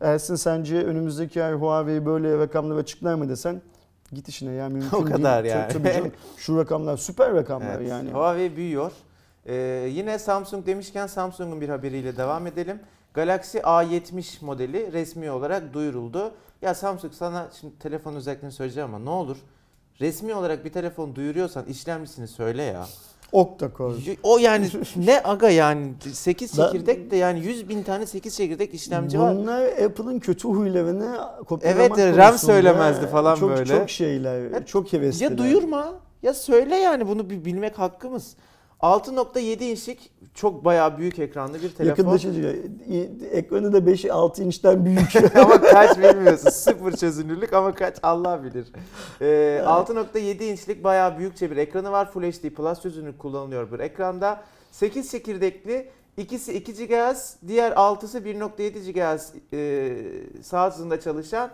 Ersin 0.00 0.34
sence 0.34 0.76
önümüzdeki 0.84 1.42
ay 1.42 1.52
Huawei 1.54 2.06
böyle 2.06 2.38
rakamları 2.38 2.78
açıklar 2.78 3.14
mı 3.14 3.28
desen 3.28 3.62
git 4.12 4.28
işine 4.28 4.52
ya 4.52 4.68
mümkün 4.68 4.96
O 4.96 5.04
kadar 5.04 5.44
değil. 5.44 5.54
yani. 5.54 5.72
Tabii 5.72 5.92
canım. 5.92 6.12
Şu 6.36 6.58
rakamlar 6.58 6.96
süper 6.96 7.34
rakamlar 7.34 7.76
Evet, 7.76 7.88
yani. 7.88 8.10
Huawei 8.10 8.56
büyüyor. 8.56 8.92
Ee, 9.46 9.88
yine 9.92 10.18
Samsung 10.18 10.66
demişken 10.66 11.06
Samsung'un 11.06 11.60
bir 11.60 11.68
haberiyle 11.68 12.16
devam 12.16 12.46
edelim. 12.46 12.80
Galaxy 13.14 13.58
A70 13.58 14.44
modeli 14.44 14.92
resmi 14.92 15.30
olarak 15.30 15.72
duyuruldu. 15.72 16.34
Ya 16.62 16.74
Samsung 16.74 17.12
sana 17.12 17.48
şimdi 17.60 17.78
telefon 17.78 18.14
özelliklerini 18.14 18.52
söyleyeceğim 18.52 18.94
ama 18.94 19.04
ne 19.04 19.10
olur 19.10 19.36
resmi 20.00 20.34
olarak 20.34 20.64
bir 20.64 20.72
telefon 20.72 21.14
duyuruyorsan 21.14 21.64
işlemcisini 21.64 22.28
söyle 22.28 22.62
ya. 22.62 22.86
Octa-core. 23.32 24.16
O 24.22 24.38
yani 24.38 24.68
ne 24.96 25.22
aga 25.22 25.50
yani 25.50 25.92
8 26.12 26.58
Da- 26.58 26.66
çekirdek 26.72 27.10
de 27.10 27.16
yani 27.16 27.40
100 27.40 27.68
bin 27.68 27.82
tane 27.82 28.06
8 28.06 28.36
çekirdek 28.36 28.74
işlemci 28.74 29.18
var. 29.20 29.36
Bunlar 29.36 29.62
Apple'ın 29.62 30.18
kötü 30.18 30.48
huylarını 30.48 31.18
kopyalamak 31.48 31.98
Evet, 31.98 32.16
RAM 32.16 32.38
söylemezdi 32.38 33.06
falan 33.06 33.36
çok, 33.36 33.50
böyle. 33.50 33.78
Çok 33.78 33.90
şeyler, 33.90 34.38
Evet. 34.38 34.68
çok 34.68 34.92
hevesliler. 34.92 35.30
Ya 35.30 35.38
duyurma 35.38 35.92
ya 36.22 36.34
söyle 36.34 36.76
yani 36.76 37.08
bunu 37.08 37.30
bir 37.30 37.44
bilmek 37.44 37.78
hakkımız. 37.78 38.36
6.7 38.80 39.64
inçlik 39.64 40.10
çok 40.36 40.64
bayağı 40.64 40.98
büyük 40.98 41.18
ekranlı 41.18 41.54
bir 41.54 41.70
telefon. 41.74 41.84
Yakında 41.84 42.18
şey 42.18 42.60
ekranı 43.32 43.72
da 43.72 43.78
5-6 43.78 44.42
inçten 44.42 44.84
büyük. 44.84 45.36
ama 45.36 45.60
kaç 45.60 45.98
bilmiyorsun. 45.98 46.50
Sıfır 46.50 46.92
çözünürlük 46.92 47.52
ama 47.52 47.74
kaç 47.74 47.96
Allah 48.02 48.44
bilir. 48.44 48.66
Ee, 49.20 49.62
6.7 49.64 50.44
inçlik 50.44 50.84
bayağı 50.84 51.18
büyükçe 51.18 51.50
bir 51.50 51.56
ekranı 51.56 51.92
var. 51.92 52.12
Full 52.12 52.22
HD 52.22 52.50
Plus 52.50 52.82
çözünürlük 52.82 53.18
kullanılıyor 53.18 53.72
bir 53.72 53.78
ekranda. 53.78 54.42
8 54.70 55.10
çekirdekli. 55.10 55.88
ikisi 56.16 56.52
2 56.52 56.86
GHz, 56.86 57.36
diğer 57.48 57.72
6'sı 57.72 58.18
1.7 58.18 58.92
GHz 58.92 59.32
e, 59.52 60.42
saat 60.42 60.74
hızında 60.74 61.00
çalışan 61.00 61.50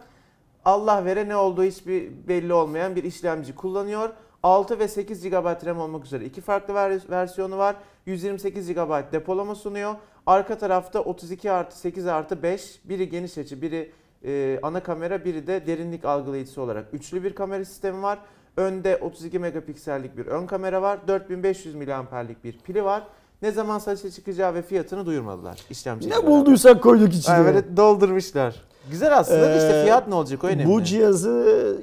Allah 0.64 1.05
vere 1.05 1.28
ne 1.28 1.37
olduğu 1.37 1.64
hiçbir 1.64 2.28
belli 2.28 2.53
olmayan 2.53 2.97
bir 2.97 3.05
işlemci 3.05 3.55
kullanıyor. 3.55 4.11
6 4.43 4.78
ve 4.78 4.89
8 4.89 5.22
GB 5.22 5.66
RAM 5.66 5.78
olmak 5.78 6.05
üzere 6.05 6.24
iki 6.24 6.41
farklı 6.41 6.74
ver- 6.74 7.11
versiyonu 7.11 7.59
var. 7.59 7.76
128 8.07 8.69
GB 8.69 9.13
depolama 9.13 9.55
sunuyor. 9.55 9.95
Arka 10.27 10.59
tarafta 10.59 11.01
32 11.01 11.51
artı 11.51 11.79
8 11.79 12.07
artı 12.07 12.43
5. 12.43 12.81
Biri 12.85 13.09
geniş 13.09 13.39
açı, 13.39 13.63
biri 13.63 13.93
e, 14.25 14.59
ana 14.63 14.83
kamera, 14.83 15.25
biri 15.25 15.47
de 15.47 15.67
derinlik 15.67 16.05
algılayıcısı 16.05 16.63
olarak 16.63 16.85
üçlü 16.93 17.25
bir 17.25 17.35
kamera 17.35 17.65
sistemi 17.65 18.03
var. 18.03 18.19
Önde 18.57 18.97
32 18.97 19.39
megapiksellik 19.39 20.17
bir 20.17 20.27
ön 20.27 20.47
kamera 20.47 20.83
var. 20.83 20.99
4500 21.09 21.75
mAh'lik 21.75 22.45
bir 22.45 22.59
pili 22.59 22.85
var. 22.85 23.03
Ne 23.43 23.51
zaman 23.51 23.79
satışa 23.79 24.11
çıkacağı 24.11 24.55
ve 24.55 24.63
fiyatını 24.63 25.07
duyurmadılar 25.07 25.59
işlemciyle 25.71 26.15
ne 26.15 26.27
bulduysak 26.27 26.83
koyduk 26.83 27.15
içine. 27.15 27.45
Böyle 27.45 27.77
doldurmuşlar. 27.77 28.63
Güzel 28.91 29.19
aslında 29.19 29.43
da 29.43 29.57
işte 29.57 29.79
Ee, 29.79 29.85
fiyat 29.85 30.09
ne 30.09 30.15
olacak 30.15 30.45
o 30.45 30.47
önemli. 30.47 30.67
Bu 30.67 30.83
cihazı 30.83 31.83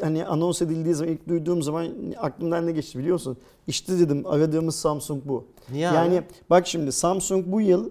hani 0.00 0.26
anons 0.26 0.62
edildiği 0.62 0.94
zaman 0.94 1.12
ilk 1.12 1.28
duyduğum 1.28 1.62
zaman 1.62 1.88
aklımdan 2.18 2.66
ne 2.66 2.72
geçti 2.72 2.98
biliyorsun? 2.98 3.36
İşte 3.66 3.98
dedim 3.98 4.22
aradığımız 4.26 4.74
Samsung 4.76 5.22
bu. 5.24 5.44
Niye 5.72 5.84
yani 5.84 6.14
abi? 6.18 6.24
bak 6.50 6.66
şimdi 6.66 6.92
Samsung 6.92 7.44
bu 7.46 7.60
yıl 7.60 7.90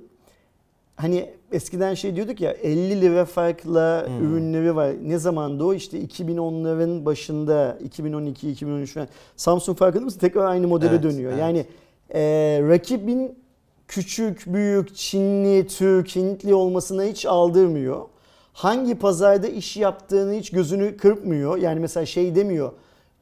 hani 0.95 1.29
eskiden 1.51 1.93
şey 1.93 2.15
diyorduk 2.15 2.41
ya 2.41 2.51
50 2.51 3.01
lira 3.01 3.25
farkla 3.25 4.07
Hmm. 4.07 4.25
ürünleri 4.25 4.75
var. 4.75 4.93
Ne 5.03 5.17
zamandı 5.17 5.63
o? 5.63 5.73
İşte 5.73 5.99
2010'ların 6.01 7.05
başında 7.05 7.77
2012 7.83 8.51
2013 8.51 8.93
falan. 8.93 9.07
Samsung 9.35 9.77
farkında 9.77 10.03
mısın? 10.05 10.19
Tekrar 10.19 10.45
aynı 10.45 10.67
modele 10.67 10.89
Evet, 10.89 11.03
dönüyor. 11.03 11.31
evet. 11.31 11.41
Yani 11.41 11.65
e, 12.13 12.21
rakibin 12.61 13.35
küçük, 13.87 14.43
büyük, 14.47 14.95
Çinli, 14.95 15.67
Türk, 15.67 16.15
Hintli 16.15 16.53
olmasına 16.55 17.03
hiç 17.03 17.25
aldırmıyor. 17.25 18.01
Hangi 18.55 18.95
pazarda 18.95 19.47
iş 19.47 19.77
yaptığını 19.77 20.33
hiç 20.33 20.51
gözünü 20.51 20.97
kırpmıyor. 20.97 21.57
Yani 21.57 21.79
mesela 21.79 22.05
şey 22.05 22.35
demiyor. 22.35 22.71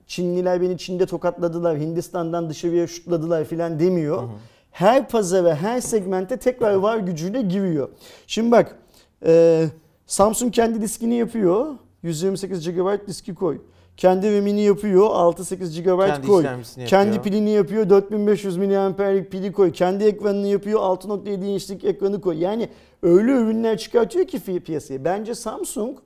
Çinliler 0.07 0.61
beni 0.61 0.77
Çin'de 0.77 1.05
tokatladılar, 1.05 1.77
Hindistan'dan 1.77 2.49
dışarıya 2.49 2.87
şutladılar 2.87 3.45
filan 3.45 3.79
demiyor. 3.79 4.23
Her 4.71 5.07
pazara, 5.07 5.55
her 5.55 5.81
segmente 5.81 6.37
tekrar 6.37 6.73
var 6.73 6.97
gücüyle 6.97 7.41
giriyor. 7.41 7.89
Şimdi 8.27 8.51
bak, 8.51 8.77
e, 9.25 9.65
Samsung 10.07 10.53
kendi 10.53 10.81
diskini 10.81 11.15
yapıyor. 11.15 11.75
128 12.03 12.69
GB 12.69 13.07
diski 13.07 13.35
koy. 13.35 13.61
Kendi 13.97 14.37
RAM'ini 14.37 14.61
yapıyor. 14.61 15.09
6-8 15.09 15.81
GB 15.81 16.07
Kendi 16.07 16.27
koy. 16.27 16.43
Kendi 16.87 17.15
yapıyor. 17.15 17.23
pilini 17.23 17.49
yapıyor. 17.49 17.89
4500 17.89 18.57
mAh'lik 18.57 19.31
pili 19.31 19.51
koy. 19.51 19.71
Kendi 19.71 20.03
ekranını 20.03 20.47
yapıyor. 20.47 20.79
6.7 20.79 21.45
inçlik 21.45 21.83
ekranı 21.83 22.21
koy. 22.21 22.37
Yani 22.37 22.69
öyle 23.03 23.31
ürünler 23.31 23.77
çıkartıyor 23.77 24.27
ki 24.27 24.59
piyasaya. 24.59 25.05
Bence 25.05 25.35
Samsung 25.35 25.97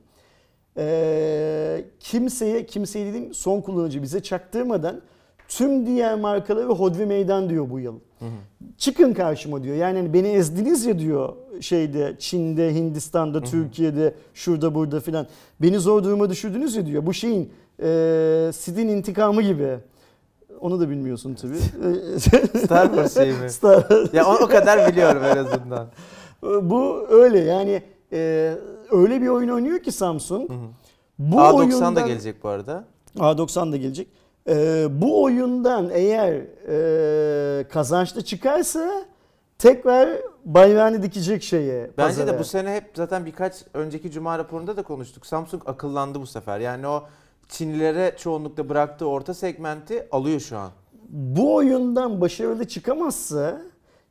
eee, 0.77 1.85
kimseye, 1.99 2.65
kimseye 2.65 3.05
dediğim 3.05 3.33
son 3.33 3.61
kullanıcı 3.61 4.03
bize 4.03 4.19
çaktırmadan 4.19 5.01
tüm 5.47 5.85
diğer 5.85 6.15
markaları 6.19 6.67
hodri 6.67 7.05
meydan 7.05 7.49
diyor 7.49 7.69
bu 7.69 7.79
yıl. 7.79 7.99
Çıkın 8.77 9.13
karşıma 9.13 9.63
diyor. 9.63 9.75
Yani 9.75 9.97
hani 9.97 10.13
beni 10.13 10.27
ezdiniz 10.27 10.85
ya 10.85 10.99
diyor 10.99 11.33
şeyde 11.61 12.15
Çin'de, 12.19 12.75
Hindistan'da, 12.75 13.41
Türkiye'de, 13.43 14.13
şurada 14.33 14.75
burada 14.75 14.99
filan. 14.99 15.27
Beni 15.61 15.79
zor 15.79 16.03
duruma 16.03 16.29
düşürdünüz 16.29 16.75
ya 16.75 16.85
diyor. 16.85 17.05
Bu 17.05 17.13
şeyin 17.13 17.51
eee 17.82 18.51
Sid'in 18.53 18.88
intikamı 18.88 19.41
gibi. 19.41 19.80
Onu 20.59 20.80
da 20.80 20.89
bilmiyorsun 20.89 21.36
tabii. 21.36 21.57
Star 22.65 22.86
Wars 22.86 23.13
şey 23.13 23.32
mi? 23.32 23.49
Star- 23.49 24.15
ya 24.15 24.25
o, 24.25 24.47
kadar 24.47 24.91
biliyorum 24.91 25.23
en 25.23 25.38
azından. 25.38 25.88
Bu 26.61 27.07
öyle 27.09 27.39
yani 27.39 27.84
e, 28.13 28.53
öyle 28.91 29.21
bir 29.21 29.28
oyun 29.28 29.49
oynuyor 29.49 29.80
ki 29.80 29.91
Samsung. 29.91 30.51
Bu 31.19 31.36
A90 31.36 31.49
da 31.49 31.55
oyundan- 31.55 32.07
gelecek 32.07 32.43
bu 32.43 32.49
arada. 32.49 32.84
A90 33.17 33.71
da 33.71 33.78
gelecek. 33.78 34.07
E, 34.49 34.88
bu 35.01 35.23
oyundan 35.23 35.89
eğer 35.93 36.34
e, 36.67 37.67
kazançlı 37.67 38.21
çıkarsa 38.23 39.05
tekrar 39.57 40.09
bayrağını 40.45 41.03
dikecek 41.03 41.43
şeye. 41.43 41.91
Bence 41.97 42.17
de 42.17 42.21
pazara. 42.25 42.39
bu 42.39 42.43
sene 42.43 42.75
hep 42.75 42.91
zaten 42.93 43.25
birkaç 43.25 43.53
önceki 43.73 44.11
cuma 44.11 44.38
raporunda 44.38 44.78
da 44.78 44.84
konuştuk. 44.84 45.25
Samsung 45.25 45.63
akıllandı 45.65 46.21
bu 46.21 46.28
sefer. 46.28 46.59
Yani 46.59 46.88
o 46.88 47.03
Çinlilere 47.49 48.15
çoğunlukla 48.17 48.69
bıraktığı 48.69 49.05
orta 49.05 49.33
segmenti 49.33 50.07
alıyor 50.11 50.39
şu 50.39 50.57
an. 50.57 50.71
bu 51.09 51.55
oyundan 51.55 52.21
başarılı 52.21 52.67
çıkamazsa 52.67 53.61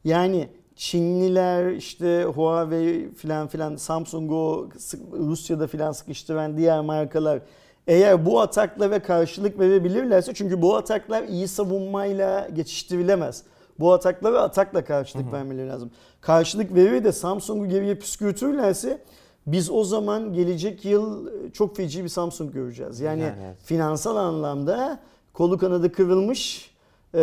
yani 0.04 0.48
Çinliler 0.76 1.72
işte 1.72 2.24
Huawei 2.24 3.14
filan 3.14 3.48
filan 3.48 3.76
Samsung'u 3.76 4.68
Rusya'da 5.12 5.66
filan 5.66 5.92
sıkıştıran 5.92 6.56
diğer 6.56 6.80
markalar 6.80 7.40
eğer 7.86 8.26
bu 8.26 8.40
ataklara 8.40 9.02
karşılık 9.02 9.58
verebilirlerse 9.58 10.34
çünkü 10.34 10.62
bu 10.62 10.76
ataklar 10.76 11.22
iyi 11.22 11.48
savunmayla 11.48 12.48
geçiştirilemez. 12.48 13.42
Bu 13.78 13.92
ataklara 13.92 14.42
atakla 14.42 14.84
karşılık 14.84 15.32
vermeleri 15.32 15.68
lazım. 15.68 15.90
Karşılık 16.20 16.74
verir 16.74 17.04
de 17.04 17.12
Samsung'u 17.12 17.68
geriye 17.68 17.94
püskürtürlerse 17.94 19.02
biz 19.46 19.70
o 19.70 19.84
zaman 19.84 20.32
gelecek 20.32 20.84
yıl 20.84 21.28
çok 21.52 21.76
feci 21.76 22.04
bir 22.04 22.08
Samsung 22.08 22.52
göreceğiz. 22.52 23.00
Yani, 23.00 23.20
Yani 23.22 23.34
evet. 23.46 23.56
finansal 23.64 24.16
anlamda 24.16 25.00
kolu 25.32 25.58
kanadı 25.58 25.92
kırılmış 25.92 26.70
e, 27.14 27.18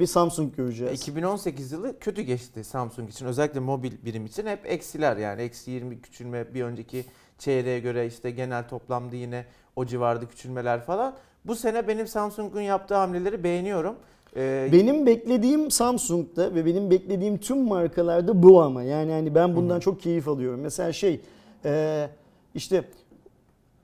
bir 0.00 0.06
Samsung 0.06 0.56
göreceğiz. 0.56 1.00
2018 1.00 1.72
yılı 1.72 1.98
kötü 1.98 2.22
geçti 2.22 2.64
Samsung 2.64 3.10
için. 3.10 3.26
Özellikle 3.26 3.60
mobil 3.60 3.92
birim 4.04 4.26
için 4.26 4.46
hep 4.46 4.60
eksiler 4.64 5.16
yani. 5.16 5.42
Eksi 5.42 5.70
20 5.70 6.00
küçülme 6.00 6.54
bir 6.54 6.62
önceki 6.62 7.04
çeyreğe 7.38 7.80
göre 7.80 8.06
işte 8.06 8.30
genel 8.30 8.68
toplamda 8.68 9.16
yine 9.16 9.44
o 9.76 9.86
civarda 9.86 10.28
küçülmeler 10.28 10.80
falan. 10.80 11.14
Bu 11.44 11.56
sene 11.56 11.88
benim 11.88 12.06
Samsung'un 12.06 12.60
yaptığı 12.60 12.94
hamleleri 12.94 13.44
beğeniyorum. 13.44 13.94
Ee, 14.36 14.68
Benim 14.72 15.06
beklediğim 15.06 15.70
Samsung'da 15.70 16.54
ve 16.54 16.66
benim 16.66 16.90
beklediğim 16.90 17.38
tüm 17.38 17.58
markalarda 17.58 18.42
bu 18.42 18.62
ama. 18.62 18.82
Yani 18.82 19.12
hani 19.12 19.34
ben 19.34 19.56
bundan 19.56 19.80
çok 19.80 20.00
keyif 20.00 20.28
alıyorum. 20.28 20.60
Mesela 20.60 20.92
şey 20.92 21.20
e, 21.64 22.08
işte 22.54 22.84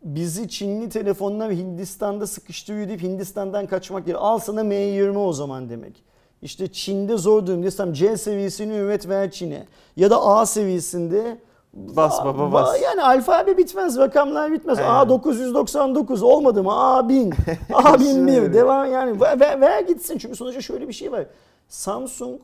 bizi 0.05 0.49
Çinli 0.49 0.89
telefonlar 0.89 1.53
Hindistan'da 1.53 2.27
sıkıştırıyor 2.27 2.89
deyip 2.89 3.03
Hindistan'dan 3.03 3.67
kaçmak 3.67 4.07
değil. 4.07 4.17
Al 4.21 4.39
sana 4.39 4.61
M20 4.61 5.19
o 5.19 5.33
zaman 5.33 5.71
demek. 5.71 6.05
İşte 6.43 6.73
Çin'de 6.73 7.17
zor 7.17 7.47
durumdaysam 7.47 7.93
C 7.93 8.17
seviyesini 8.17 8.77
üret 8.77 9.09
ver 9.09 9.31
Çin'e. 9.31 9.67
Ya 9.97 10.11
da 10.11 10.27
A 10.27 10.47
seviyesinde 10.47 11.39
Bas 11.73 12.25
baba 12.25 12.53
bas. 12.53 12.83
Yani 12.83 13.03
alfabe 13.03 13.57
bitmez, 13.57 13.99
rakamlar 13.99 14.53
bitmez. 14.53 14.79
Aynen. 14.79 14.91
A 14.91 15.09
999 15.09 16.23
olmadı 16.23 16.63
mı? 16.63 16.97
A 16.97 17.09
1000, 17.09 17.33
A 17.75 18.01
1001 18.01 18.33
Şöyle. 18.33 18.55
devam 18.55 18.93
yani 18.93 19.21
ver, 19.21 19.41
ver, 19.41 19.61
ver 19.61 19.81
gitsin. 19.81 20.19
Çünkü 20.19 20.37
sonuçta 20.37 20.61
şöyle 20.61 20.89
bir 20.89 20.93
şey 20.93 21.13
var. 21.13 21.27
Samsung 21.69 22.41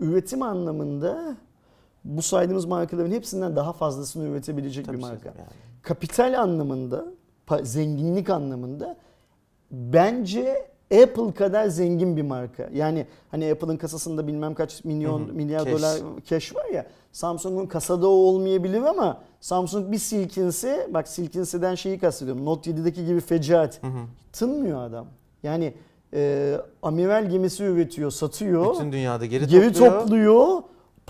üretim 0.00 0.42
anlamında 0.42 1.36
bu 2.04 2.22
saydığımız 2.22 2.64
markaların 2.64 3.10
hepsinden 3.10 3.56
daha 3.56 3.72
fazlasını 3.72 4.28
üretebilecek 4.28 4.86
Tabii 4.86 4.96
bir 4.96 5.02
marka. 5.02 5.28
yani. 5.28 5.48
Kapital 5.82 6.40
anlamında, 6.42 7.04
zenginlik 7.62 8.30
anlamında 8.30 8.96
bence 9.70 10.72
Apple 11.02 11.32
kadar 11.34 11.66
zengin 11.68 12.16
bir 12.16 12.22
marka. 12.22 12.68
Yani 12.74 13.06
hani 13.30 13.52
Apple'ın 13.52 13.76
kasasında 13.76 14.26
bilmem 14.26 14.54
kaç 14.54 14.84
milyon 14.84 15.20
Hı 15.20 15.28
hı, 15.30 15.32
milyar 15.32 15.64
cash. 15.64 15.72
dolar 15.72 15.98
cash 16.26 16.54
var 16.56 16.64
ya. 16.74 16.86
Samsung'un 17.12 17.66
kasada 17.66 18.06
o 18.08 18.10
olmayabilir 18.10 18.82
ama 18.82 19.20
Samsung 19.40 19.92
bir 19.92 19.98
silkinse 19.98 20.88
bak 20.94 21.08
silkinseden 21.08 21.74
şeyi 21.74 21.98
kastediyorum. 21.98 22.44
Note 22.44 22.70
7'deki 22.70 23.06
gibi 23.06 23.20
fecaat. 23.20 23.82
Hı 23.82 23.86
hı. 23.86 24.00
Tınmıyor 24.32 24.82
adam. 24.82 25.06
Yani 25.42 25.74
e, 26.14 26.56
amiral 26.82 27.30
gemisi 27.30 27.64
üretiyor, 27.64 28.10
satıyor. 28.10 28.74
Bütün 28.74 28.92
dünyada 28.92 29.26
geri, 29.26 29.46
geri 29.46 29.72
topluyor. 29.72 30.00
topluyor. 30.00 30.62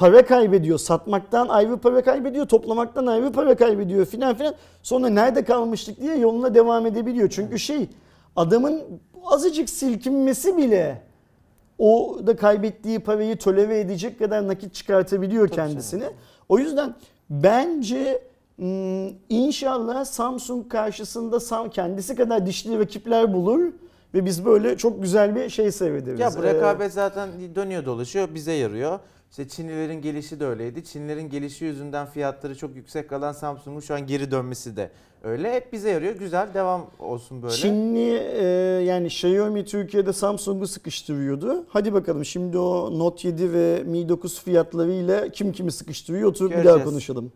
Para 0.03 0.27
kaybediyor. 0.27 0.79
Satmaktan 0.79 1.49
ayrı 1.49 1.77
para 1.77 2.03
kaybediyor. 2.03 2.47
Toplamaktan 2.47 3.07
ayrı 3.07 3.33
para 3.33 3.57
kaybediyor 3.57 4.07
filan 4.07 4.35
filan. 4.35 4.55
Sonra 4.83 5.09
nerede 5.09 5.45
kalmıştık 5.45 6.01
diye 6.01 6.17
yoluna 6.17 6.55
devam 6.55 6.87
edebiliyor. 6.87 7.29
Çünkü 7.29 7.59
şey 7.59 7.89
adamın 8.37 8.83
azıcık 9.25 9.71
silkinmesi 9.71 10.57
bile 10.57 11.03
o 11.79 12.21
da 12.27 12.37
kaybettiği 12.37 12.99
parayı 12.99 13.37
tolere 13.37 13.81
edecek 13.81 14.19
kadar 14.19 14.49
nakit 14.49 14.75
çıkartabiliyor 14.75 15.49
Tabii 15.49 15.57
kendisini. 15.57 16.01
canım. 16.01 16.15
O 16.49 16.59
yüzden 16.59 16.95
bence 17.31 18.23
inşallah 19.29 20.05
Samsung 20.05 20.69
karşısında 20.69 21.71
kendisi 21.71 22.15
kadar 22.15 22.47
dişli 22.47 22.79
rakipler 22.79 23.35
bulur 23.35 23.73
ve 24.15 24.25
biz 24.25 24.45
böyle 24.45 24.77
çok 24.77 25.03
güzel 25.03 25.37
bir 25.37 25.49
şey 25.49 25.73
seyrederiz. 25.73 26.21
Ya 26.21 26.31
bu 26.39 26.45
Ee, 26.45 26.55
rekabet 26.55 26.93
zaten 26.93 27.29
dönüyor 27.55 27.85
dolaşıyor 27.85 28.29
bize 28.35 28.53
yarıyor. 28.53 28.99
İşte 29.33 29.49
Çinlilerin 29.49 30.03
gelişi 30.03 30.41
de 30.41 30.47
öyleydi. 30.47 30.85
Çinlilerin 30.85 31.31
gelişi 31.31 31.65
yüzünden 31.65 32.07
fiyatları 32.07 32.57
çok 32.57 32.77
yüksek 32.77 33.09
kalan 33.09 33.33
Samsung'un 33.33 33.81
şu 33.81 33.95
an 33.95 34.07
geri 34.07 34.31
dönmesi 34.31 34.77
de 34.77 34.91
öyle. 35.23 35.53
Hep 35.53 35.73
bize 35.73 35.91
yarıyor. 35.91 36.15
Güzel 36.15 36.55
devam 36.55 36.91
olsun 36.99 37.43
böyle. 37.43 37.55
Çinli 37.55 38.17
e, 38.17 38.45
yani 38.85 39.07
Xiaomi 39.07 39.65
Türkiye'de 39.65 40.13
Samsung'u 40.13 40.67
sıkıştırıyordu. 40.67 41.65
Hadi 41.69 41.93
bakalım 41.93 42.25
şimdi 42.25 42.59
o 42.59 42.99
Note 42.99 43.29
7 43.29 43.53
ve 43.53 43.83
Mi 43.83 44.09
9 44.09 44.41
fiyatlarıyla 44.41 45.29
kim 45.29 45.53
kimi 45.53 45.73
sıkıştırıyor 45.73 46.29
oturup 46.29 46.57
bir 46.57 46.65
daha 46.65 46.85
konuşalım. 46.85 47.33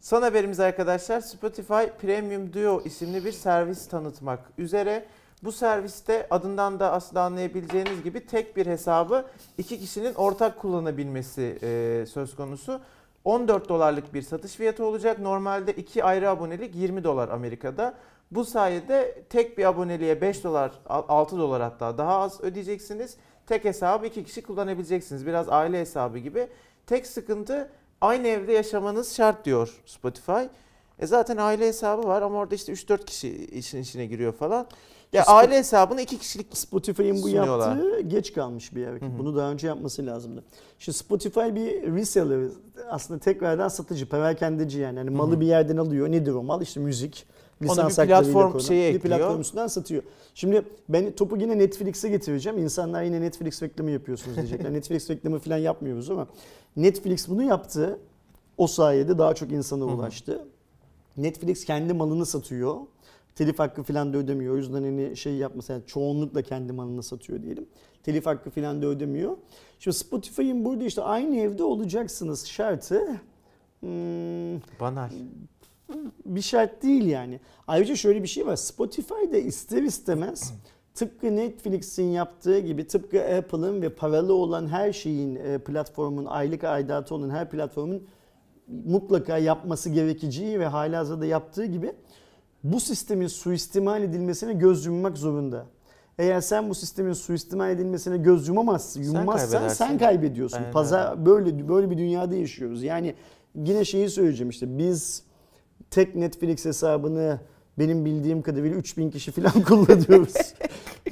Son 0.00 0.22
haberimiz 0.22 0.60
arkadaşlar 0.60 1.20
Spotify 1.20 1.84
Premium 2.00 2.52
Duo 2.52 2.82
isimli 2.84 3.24
bir 3.24 3.32
servis 3.32 3.88
tanıtmak 3.88 4.40
üzere. 4.58 5.04
Bu 5.42 5.52
serviste 5.52 6.26
adından 6.30 6.80
da 6.80 6.92
aslında 6.92 7.22
anlayabileceğiniz 7.22 8.02
gibi 8.02 8.26
tek 8.26 8.56
bir 8.56 8.66
hesabı 8.66 9.26
iki 9.58 9.80
kişinin 9.80 10.14
ortak 10.14 10.58
kullanabilmesi 10.58 11.58
e, 11.62 12.04
söz 12.06 12.36
konusu. 12.36 12.80
14 13.24 13.68
dolarlık 13.68 14.14
bir 14.14 14.22
satış 14.22 14.52
fiyatı 14.52 14.84
olacak. 14.84 15.18
Normalde 15.18 15.72
iki 15.72 16.04
ayrı 16.04 16.30
abonelik 16.30 16.74
20 16.74 17.04
dolar 17.04 17.28
Amerika'da. 17.28 17.94
Bu 18.30 18.44
sayede 18.44 19.22
tek 19.30 19.58
bir 19.58 19.64
aboneliğe 19.64 20.20
5 20.20 20.44
dolar, 20.44 20.72
6 20.86 21.38
dolar 21.38 21.62
hatta 21.62 21.98
daha 21.98 22.18
az 22.18 22.40
ödeyeceksiniz. 22.40 23.16
Tek 23.46 23.64
hesabı 23.64 24.06
iki 24.06 24.24
kişi 24.24 24.42
kullanabileceksiniz. 24.42 25.26
Biraz 25.26 25.48
aile 25.48 25.80
hesabı 25.80 26.18
gibi. 26.18 26.48
Tek 26.86 27.06
sıkıntı 27.06 27.70
aynı 28.00 28.28
evde 28.28 28.52
yaşamanız 28.52 29.16
şart 29.16 29.44
diyor 29.44 29.82
Spotify. 29.86 30.42
E 30.98 31.06
zaten 31.06 31.36
aile 31.36 31.66
hesabı 31.66 32.08
var 32.08 32.22
ama 32.22 32.38
orada 32.38 32.54
işte 32.54 32.72
3-4 32.72 33.04
kişi 33.04 33.44
işin 33.44 33.82
içine 33.82 34.06
giriyor 34.06 34.32
falan. 34.32 34.66
Ya 35.12 35.22
Spot- 35.22 35.32
aile 35.34 35.56
hesabını 35.58 36.00
iki 36.00 36.18
kişilik 36.18 36.56
Spotify'ın 36.56 37.16
bu 37.16 37.20
Sunuyorlar. 37.20 37.76
yaptığı 37.76 38.00
geç 38.00 38.32
kalmış 38.32 38.74
bir 38.74 38.86
hı. 38.86 39.00
Bunu 39.18 39.36
daha 39.36 39.50
önce 39.50 39.66
yapması 39.66 40.06
lazımdı. 40.06 40.44
Şimdi 40.78 40.98
Spotify 40.98 41.40
bir 41.40 41.92
reseller 41.94 42.50
aslında 42.90 43.20
tekrardan 43.20 43.68
satıcı, 43.68 44.08
perakendeci 44.08 44.78
yani. 44.78 44.98
yani 44.98 45.10
malı 45.10 45.40
bir 45.40 45.46
yerden 45.46 45.76
alıyor. 45.76 46.12
Nedir 46.12 46.32
o 46.32 46.42
mal? 46.42 46.62
İşte 46.62 46.80
müzik. 46.80 47.26
bir 47.62 47.64
Lisans 47.68 47.98
haklarıyla 47.98 48.20
platform 48.22 48.52
konulan- 48.52 48.66
şeyi 48.66 48.92
bir 48.94 48.98
ekliyor. 48.98 49.18
platform 49.18 49.40
üstünden 49.40 49.66
satıyor. 49.66 50.02
Şimdi 50.34 50.62
ben 50.88 51.12
topu 51.12 51.36
yine 51.36 51.58
Netflix'e 51.58 52.08
getireceğim. 52.08 52.58
İnsanlar 52.58 53.02
yine 53.02 53.20
Netflix 53.20 53.62
reklamı 53.62 53.90
yapıyorsunuz 53.90 54.36
diyecekler. 54.36 54.72
Netflix 54.72 55.10
reklamı 55.10 55.38
falan 55.38 55.58
yapmıyoruz 55.58 56.10
ama 56.10 56.26
Netflix 56.76 57.28
bunu 57.28 57.42
yaptı. 57.42 57.98
O 58.58 58.66
sayede 58.66 59.18
daha 59.18 59.34
çok 59.34 59.52
insana 59.52 59.84
ulaştı. 59.84 60.44
Netflix 61.16 61.64
kendi 61.64 61.92
malını 61.92 62.26
satıyor. 62.26 62.76
Telif 63.38 63.58
hakkı 63.58 63.82
falan 63.82 64.12
da 64.12 64.18
ödemiyor. 64.18 64.54
O 64.54 64.56
yüzden 64.56 64.82
hani 64.82 65.16
şey 65.16 65.34
yapması 65.34 65.72
yani 65.72 65.82
çoğunlukla 65.86 66.42
kendi 66.42 66.72
malını 66.72 67.02
satıyor 67.02 67.42
diyelim. 67.42 67.66
Telif 68.02 68.26
hakkı 68.26 68.50
falan 68.50 68.82
da 68.82 68.86
ödemiyor. 68.86 69.36
Şimdi 69.78 69.96
Spotify'ın 69.96 70.64
burada 70.64 70.84
işte 70.84 71.02
aynı 71.02 71.36
evde 71.36 71.64
olacaksınız 71.64 72.46
şartı 72.46 73.20
hmm, 73.80 74.60
banal. 74.80 75.10
bir 76.26 76.40
şart 76.40 76.82
değil 76.82 77.06
yani. 77.06 77.40
Ayrıca 77.66 77.96
şöyle 77.96 78.22
bir 78.22 78.28
şey 78.28 78.46
var. 78.46 78.56
Spotify'da 78.56 79.36
ister 79.36 79.82
istemez 79.82 80.54
tıpkı 80.94 81.36
Netflix'in 81.36 82.10
yaptığı 82.10 82.58
gibi 82.58 82.86
tıpkı 82.86 83.20
Apple'ın 83.36 83.82
ve 83.82 83.88
paralı 83.88 84.34
olan 84.34 84.66
her 84.66 84.92
şeyin 84.92 85.36
e, 85.36 85.58
platformun 85.58 86.24
aylık 86.24 86.64
aidatı 86.64 87.14
olan 87.14 87.30
her 87.30 87.50
platformun 87.50 88.02
mutlaka 88.84 89.38
yapması 89.38 89.90
gerekeceği 89.90 90.60
ve 90.60 90.66
halihazırda 90.66 91.26
yaptığı 91.26 91.64
gibi 91.64 91.92
bu 92.64 92.80
sistemin 92.80 93.26
suistimal 93.26 94.02
edilmesine 94.02 94.52
göz 94.52 94.86
yummak 94.86 95.18
zorunda. 95.18 95.66
Eğer 96.18 96.40
sen 96.40 96.70
bu 96.70 96.74
sistemin 96.74 97.12
suistimal 97.12 97.70
edilmesine 97.70 98.16
göz 98.16 98.48
yumamazsın, 98.48 99.02
Sen 99.02 99.18
yummazsan 99.18 99.50
kaybedersin. 99.50 99.84
sen 99.84 99.98
kaybediyorsun. 99.98 100.58
Aynen 100.58 100.72
Pazar 100.72 101.26
böyle 101.26 101.68
böyle 101.68 101.90
bir 101.90 101.98
dünyada 101.98 102.34
yaşıyoruz. 102.34 102.82
Yani 102.82 103.14
yine 103.54 103.84
şeyi 103.84 104.10
söyleyeceğim 104.10 104.50
işte 104.50 104.78
biz 104.78 105.22
tek 105.90 106.14
Netflix 106.14 106.64
hesabını 106.64 107.40
benim 107.78 108.04
bildiğim 108.04 108.42
kadarıyla 108.42 108.76
3000 108.76 109.10
kişi 109.10 109.30
falan 109.30 109.64
kullanıyoruz. 109.68 110.34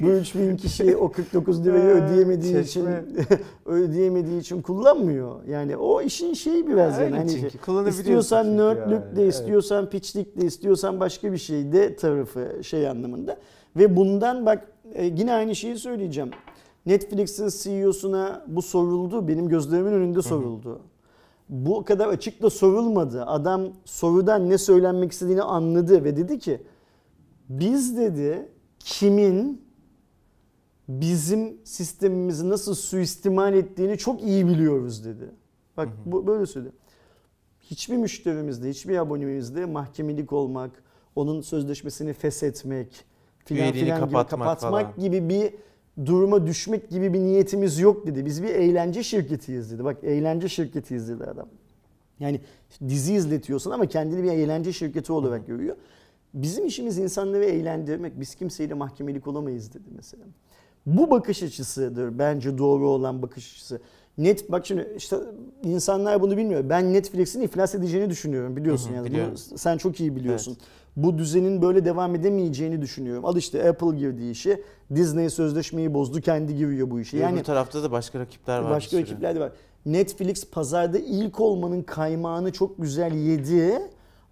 Bu 0.01 0.09
3000 0.09 0.57
kişi 0.57 0.97
o 0.97 1.11
49 1.11 1.65
lirayı 1.65 1.83
ödeyemediği 1.83 2.53
için 2.53 2.63
çeşme. 2.63 3.03
ödeyemediği 3.65 4.39
için 4.41 4.61
kullanmıyor. 4.61 5.43
Yani 5.49 5.77
o 5.77 6.01
işin 6.01 6.33
şeyi 6.33 6.67
biraz 6.67 6.93
yani. 6.93 7.05
Öyle 7.05 7.17
Hani 7.17 7.31
çünkü, 7.31 7.89
İstiyorsan 7.89 8.57
nerdlük 8.57 9.01
yani. 9.05 9.15
de, 9.15 9.21
Evet. 9.23 9.33
istiyorsan 9.33 9.89
piçlik 9.89 10.41
de, 10.41 10.45
istiyorsan 10.45 10.99
başka 10.99 11.31
bir 11.31 11.37
şey 11.37 11.71
de 11.73 11.95
tarafı 11.95 12.59
şey 12.63 12.87
anlamında. 12.89 13.37
Ve 13.75 13.95
bundan 13.95 14.45
bak 14.45 14.67
e, 14.93 15.05
yine 15.05 15.33
aynı 15.33 15.55
şeyi 15.55 15.77
söyleyeceğim. 15.77 16.31
Netflix'in 16.85 17.49
CEO'suna 17.63 18.45
bu 18.47 18.61
soruldu. 18.61 19.27
Benim 19.27 19.49
gözlerimin 19.49 19.91
önünde 19.91 20.21
soruldu. 20.21 20.79
Bu 21.49 21.85
kadar 21.85 22.07
açık 22.07 22.41
da 22.41 22.49
sorulmadı. 22.49 23.25
Adam 23.25 23.73
sorudan 23.85 24.49
ne 24.49 24.57
söylenmek 24.57 25.11
istediğini 25.11 25.41
anladı 25.41 26.03
ve 26.03 26.17
dedi 26.17 26.39
ki 26.39 26.61
biz 27.49 27.97
dedi 27.97 28.51
kimin 28.79 29.67
bizim 30.87 31.57
sistemimizi 31.63 32.49
nasıl 32.49 32.75
suistimal 32.75 33.53
ettiğini 33.53 33.97
çok 33.97 34.23
iyi 34.23 34.47
biliyoruz 34.47 35.05
dedi. 35.05 35.31
Bak 35.77 35.87
Hı 35.87 35.91
hı. 35.91 36.11
bu 36.11 36.27
böyle 36.27 36.45
söyledi. 36.45 36.71
Hiçbir 37.59 37.97
müşterimizde, 37.97 38.69
hiçbir 38.69 38.97
abonemizde 38.97 39.65
mahkemelik 39.65 40.33
olmak, 40.33 40.83
onun 41.15 41.41
sözleşmesini 41.41 42.13
feshetmek, 42.13 43.05
filan 43.45 43.71
filan 43.71 43.99
gibi 43.99 44.11
kapatmak 44.11 44.29
kapatmak 44.29 44.95
falan. 44.95 44.99
gibi 44.99 45.29
bir 45.29 45.53
duruma 46.05 46.47
düşmek 46.47 46.89
gibi 46.89 47.13
bir 47.13 47.19
niyetimiz 47.19 47.79
yok 47.79 48.07
dedi. 48.07 48.25
Biz 48.25 48.43
bir 48.43 48.49
eğlence 48.49 49.03
şirketiyiz 49.03 49.71
dedi. 49.71 49.83
Bak 49.83 50.03
eğlence 50.03 50.49
şirketiyiz 50.49 51.09
dedi 51.09 51.23
adam. 51.23 51.47
Yani 52.19 52.41
dizi 52.89 53.13
izletiyorsun 53.13 53.71
ama 53.71 53.85
kendini 53.85 54.23
bir 54.23 54.31
eğlence 54.31 54.73
şirketi 54.73 55.11
olarak 55.13 55.47
görüyor. 55.47 55.75
Bizim 56.33 56.65
işimiz 56.65 56.97
insanları 56.97 57.45
eğlendirmek. 57.45 58.19
Biz 58.19 58.35
kimseyle 58.35 58.73
mahkemelik 58.73 59.27
olamayız 59.27 59.73
dedi 59.73 59.89
mesela. 59.95 60.23
Bu 60.85 61.11
bakış 61.11 61.43
açısıdır 61.43 62.19
bence 62.19 62.57
doğru 62.57 62.89
olan 62.89 63.21
bakış 63.21 63.51
açısı. 63.53 63.81
Net 64.17 64.51
bak 64.51 64.65
şimdi 64.65 64.93
işte 64.97 65.17
insanlar 65.63 66.21
bunu 66.21 66.37
bilmiyor. 66.37 66.69
Ben 66.69 66.93
Netflix'in 66.93 67.41
iflas 67.41 67.75
edeceğini 67.75 68.09
düşünüyorum 68.09 68.55
biliyorsun 68.55 68.87
Hı 68.87 68.91
hı, 68.91 68.95
yani. 68.95 69.05
biliyorum. 69.05 69.35
Bunu 69.49 69.57
sen 69.57 69.77
çok 69.77 69.99
iyi 69.99 70.15
biliyorsun. 70.15 70.57
Bu 70.97 71.17
düzenin 71.17 71.61
böyle 71.61 71.85
devam 71.85 72.15
edemeyeceğini 72.15 72.81
düşünüyorum. 72.81 73.25
Al 73.25 73.37
işte 73.37 73.69
Apple 73.69 73.97
girdi 73.97 74.29
işe. 74.29 74.61
Disney 74.95 75.29
sözleşmeyi 75.29 75.93
bozdu. 75.93 76.21
Kendi 76.21 76.55
giriyor 76.55 76.91
bu 76.91 76.99
işe. 76.99 77.17
Yani 77.17 77.35
Öbür 77.35 77.43
tarafta 77.43 77.83
da 77.83 77.91
başka 77.91 78.19
rakipler 78.19 78.59
var. 78.59 78.71
başka 78.71 78.97
rakipler 78.97 79.35
de 79.35 79.39
var. 79.39 79.51
Netflix 79.85 80.49
pazarda 80.51 80.99
ilk 80.99 81.39
olmanın 81.39 81.81
kaymağını 81.81 82.51
çok 82.51 82.81
güzel 82.81 83.13
yedi. 83.13 83.81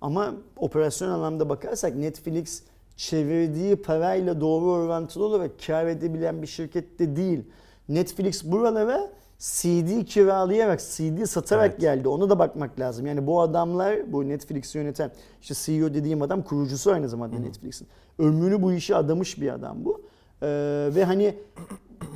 Ama 0.02 0.34
operasyon 0.58 1.10
anlamda 1.10 1.50
bakarsak 1.50 1.96
Netflix 1.96 2.64
çevirdiği 2.98 3.76
parayla 3.76 4.42
doğru 4.42 4.66
orantılı 4.66 5.26
olarak 5.26 5.52
kar 5.68 5.86
edebilen 5.86 6.42
bir 6.42 6.48
şirket 6.48 7.00
de 7.00 7.16
değil. 7.16 7.44
Netflix 7.90 8.44
buralara 8.44 9.12
CD 9.46 10.06
kiralayarak, 10.06 10.80
CD 10.80 11.26
satarak 11.26 11.70
Evet. 11.72 11.80
geldi. 11.82 12.08
Ona 12.08 12.30
da 12.30 12.40
bakmak 12.40 12.80
lazım. 12.80 13.06
Yani 13.06 13.28
bu 13.28 13.42
adamlar, 13.42 14.14
bu 14.14 14.30
Netflix'i 14.30 14.78
yöneten, 14.78 15.12
işte 15.42 15.54
CEO 15.58 15.94
dediğim 15.94 16.22
adam 16.22 16.42
kurucusu 16.42 16.92
aynı 16.92 17.10
zamanda. 17.10 17.40
Netflix'in. 17.40 17.88
Ömrünü 18.20 18.62
bu 18.62 18.74
işe 18.74 18.96
adamış 18.96 19.42
bir 19.42 19.54
adam 19.54 19.86
bu. 19.86 20.02
Ee, 20.42 20.90
ve 20.96 21.04
hani 21.06 21.36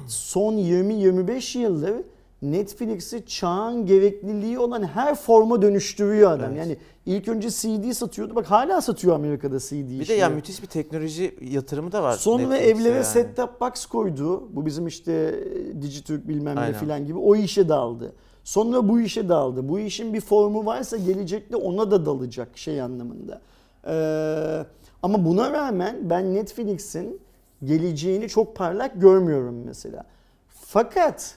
son 0.08 0.54
20-25 0.54 1.58
yıldır 1.58 1.96
Netflix'i 2.42 3.26
çağın 3.26 3.86
gerekliliği 3.86 4.60
olan 4.60 4.84
her 4.84 5.16
forma 5.16 5.62
dönüştürüyor 5.62 6.32
adam. 6.32 6.52
Evet. 6.52 6.58
Yani 6.58 6.78
ilk 7.06 7.28
önce 7.28 7.50
CD 7.50 7.92
satıyordu. 7.92 8.36
Bak 8.36 8.46
hala 8.46 8.82
satıyor 8.82 9.16
Amerika'da 9.16 9.60
CD 9.60 9.72
Bir 9.72 9.90
de 9.90 10.04
işleri. 10.04 10.18
ya 10.20 10.30
müthiş 10.30 10.62
bir 10.62 10.68
teknoloji 10.68 11.36
yatırımı 11.42 11.92
da 11.92 12.04
var. 12.04 12.14
Sonra 12.14 12.58
evlere 12.58 12.94
yani. 12.96 13.06
set 13.06 13.36
top 13.36 13.62
box 13.62 13.86
koydu. 13.86 14.56
Bu 14.56 14.66
bizim 14.66 14.88
işte 14.88 15.12
e, 15.12 15.82
Dijitürk 15.82 16.28
bilmem 16.28 16.56
ne 16.56 16.60
Aynen. 16.60 16.80
filan 16.80 17.06
gibi 17.06 17.18
o 17.18 17.36
işe 17.36 17.70
daldı. 17.70 18.14
Sonra 18.44 18.90
bu 18.90 19.00
işe 19.00 19.30
daldı. 19.30 19.70
Bu 19.70 19.80
işin 19.80 20.14
bir 20.14 20.22
formu 20.22 20.66
varsa 20.66 20.98
gelecekte 20.98 21.56
ona 21.56 21.92
da 21.92 22.06
dalacak 22.06 22.58
şey 22.58 22.82
anlamında. 22.82 23.42
Ee, 23.88 24.66
ama 25.04 25.26
buna 25.26 25.52
rağmen 25.52 25.96
ben 26.10 26.36
Netflix'in 26.36 27.22
geleceğini 27.64 28.30
çok 28.30 28.56
parlak 28.56 29.02
görmüyorum 29.02 29.64
mesela. 29.66 30.04
Fakat 30.50 31.36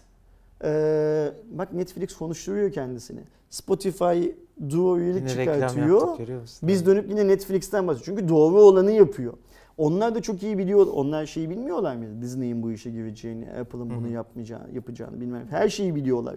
e, 0.62 1.32
bak 1.50 1.72
Netflix 1.72 2.16
konuşturuyor 2.16 2.72
kendisini. 2.72 3.20
Spotify 3.50 4.30
Duo 4.70 4.98
üyelik 4.98 5.28
çıkartıyor. 5.28 6.08
yaptık? 6.08 6.18
Biz 6.62 6.86
dönüp 6.86 7.10
yine 7.10 7.28
Netflix'ten 7.28 7.88
bahsediyoruz. 7.88 8.04
Çünkü 8.04 8.28
doğru 8.28 8.60
olanı 8.60 8.92
yapıyor. 8.92 9.32
Onlar 9.78 10.14
da 10.14 10.22
çok 10.22 10.42
iyi 10.42 10.58
biliyor. 10.58 10.86
Onlar 10.94 11.26
şeyi 11.26 11.50
bilmiyorlar 11.50 11.96
mıydı? 11.96 12.12
Disney'in 12.22 12.62
bu 12.62 12.72
işe 12.72 12.90
gireceğini, 12.90 13.50
Apple'ın 13.52 13.90
bunu 13.90 14.08
yapmayacağını, 14.08 14.74
yapacağını 14.74 15.20
bilmem. 15.20 15.46
Her 15.50 15.68
şeyi 15.68 15.94
biliyorlar. 15.94 16.36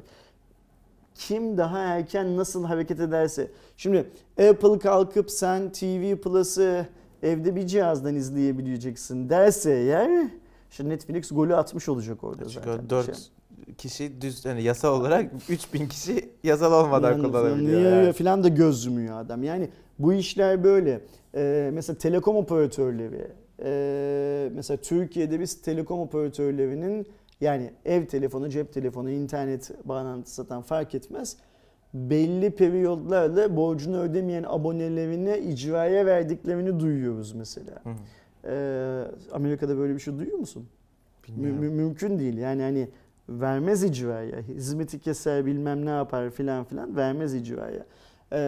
Kim 1.16 1.58
daha 1.58 1.80
erken 1.80 2.38
nasıl 2.38 2.66
hareket 2.66 3.00
ederse. 3.00 3.52
Şimdi 3.78 4.10
Apple 4.50 4.80
kalkıp 4.80 5.32
sen 5.32 5.72
TV 5.72 6.16
Plus'ı 6.16 6.86
evde 7.24 7.56
bir 7.56 7.68
cihazdan 7.68 8.16
izleyebileceksin 8.16 9.30
derse 9.30 9.72
eğer 9.72 10.28
işte 10.72 10.90
Netflix 10.90 11.32
golü 11.32 11.56
atmış 11.56 11.90
olacak 11.90 12.24
orada 12.24 12.50
Çünkü 12.50 12.70
zaten. 12.70 12.86
o 12.86 12.90
4 12.90 13.06
Şey. 13.06 13.16
Kişi 13.78 14.22
düz 14.22 14.46
yani 14.46 14.64
yasal 14.64 15.00
olarak 15.00 15.32
3000 15.50 15.88
kişi 15.88 16.30
yasal 16.44 16.86
olmadan 16.86 17.12
Yani 17.12 17.24
kullanabiliyor. 17.24 17.80
niye 17.80 17.90
yani. 17.90 18.14
falan 18.14 18.44
da 18.44 18.48
göz 18.48 18.86
yumuyor 18.86 19.20
adam. 19.20 19.44
Yani 19.44 19.70
bu 20.00 20.14
işler 20.14 20.64
böyle. 20.64 21.02
Ee, 21.38 21.70
mesela 21.74 21.98
telekom 21.98 22.36
operatörleri, 22.36 23.28
ee, 23.64 24.50
mesela 24.56 24.78
Türkiye'de 24.78 25.40
biz 25.40 25.62
telekom 25.62 26.00
operatörlerinin 26.00 27.08
yani 27.42 27.72
ev 27.86 28.06
telefonu, 28.06 28.50
cep 28.50 28.74
telefonu, 28.74 29.10
internet 29.10 29.72
bağlantısı 29.86 30.36
satan 30.36 30.62
fark 30.62 30.96
etmez. 30.96 31.38
Belli 31.94 32.52
periyodlarla 32.52 33.56
borcunu 33.56 34.00
ödemeyen 34.02 34.44
abonelerine 34.48 35.40
icraya 35.40 36.06
verdiklerini 36.06 36.80
duyuyoruz 36.80 37.34
mesela. 37.34 37.82
Hı 37.84 37.90
hı. 37.90 37.94
Ee, 38.48 39.04
Amerika'da 39.32 39.78
böyle 39.78 39.94
bir 39.96 40.00
şey 40.00 40.18
duyuyor 40.18 40.38
musun? 40.38 40.68
Mü- 41.38 41.70
mümkün 41.70 42.20
değil. 42.20 42.38
Yani 42.38 42.62
hani 42.62 42.88
vermez 43.30 43.84
icraya. 43.84 44.42
Hizmeti 44.42 45.00
keser 45.00 45.46
bilmem 45.46 45.86
ne 45.86 45.90
yapar 45.90 46.30
filan 46.30 46.64
filan 46.64 46.96
vermez 46.96 47.34
icraya. 47.34 47.86
Ee, 48.32 48.40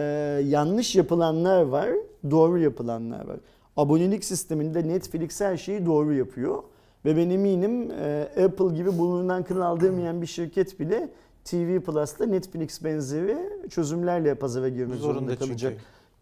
yanlış 0.44 0.96
yapılanlar 0.96 1.62
var, 1.62 1.88
doğru 2.30 2.58
yapılanlar 2.58 3.26
var. 3.28 3.36
Abonelik 3.76 4.24
sisteminde 4.24 4.88
Netflix 4.88 5.40
her 5.40 5.56
şeyi 5.56 5.86
doğru 5.86 6.14
yapıyor. 6.14 6.62
Ve 7.04 7.16
ben 7.16 7.30
eminim 7.30 7.90
e, 7.90 8.28
Apple 8.44 8.74
gibi 8.74 8.98
burnundan 8.98 9.42
kıl 9.44 9.60
aldırmayan 9.60 10.22
bir 10.22 10.26
şirket 10.26 10.80
bile 10.80 11.08
TV 11.44 11.80
Plus'ta 11.80 12.26
Netflix 12.26 12.84
benzeri 12.84 13.38
çözümlerle 13.70 14.34
pazara 14.34 14.68
girmek 14.68 14.98
zorunda, 14.98 15.20
Zorunda 15.20 15.36
kalacak 15.36 15.74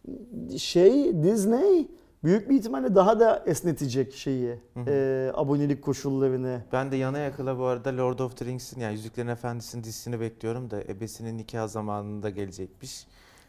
çünkü. 0.06 0.58
şey 0.58 1.22
Disney 1.22 1.88
büyük 2.24 2.50
bir 2.50 2.54
ihtimalle 2.58 2.94
daha 2.94 3.20
da 3.20 3.42
esnetecek 3.46 4.14
şeyi 4.14 4.60
Hı 4.74 4.80
hı. 4.80 4.90
e, 4.90 5.30
abonelik 5.34 5.82
koşullarını. 5.82 6.60
Ben 6.72 6.92
de 6.92 6.96
yana 6.96 7.18
yakıla 7.18 7.58
bu 7.58 7.64
arada 7.64 7.96
Lord 7.96 8.18
of 8.18 8.36
the 8.36 8.44
Rings'in 8.44 8.80
yani 8.80 8.92
Yüzüklerin 8.92 9.28
Efendisi'nin 9.28 9.84
dizisini 9.84 10.20
bekliyorum 10.20 10.70
da 10.70 10.82
ebesinin 10.82 11.38
nikah 11.38 11.68
zamanında 11.68 12.30
gelecekmiş. 12.30 13.06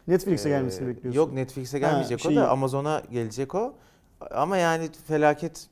Netflix'e 0.08 0.48
Ee, 0.48 0.52
gelmesini 0.52 0.88
bekliyorsun. 0.88 1.20
Yok 1.20 1.32
Netflix'e 1.32 1.78
gelmeyecek 1.78 2.18
o 2.18 2.22
şeyi- 2.22 2.36
da 2.36 2.50
Amazon'a 2.50 3.02
gelecek 3.10 3.54
o. 3.54 3.74
Ama 4.30 4.56
yani 4.56 4.88
felaket 5.06 5.66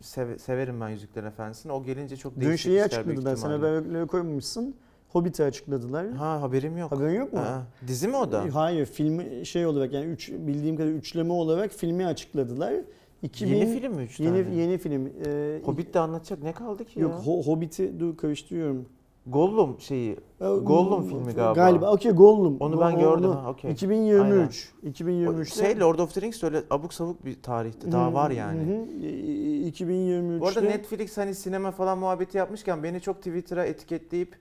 seve- 0.00 0.38
severim 0.38 0.80
ben 0.80 0.88
Yüzüklerin 0.88 1.26
Efendisi'ni. 1.26 1.72
O 1.72 1.82
gelince 1.84 2.16
çok 2.16 2.36
Dün 2.36 2.40
değişik 2.40 2.64
şeyi 2.64 2.74
işler 2.74 2.84
açıkladılar. 2.86 3.24
büyük 3.24 3.38
Sen 3.38 3.50
ihtimalle. 3.50 3.76
haberleri 3.76 4.06
koymamışsın. 4.06 4.74
Hobbit'i 5.12 5.44
açıkladılar. 5.44 6.10
Ha 6.10 6.42
haberim 6.42 6.78
yok. 6.78 6.92
Haberin 6.92 7.14
yok 7.18 7.32
mu? 7.32 7.38
Aa, 7.38 7.62
dizi 7.86 8.08
mi 8.08 8.16
o 8.16 8.32
da? 8.32 8.44
Hayır, 8.52 8.86
filmi 8.86 9.46
şey 9.46 9.66
olarak 9.66 9.92
yani 9.92 10.04
üç, 10.04 10.30
bildiğim 10.32 10.76
kadarıyla 10.76 10.98
üçleme 10.98 11.32
olarak 11.32 11.70
filmi 11.70 12.06
açıkladılar. 12.06 12.74
2000, 13.22 13.54
Yeni 13.54 13.80
film 13.80 13.94
mi 13.94 14.02
üç 14.02 14.20
Yeni, 14.20 14.44
tane? 14.44 14.54
yeni 14.56 14.78
film. 14.78 15.06
Ee, 15.26 15.60
Hobbit 15.64 15.94
de 15.94 15.98
anlatacak 16.00 16.42
ne 16.42 16.52
kaldı 16.52 16.84
ki 16.84 17.00
Yok, 17.00 17.10
ya? 17.12 17.18
Ho- 17.32 17.46
Hobbit'i 17.46 18.00
dur 18.00 18.16
karıştırıyorum. 18.16 18.86
Gollum 19.26 19.80
şeyi. 19.80 20.16
Gollum 20.40 21.08
filmi 21.08 21.32
galiba. 21.32 21.52
Galiba. 21.52 21.90
Okey 21.92 22.12
Gollum. 22.12 22.56
Onu 22.60 22.80
ben 22.80 22.98
gördüm, 22.98 23.30
onu- 23.30 23.42
ha, 23.44 23.50
okey. 23.50 23.70
2023. 23.72 24.72
O 24.84 24.86
2023'te. 24.86 25.44
şey 25.66 25.80
Lord 25.80 25.98
of 25.98 26.14
the 26.14 26.20
Rings 26.20 26.44
öyle 26.44 26.62
abuk 26.70 26.94
sabuk 26.94 27.24
bir 27.24 27.42
tarihte. 27.42 27.92
Daha 27.92 28.14
var 28.14 28.30
yani. 28.30 28.60
Hı 28.60 28.64
hı. 28.64 29.06
E, 29.06 29.68
2023'te. 29.68 30.40
Bu 30.40 30.46
arada 30.48 30.60
Netflix 30.60 31.18
hani 31.18 31.34
sinema 31.34 31.70
falan 31.70 31.98
muhabbeti 31.98 32.38
yapmışken 32.38 32.82
beni 32.82 33.00
çok 33.00 33.16
Twitter'a 33.16 33.64
etiketleyip 33.64 34.36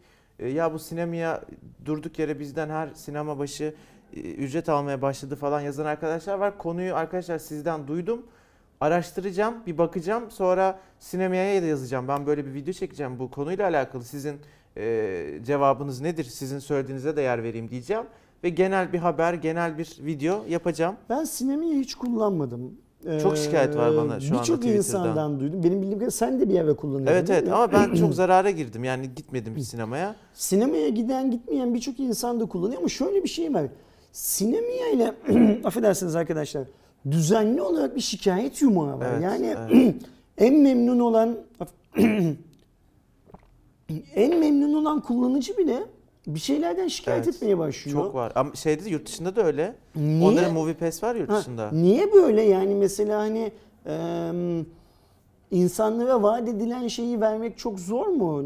ya 0.47 0.73
bu 0.73 0.79
sinemaya 0.79 1.41
durduk 1.85 2.19
yere 2.19 2.39
bizden 2.39 2.69
her 2.69 2.89
sinema 2.93 3.39
başı 3.39 3.73
e, 4.15 4.19
ücret 4.19 4.69
almaya 4.69 5.01
başladı 5.01 5.35
falan 5.35 5.61
yazan 5.61 5.85
arkadaşlar 5.85 6.37
var. 6.37 6.57
Konuyu 6.57 6.95
arkadaşlar 6.95 7.37
sizden 7.37 7.87
duydum. 7.87 8.25
Araştıracağım, 8.79 9.55
bir 9.67 9.77
bakacağım. 9.77 10.31
Sonra 10.31 10.79
sinemaya 10.99 11.61
da 11.61 11.65
yazacağım. 11.65 12.07
Ben 12.07 12.25
böyle 12.25 12.45
bir 12.45 12.53
video 12.53 12.73
çekeceğim 12.73 13.19
bu 13.19 13.31
konuyla 13.31 13.67
alakalı. 13.67 14.03
Sizin 14.03 14.39
e, 14.77 15.39
cevabınız 15.45 16.01
nedir? 16.01 16.23
Sizin 16.23 16.59
söylediğinize 16.59 17.15
de 17.15 17.21
yer 17.21 17.43
vereyim 17.43 17.69
diyeceğim. 17.69 18.03
Ve 18.43 18.49
genel 18.49 18.93
bir 18.93 18.99
haber, 18.99 19.33
genel 19.33 19.77
bir 19.77 19.97
video 19.99 20.45
yapacağım. 20.49 20.95
Ben 21.09 21.23
sinemayı 21.23 21.79
hiç 21.79 21.95
kullanmadım. 21.95 22.77
Çok 23.21 23.37
şikayet 23.37 23.75
var 23.77 23.97
bana 23.97 24.19
şu 24.19 24.27
anda 24.27 24.41
Birçok 24.41 24.55
Twitter'dan. 24.55 24.77
insandan 24.77 25.39
duydum. 25.39 25.63
Benim 25.63 25.75
bildiğim 25.77 25.91
kadarıyla 25.91 26.11
sen 26.11 26.39
de 26.39 26.49
bir 26.49 26.55
eve 26.59 26.75
kullanıyordun 26.75 27.11
Evet 27.13 27.29
evet 27.29 27.51
ama 27.51 27.71
ben 27.71 27.95
çok 27.99 28.13
zarara 28.15 28.49
girdim. 28.49 28.83
Yani 28.83 29.09
gitmedim 29.15 29.59
sinemaya. 29.59 30.15
Sinemaya 30.33 30.89
giden 30.89 31.31
gitmeyen 31.31 31.73
birçok 31.73 31.99
insan 31.99 32.39
da 32.39 32.45
kullanıyor 32.45 32.79
ama 32.79 32.89
şöyle 32.89 33.23
bir 33.23 33.29
şey 33.29 33.53
var. 33.53 33.65
Sinemaya 34.11 34.89
ile 34.89 35.13
affedersiniz 35.63 36.15
arkadaşlar 36.15 36.63
düzenli 37.11 37.61
olarak 37.61 37.95
bir 37.95 38.01
şikayet 38.01 38.61
yumağı 38.61 38.99
var. 38.99 39.07
Evet, 39.11 39.23
yani 39.23 39.55
evet. 39.71 39.95
en 40.37 40.59
memnun 40.59 40.99
olan 40.99 41.37
en 44.15 44.39
memnun 44.39 44.73
olan 44.73 45.01
kullanıcı 45.01 45.57
bile 45.57 45.83
bir 46.27 46.39
şeylerden 46.39 46.87
şikayet 46.87 47.25
Evet, 47.25 47.35
etmeye 47.35 47.57
başlıyor. 47.57 47.97
Çok 48.03 48.15
var. 48.15 48.31
Ama 48.35 48.55
şeyde 48.55 48.85
de 48.85 48.89
yurt 48.89 49.05
dışında 49.07 49.35
da 49.35 49.43
öyle. 49.45 49.75
Niye? 49.95 50.27
Onların 50.29 50.53
Movie 50.53 50.73
Pass 50.73 51.03
var 51.03 51.15
yurt 51.15 51.29
Ha, 51.29 51.39
dışında. 51.39 51.71
niye 51.71 52.13
böyle 52.13 52.41
yani 52.41 52.75
mesela 52.75 53.19
hani 53.19 53.51
e, 53.85 53.93
insanlara 55.51 56.23
vaat 56.23 56.49
edilen 56.49 56.87
şeyi 56.87 57.21
vermek 57.21 57.57
çok 57.57 57.79
zor 57.79 58.07
mu? 58.07 58.43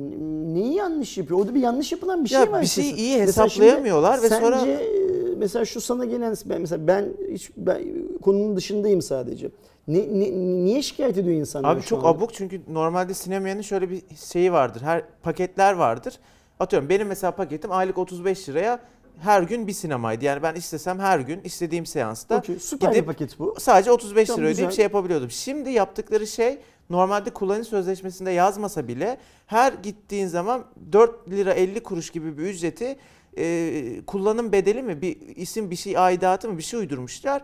Neyi 0.53 0.73
yanlış 0.73 1.17
yapıyor? 1.17 1.39
Orada 1.39 1.55
bir 1.55 1.59
yanlış 1.59 1.91
yapılan 1.91 2.23
bir 2.23 2.29
şey 2.29 2.39
Ya 2.39 2.51
var. 2.51 2.61
bir 2.61 2.67
şeyi 2.67 2.93
iyi 2.95 3.19
hesaplayamıyorlar 3.21 4.21
ve 4.23 4.29
sonra- 4.29 4.59
Sence 4.59 4.71
e, 4.71 5.35
mesela 5.37 5.65
şu 5.65 5.81
sana 5.81 6.05
gelen 6.05 6.35
ben 6.45 6.61
mesela 6.61 6.87
ben 6.87 7.05
hiç 7.31 7.51
ben 7.57 7.81
konunun 8.21 8.55
dışındayım 8.57 9.01
sadece. 9.01 9.49
Ne, 9.87 9.99
ne- 9.99 10.31
niye 10.65 10.81
şikayet 10.81 11.17
ediyor 11.17 11.35
insanlar 11.39 11.75
Abi 11.75 11.81
çok 11.81 11.99
anda? 11.99 12.07
abuk 12.17 12.33
çünkü 12.33 12.61
normalde 12.71 13.13
sinemayanın 13.13 13.61
şöyle 13.61 13.89
bir 13.89 14.01
şeyi 14.31 14.53
vardır. 14.53 14.81
Her 14.81 15.03
paketler 15.23 15.73
vardır. 15.73 16.19
Atıyorum 16.59 16.89
benim 16.89 17.07
mesela 17.07 17.31
paketim 17.31 17.71
aylık 17.71 17.97
35 17.97 18.49
liraya 18.49 18.79
her 19.19 19.41
gün 19.41 19.67
bir 19.67 19.73
sinemaydı. 19.73 20.25
Yani 20.25 20.43
ben 20.43 20.55
istesem 20.55 20.99
her 20.99 21.19
gün 21.19 21.41
istediğim 21.43 21.85
seansta 21.85 22.37
Okey, 22.37 22.59
süper 22.59 22.89
gidip 22.89 23.05
paket 23.05 23.39
bu. 23.39 23.55
sadece 23.59 23.91
35 23.91 24.27
Tamam, 24.27 24.41
lira 24.41 24.51
ödeyip 24.53 24.71
şey 24.71 24.83
yapabiliyordum. 24.83 25.31
Şimdi 25.31 25.69
yaptıkları 25.69 26.27
şey 26.27 26.57
normalde 26.89 27.29
kullanıcı 27.29 27.69
sözleşmesinde 27.69 28.31
yazmasa 28.31 28.87
bile 28.87 29.17
her 29.47 29.73
gittiğin 29.73 30.27
zaman 30.27 30.65
4 30.91 31.29
lira 31.29 31.53
50 31.53 31.83
kuruş 31.83 32.09
gibi 32.09 32.37
bir 32.37 32.43
ücreti 32.43 32.97
e, 33.37 34.01
kullanım 34.07 34.51
bedeli 34.51 34.83
mi 34.83 35.01
bir 35.01 35.17
isim 35.35 35.71
bir 35.71 35.75
şey 35.75 35.97
aidatı 35.97 36.49
mı 36.49 36.57
bir 36.57 36.63
şey 36.63 36.79
uydurmuşlar. 36.79 37.41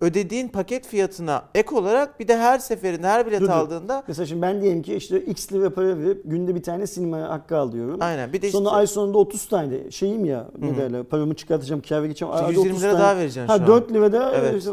Ödediğin 0.00 0.48
paket 0.48 0.86
fiyatına 0.86 1.44
ek 1.54 1.74
olarak 1.74 2.20
bir 2.20 2.28
de 2.28 2.36
her 2.36 2.58
seferinde 2.58 3.06
her 3.06 3.26
bilet 3.26 3.40
Dur, 3.40 3.48
aldığında 3.48 4.04
Mesela 4.08 4.26
şimdi 4.26 4.42
ben 4.42 4.60
diyelim 4.62 4.82
ki 4.82 4.94
işte 4.94 5.20
X 5.20 5.52
lira 5.52 5.70
para 5.74 5.98
verip 5.98 6.22
günde 6.24 6.54
bir 6.54 6.62
tane 6.62 6.86
sinema 6.86 7.20
hakkı 7.20 7.56
alıyorum. 7.56 7.96
aynen 8.00 8.32
bir 8.32 8.42
de 8.42 8.50
Sonra 8.50 8.68
işte, 8.68 8.76
ay 8.76 8.86
sonunda 8.86 9.18
30 9.18 9.48
tane 9.48 9.90
şeyim 9.90 10.24
ya 10.24 10.48
ne 10.58 10.76
derler 10.76 11.04
paramı 11.04 11.34
çıkartacağım 11.34 11.82
kâra 11.82 12.06
geçeceğim. 12.06 12.34
işte 12.34 12.44
Arada 12.44 12.52
120 12.52 12.70
30 12.72 12.82
lira 12.82 12.92
tane- 12.92 13.02
daha 13.02 13.16
vereceksin 13.16 13.46
şu 13.46 13.52
Ha 13.52 13.54
an. 13.54 13.66
4 13.66 13.92
lira 13.92 14.12
da 14.12 14.32
Evet. 14.36 14.54
işte, 14.58 14.70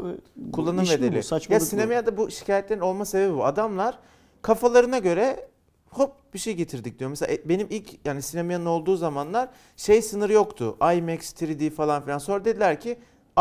kullanım 0.54 0.86
bedeli. 0.86 1.22
Ya 1.50 1.60
sinemaya 1.60 2.06
da 2.06 2.18
bu 2.18 2.32
şikayetlerin 2.32 2.82
olma 2.82 3.06
sebebi 3.06 3.38
bu. 3.38 3.46
Adamlar 3.46 3.98
kafalarına 4.42 4.98
göre 4.98 5.48
hop 5.90 6.12
bir 6.34 6.40
şey 6.40 6.54
getirdik 6.54 7.00
diyor. 7.00 7.10
Mesela 7.10 7.34
e, 7.34 7.50
benim 7.50 7.68
ilk 7.70 8.06
yani 8.06 8.22
sinemanın 8.22 8.66
olduğu 8.66 8.96
zamanlar 8.96 9.50
şey 9.78 10.02
sınırı 10.02 10.34
yoktu. 10.34 10.78
IMAX 10.98 11.34
3D 11.42 11.70
falan 11.70 12.02
filan. 12.04 12.18
Sonra 12.18 12.46
dediler 12.46 12.80
ki 12.82 12.98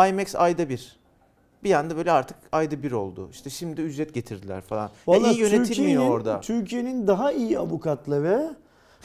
IMAX 0.09 0.35
ayda 0.35 0.68
bir. 0.68 1.01
Bir 1.64 1.72
anda 1.74 1.96
böyle 1.96 2.12
artık 2.12 2.36
ayda 2.52 2.82
bir 2.82 2.92
oldu. 2.92 3.28
İşte 3.32 3.50
şimdi 3.50 3.80
ücret 3.80 4.14
getirdiler 4.14 4.60
falan. 4.60 4.90
Vallahi 5.06 5.32
iyi 5.32 5.40
yönetilmiyor 5.40 5.66
Türkiye'nin- 5.66 6.10
orada. 6.10 6.40
Türkiye'nin 6.40 7.06
daha 7.06 7.32
iyi 7.32 7.58
avukatları 7.58 8.56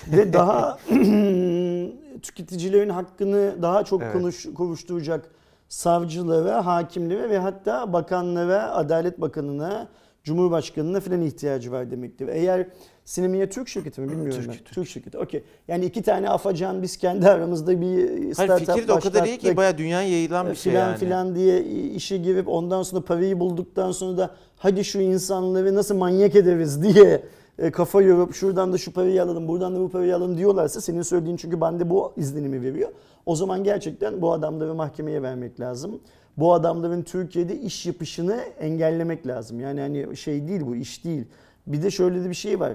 ve 0.08 0.34
daha 0.34 0.78
tüketicilerin 2.22 2.90
hakkını 2.90 3.62
daha 3.62 3.84
çok 3.84 4.02
Evet. 4.02 4.14
konuş, 4.14 4.54
kovuşturacak 4.54 5.30
savcılara, 5.70 6.66
hakimlere 6.66 7.30
ve 7.30 7.38
hatta 7.38 7.94
bakanlara, 7.94 8.72
Adalet 8.72 9.22
Bakanı'na, 9.22 9.88
Cumhurbaşkanı'na 10.28 11.00
falan 11.00 11.22
ihtiyacı 11.22 11.72
var 11.72 11.92
demektir. 11.92 12.28
Eğer 12.28 12.68
sinemaya 13.06 13.50
Türk 13.50 13.68
şirketi 13.68 14.02
mi 14.02 14.10
bilmiyorum 14.10 14.42
Türk, 14.42 14.50
ben. 14.50 14.54
Türk. 14.54 14.74
Türk 14.74 14.88
şirketi. 14.88 15.18
Okey. 15.18 15.44
Yani 15.68 15.86
iki 15.86 16.02
tane 16.02 16.30
afacan 16.30 16.82
biz 16.82 16.98
kendi 16.98 17.30
aramızda 17.30 17.82
bir 17.82 18.10
Hayır 18.10 18.34
startup 18.34 18.68
fikir 18.68 18.88
de 18.88 18.94
o 18.94 19.00
kadar 19.00 19.26
iyi 19.26 19.38
ki 19.38 19.58
baya 19.58 19.78
dünya 19.78 20.02
yayılan 20.02 20.50
bir 20.50 20.56
şey 20.56 20.72
filan 20.72 20.88
yani. 20.88 20.98
filan 20.98 21.36
diye 21.36 21.64
işe 21.96 22.18
girip 22.18 22.48
ondan 22.48 22.84
sonra 22.84 23.02
parayı 23.02 23.40
bulduktan 23.40 23.92
sonra 23.92 24.18
da 24.18 24.36
hadi 24.58 24.86
şu 24.86 25.00
insanları 25.00 25.76
nasıl 25.76 25.96
manyak 25.96 26.36
ederiz 26.36 26.84
diye 26.84 27.24
e, 27.60 27.72
kafa 27.72 28.02
yorup 28.02 28.34
şuradan 28.34 28.74
da 28.74 28.78
şu 28.78 28.94
parayı 28.94 29.24
alalım 29.24 29.48
buradan 29.48 29.76
da 29.76 29.80
bu 29.80 29.90
parayı 29.90 30.16
alalım 30.16 30.38
diyorlarsa 30.38 30.82
senin 30.82 31.02
söylediğin 31.02 31.38
çünkü 31.38 31.62
bende 31.62 31.90
bu 31.90 32.14
izlenimi 32.18 32.62
veriyor. 32.62 32.90
O 33.26 33.36
zaman 33.36 33.64
gerçekten 33.64 34.22
bu 34.22 34.34
adamları 34.34 34.76
mahkemeye 34.76 35.22
vermek 35.22 35.60
lazım. 35.60 36.00
Bu 36.38 36.54
adamların 36.54 37.02
Türkiye'de 37.02 37.60
iş 37.60 37.86
yapışını 37.86 38.36
engellemek 38.60 39.28
lazım. 39.28 39.60
Yani 39.60 39.82
hani 39.82 40.18
şey 40.18 40.48
değil 40.48 40.62
bu 40.66 40.76
iş 40.76 41.06
değil. 41.06 41.26
Bir 41.68 41.84
de 41.84 41.92
şöyle 41.92 42.24
de 42.24 42.30
bir 42.30 42.36
şey 42.36 42.60
var. 42.60 42.74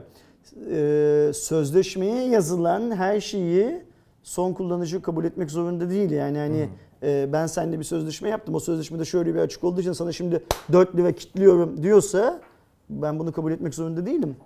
Ee, 0.71 1.31
sözleşmeye 1.35 2.29
yazılan 2.29 2.97
her 2.97 3.21
şeyi 3.21 3.83
son 4.23 4.53
kullanıcı 4.53 5.03
kabul 5.03 5.25
etmek 5.25 5.51
zorunda 5.51 5.91
değil. 5.91 6.11
Yani 6.11 6.39
hani 6.39 6.69
e, 7.03 7.29
ben 7.33 7.47
seninle 7.47 7.79
bir 7.79 7.85
sözleşme 7.85 8.29
yaptım. 8.29 8.55
O 8.55 8.61
sözleşmede 8.61 9.05
şöyle 9.05 9.35
bir 9.35 9.39
açık 9.41 9.65
olduğu 9.65 9.81
için 9.81 9.93
sana 9.93 10.13
şimdi 10.13 10.43
4 10.73 10.97
lira 10.97 11.13
kilitliyorum 11.13 11.83
diyorsa 11.83 12.41
ben 12.91 13.19
bunu 13.19 13.33
kabul 13.33 13.53
etmek 13.53 13.75
zorunda 13.75 14.07
değilim. 14.07 14.37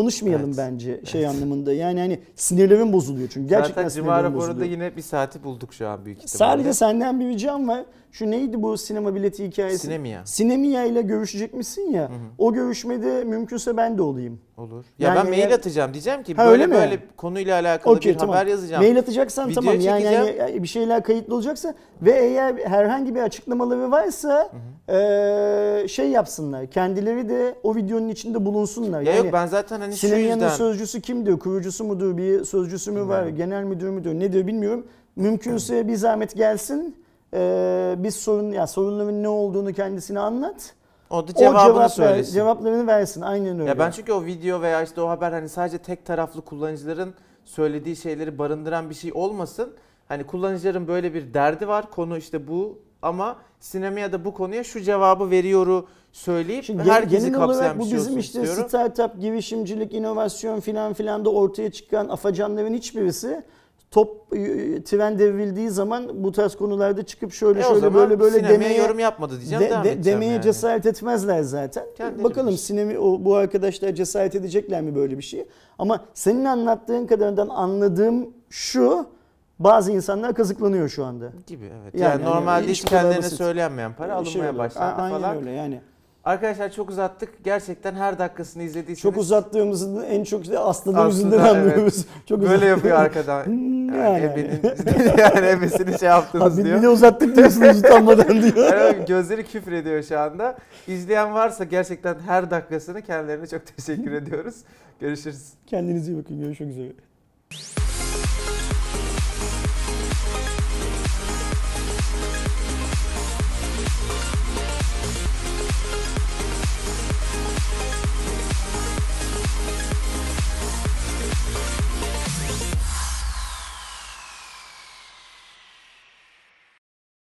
Konuşmayalım 0.00 0.44
Evet. 0.46 0.58
bence 0.58 1.00
şey 1.04 1.26
anlamında. 1.26 1.72
Yani 1.72 2.00
hani 2.00 2.18
sinirlerim 2.34 2.92
bozuluyor 2.92 3.28
çünkü 3.32 3.48
gerçekten 3.48 3.82
Zaten 3.82 3.96
Cuma 4.02 4.12
sinirlerim 4.12 4.34
raporunda 4.34 4.48
bozuluyor. 4.50 4.70
yine 4.70 4.96
bir 4.96 5.02
saati 5.02 5.44
bulduk 5.44 5.74
şu 5.74 5.88
an 5.88 6.04
büyük 6.04 6.18
ihtimalle. 6.24 6.52
Sadece 6.52 6.72
senden 6.72 7.20
bir 7.20 7.26
ricam 7.28 7.68
var. 7.68 7.84
Şu 8.12 8.30
neydi 8.30 8.62
bu 8.62 8.76
sinema 8.78 9.14
bileti 9.14 9.46
hikayesi? 9.48 9.78
Sinemia. 9.78 10.26
Sinemia 10.26 10.84
ile 10.84 11.02
görüşecek 11.02 11.54
misin 11.54 11.90
ya? 11.92 12.10
O 12.38 12.52
görüşmede 12.52 13.24
mümkünse 13.24 13.76
ben 13.76 13.98
de 13.98 14.02
olayım. 14.02 14.40
Olur. 14.56 14.84
Ya 14.98 15.08
Yani 15.08 15.16
ben 15.16 15.26
mail 15.28 15.38
eğer- 15.38 15.50
atacağım 15.50 15.92
diyeceğim 15.92 16.22
ki 16.22 16.34
Ha, 16.34 16.44
böyle 16.46 16.50
öyle 16.52 16.66
mi? 16.66 16.74
böyle 16.74 16.98
konuyla 17.16 17.54
alakalı 17.60 17.94
Okey 17.94 18.12
bir 18.14 18.18
tamam. 18.18 18.36
haber 18.36 18.46
yazacağım. 18.46 18.82
Mail 18.82 18.98
atacaksan 18.98 19.48
Video 19.50 19.62
tamam 19.62 19.80
yani, 19.80 20.02
yani 20.04 20.62
bir 20.62 20.68
şeyler 20.68 21.02
kayıtlı 21.02 21.34
olacaksa 21.34 21.74
ve 22.02 22.10
eğer 22.12 22.54
herhangi 22.64 23.14
bir 23.14 23.20
açıklamaları 23.22 23.90
varsa 23.90 24.50
eee, 24.88 25.88
şey 25.88 26.08
yapsınlar. 26.10 26.66
Kendileri 26.66 27.28
de 27.28 27.54
o 27.62 27.76
videonun 27.76 28.08
içinde 28.08 28.44
bulunsunlar. 28.44 29.00
Ya 29.02 29.12
yani 29.14 29.24
yok 29.24 29.32
ben 29.34 29.46
zaten 29.46 29.80
hani 29.80 29.96
şu 29.96 30.06
yüzden 30.06 30.48
sözcüsü 30.48 31.00
kimdir? 31.00 31.38
Kurucusu 31.38 31.84
mudur? 31.84 32.16
Bir 32.16 32.44
sözcüsü 32.44 32.90
mü 32.92 33.00
var? 33.00 33.26
Bilmiyorum. 33.26 33.36
Genel 33.36 33.64
müdür 33.64 33.88
müdür? 33.88 34.14
Nedir 34.14 34.46
bilmiyorum. 34.46 34.86
Mümkünse 35.16 35.88
bir 35.88 35.94
zahmet 35.96 36.36
gelsin. 36.36 36.96
Eee 37.32 37.94
biz 37.98 38.16
sorun 38.16 38.52
ya 38.52 38.66
sorunların 38.66 39.22
ne 39.22 39.28
olduğunu 39.28 39.72
kendisine 39.72 40.18
anlat. 40.20 40.74
O 41.10 41.28
da 41.28 41.32
o 41.34 41.38
cevabını 41.38 41.62
cevap 41.66 41.80
ver- 41.80 41.88
söylesin. 41.88 42.32
cevaplarını 42.34 42.86
versin. 42.86 43.20
Aynen 43.20 43.60
öyle. 43.60 43.70
Ya 43.70 43.78
ben 43.78 43.90
çünkü 43.90 44.12
o 44.12 44.24
video 44.24 44.62
veya 44.62 44.82
işte 44.82 45.00
o 45.00 45.08
haber 45.08 45.32
hani 45.32 45.48
sadece 45.48 45.78
tek 45.78 46.06
taraflı 46.06 46.40
kullanıcıların 46.40 47.14
söylediği 47.44 47.96
şeyleri 47.96 48.38
barındıran 48.38 48.90
bir 48.90 48.94
şey 48.94 49.10
olmasın. 49.14 49.72
Hani 50.08 50.24
kullanıcıların 50.26 50.88
böyle 50.88 51.14
bir 51.14 51.34
derdi 51.34 51.68
var. 51.68 51.90
Konu 51.90 52.16
işte 52.18 52.48
bu 52.48 52.78
ama 53.02 53.36
sinemaya 53.60 54.12
da 54.12 54.24
bu 54.24 54.34
konuya 54.34 54.64
şu 54.64 54.80
cevabı 54.80 55.30
veriyoru 55.30 55.86
söyleyip 56.12 56.64
Şimdi 56.64 56.82
herkesi 56.82 57.26
genel 57.26 57.38
kapsayan 57.38 57.60
olarak 57.60 57.74
bir 57.76 57.80
bu 57.80 57.86
şey 57.86 57.98
bizim 57.98 58.18
işte 58.18 58.42
istiyorum. 58.42 58.68
startup, 58.68 59.20
girişimcilik, 59.20 59.94
inovasyon 59.94 60.60
filan 60.60 60.92
filan 60.92 61.24
da 61.24 61.30
ortaya 61.30 61.72
çıkan 61.72 62.08
afacanların 62.08 62.74
hiçbirisi 62.74 63.42
top 63.96 64.36
e, 64.36 64.82
tren 64.84 65.18
devrildiği 65.18 65.70
zaman 65.70 66.24
bu 66.24 66.32
tarz 66.32 66.54
konularda 66.56 67.02
çıkıp 67.02 67.32
şöyle 67.32 67.60
E 67.60 67.62
şöyle 67.62 67.94
böyle 67.94 68.20
böyle 68.20 68.48
demeye 68.48 68.76
yorum 68.78 68.98
yapmadı 68.98 69.34
diyeceğim 69.40 69.64
de- 69.64 69.84
de- 69.84 70.04
demeye 70.04 70.32
yani. 70.32 70.42
cesaret 70.42 70.86
etmezler 70.86 71.42
zaten. 71.42 71.84
Kendileri 71.96 72.24
Bakalım 72.24 72.48
bilir. 72.48 72.56
sinemi 72.58 72.98
o 72.98 73.24
bu 73.24 73.34
arkadaşlar 73.36 73.92
cesaret 73.94 74.34
edecekler 74.34 74.82
mi 74.82 74.94
böyle 74.94 75.18
bir 75.18 75.22
şey? 75.22 75.46
Ama 75.78 76.04
senin 76.14 76.44
anlattığın 76.44 77.06
kadarından 77.06 77.48
anladığım 77.48 78.30
şu 78.50 79.06
bazı 79.58 79.92
insanlar 79.92 80.34
kazıklanıyor 80.34 80.88
şu 80.88 81.04
anda. 81.04 81.28
gibi 81.46 81.70
evet. 81.82 81.94
Yani 81.94 82.02
Yani, 82.22 82.24
normalde 82.24 82.66
iş 82.72 82.82
hiç 82.82 82.88
kendilerine 82.90 83.30
söylenmeyen 83.30 83.92
para 83.94 84.08
Şey 84.08 84.16
alınmaya 84.16 84.50
olarak. 84.52 84.58
başlandı 84.58 84.94
A- 85.00 85.02
Aynen 85.04 85.20
falan. 85.20 85.36
öyle 85.36 85.50
yani. 85.50 85.80
Arkadaşlar 86.26 86.72
çok 86.72 86.90
uzattık. 86.90 87.44
Gerçekten 87.44 87.94
her 87.94 88.18
dakikasını 88.18 88.62
izlediyseniz 88.62 89.00
Çok 89.00 89.16
uzattığımızı 89.16 90.04
en 90.10 90.24
çok 90.24 90.48
da 90.48 90.64
Aslı'nın 90.64 90.96
Aslı'da, 90.96 91.08
yüzünden 91.08 91.38
evet. 91.38 91.56
anlıyoruz. 91.56 92.04
Çok 92.28 92.42
böyle 92.42 92.66
yapıyor 92.66 92.96
arkadan. 92.98 93.46
Hmm, 93.56 93.88
Yani, 93.94 94.22
yani. 94.24 94.24
ebenin, 94.24 94.60
yani 95.18 95.46
ebesini 95.46 95.98
şey 95.98 96.08
Ha, 96.08 96.14
yaptınız 96.14 96.58
bir, 96.58 96.64
diyor. 96.64 96.78
bir 96.78 96.82
de 96.82 96.88
uzattık 96.88 97.36
diyorsunuz 97.36 97.78
utanmadan 97.78 98.42
diyor. 98.42 98.74
Yani 98.74 99.04
gözleri 99.08 99.44
küfür 99.44 99.72
ediyor 99.72 100.02
şu 100.02 100.20
anda. 100.20 100.56
İzleyen 100.86 101.34
varsa 101.34 101.64
gerçekten 101.64 102.16
her 102.26 102.50
dakikasını 102.50 103.02
kendilerine 103.02 103.46
çok 103.46 103.60
teşekkür 103.76 104.12
ediyoruz. 104.12 104.54
Görüşürüz. 105.00 105.52
Kendinize 105.66 106.12
iyi 106.12 106.18
bakın. 106.18 106.40
Görüşmek 106.40 106.70
üzere. 106.70 106.92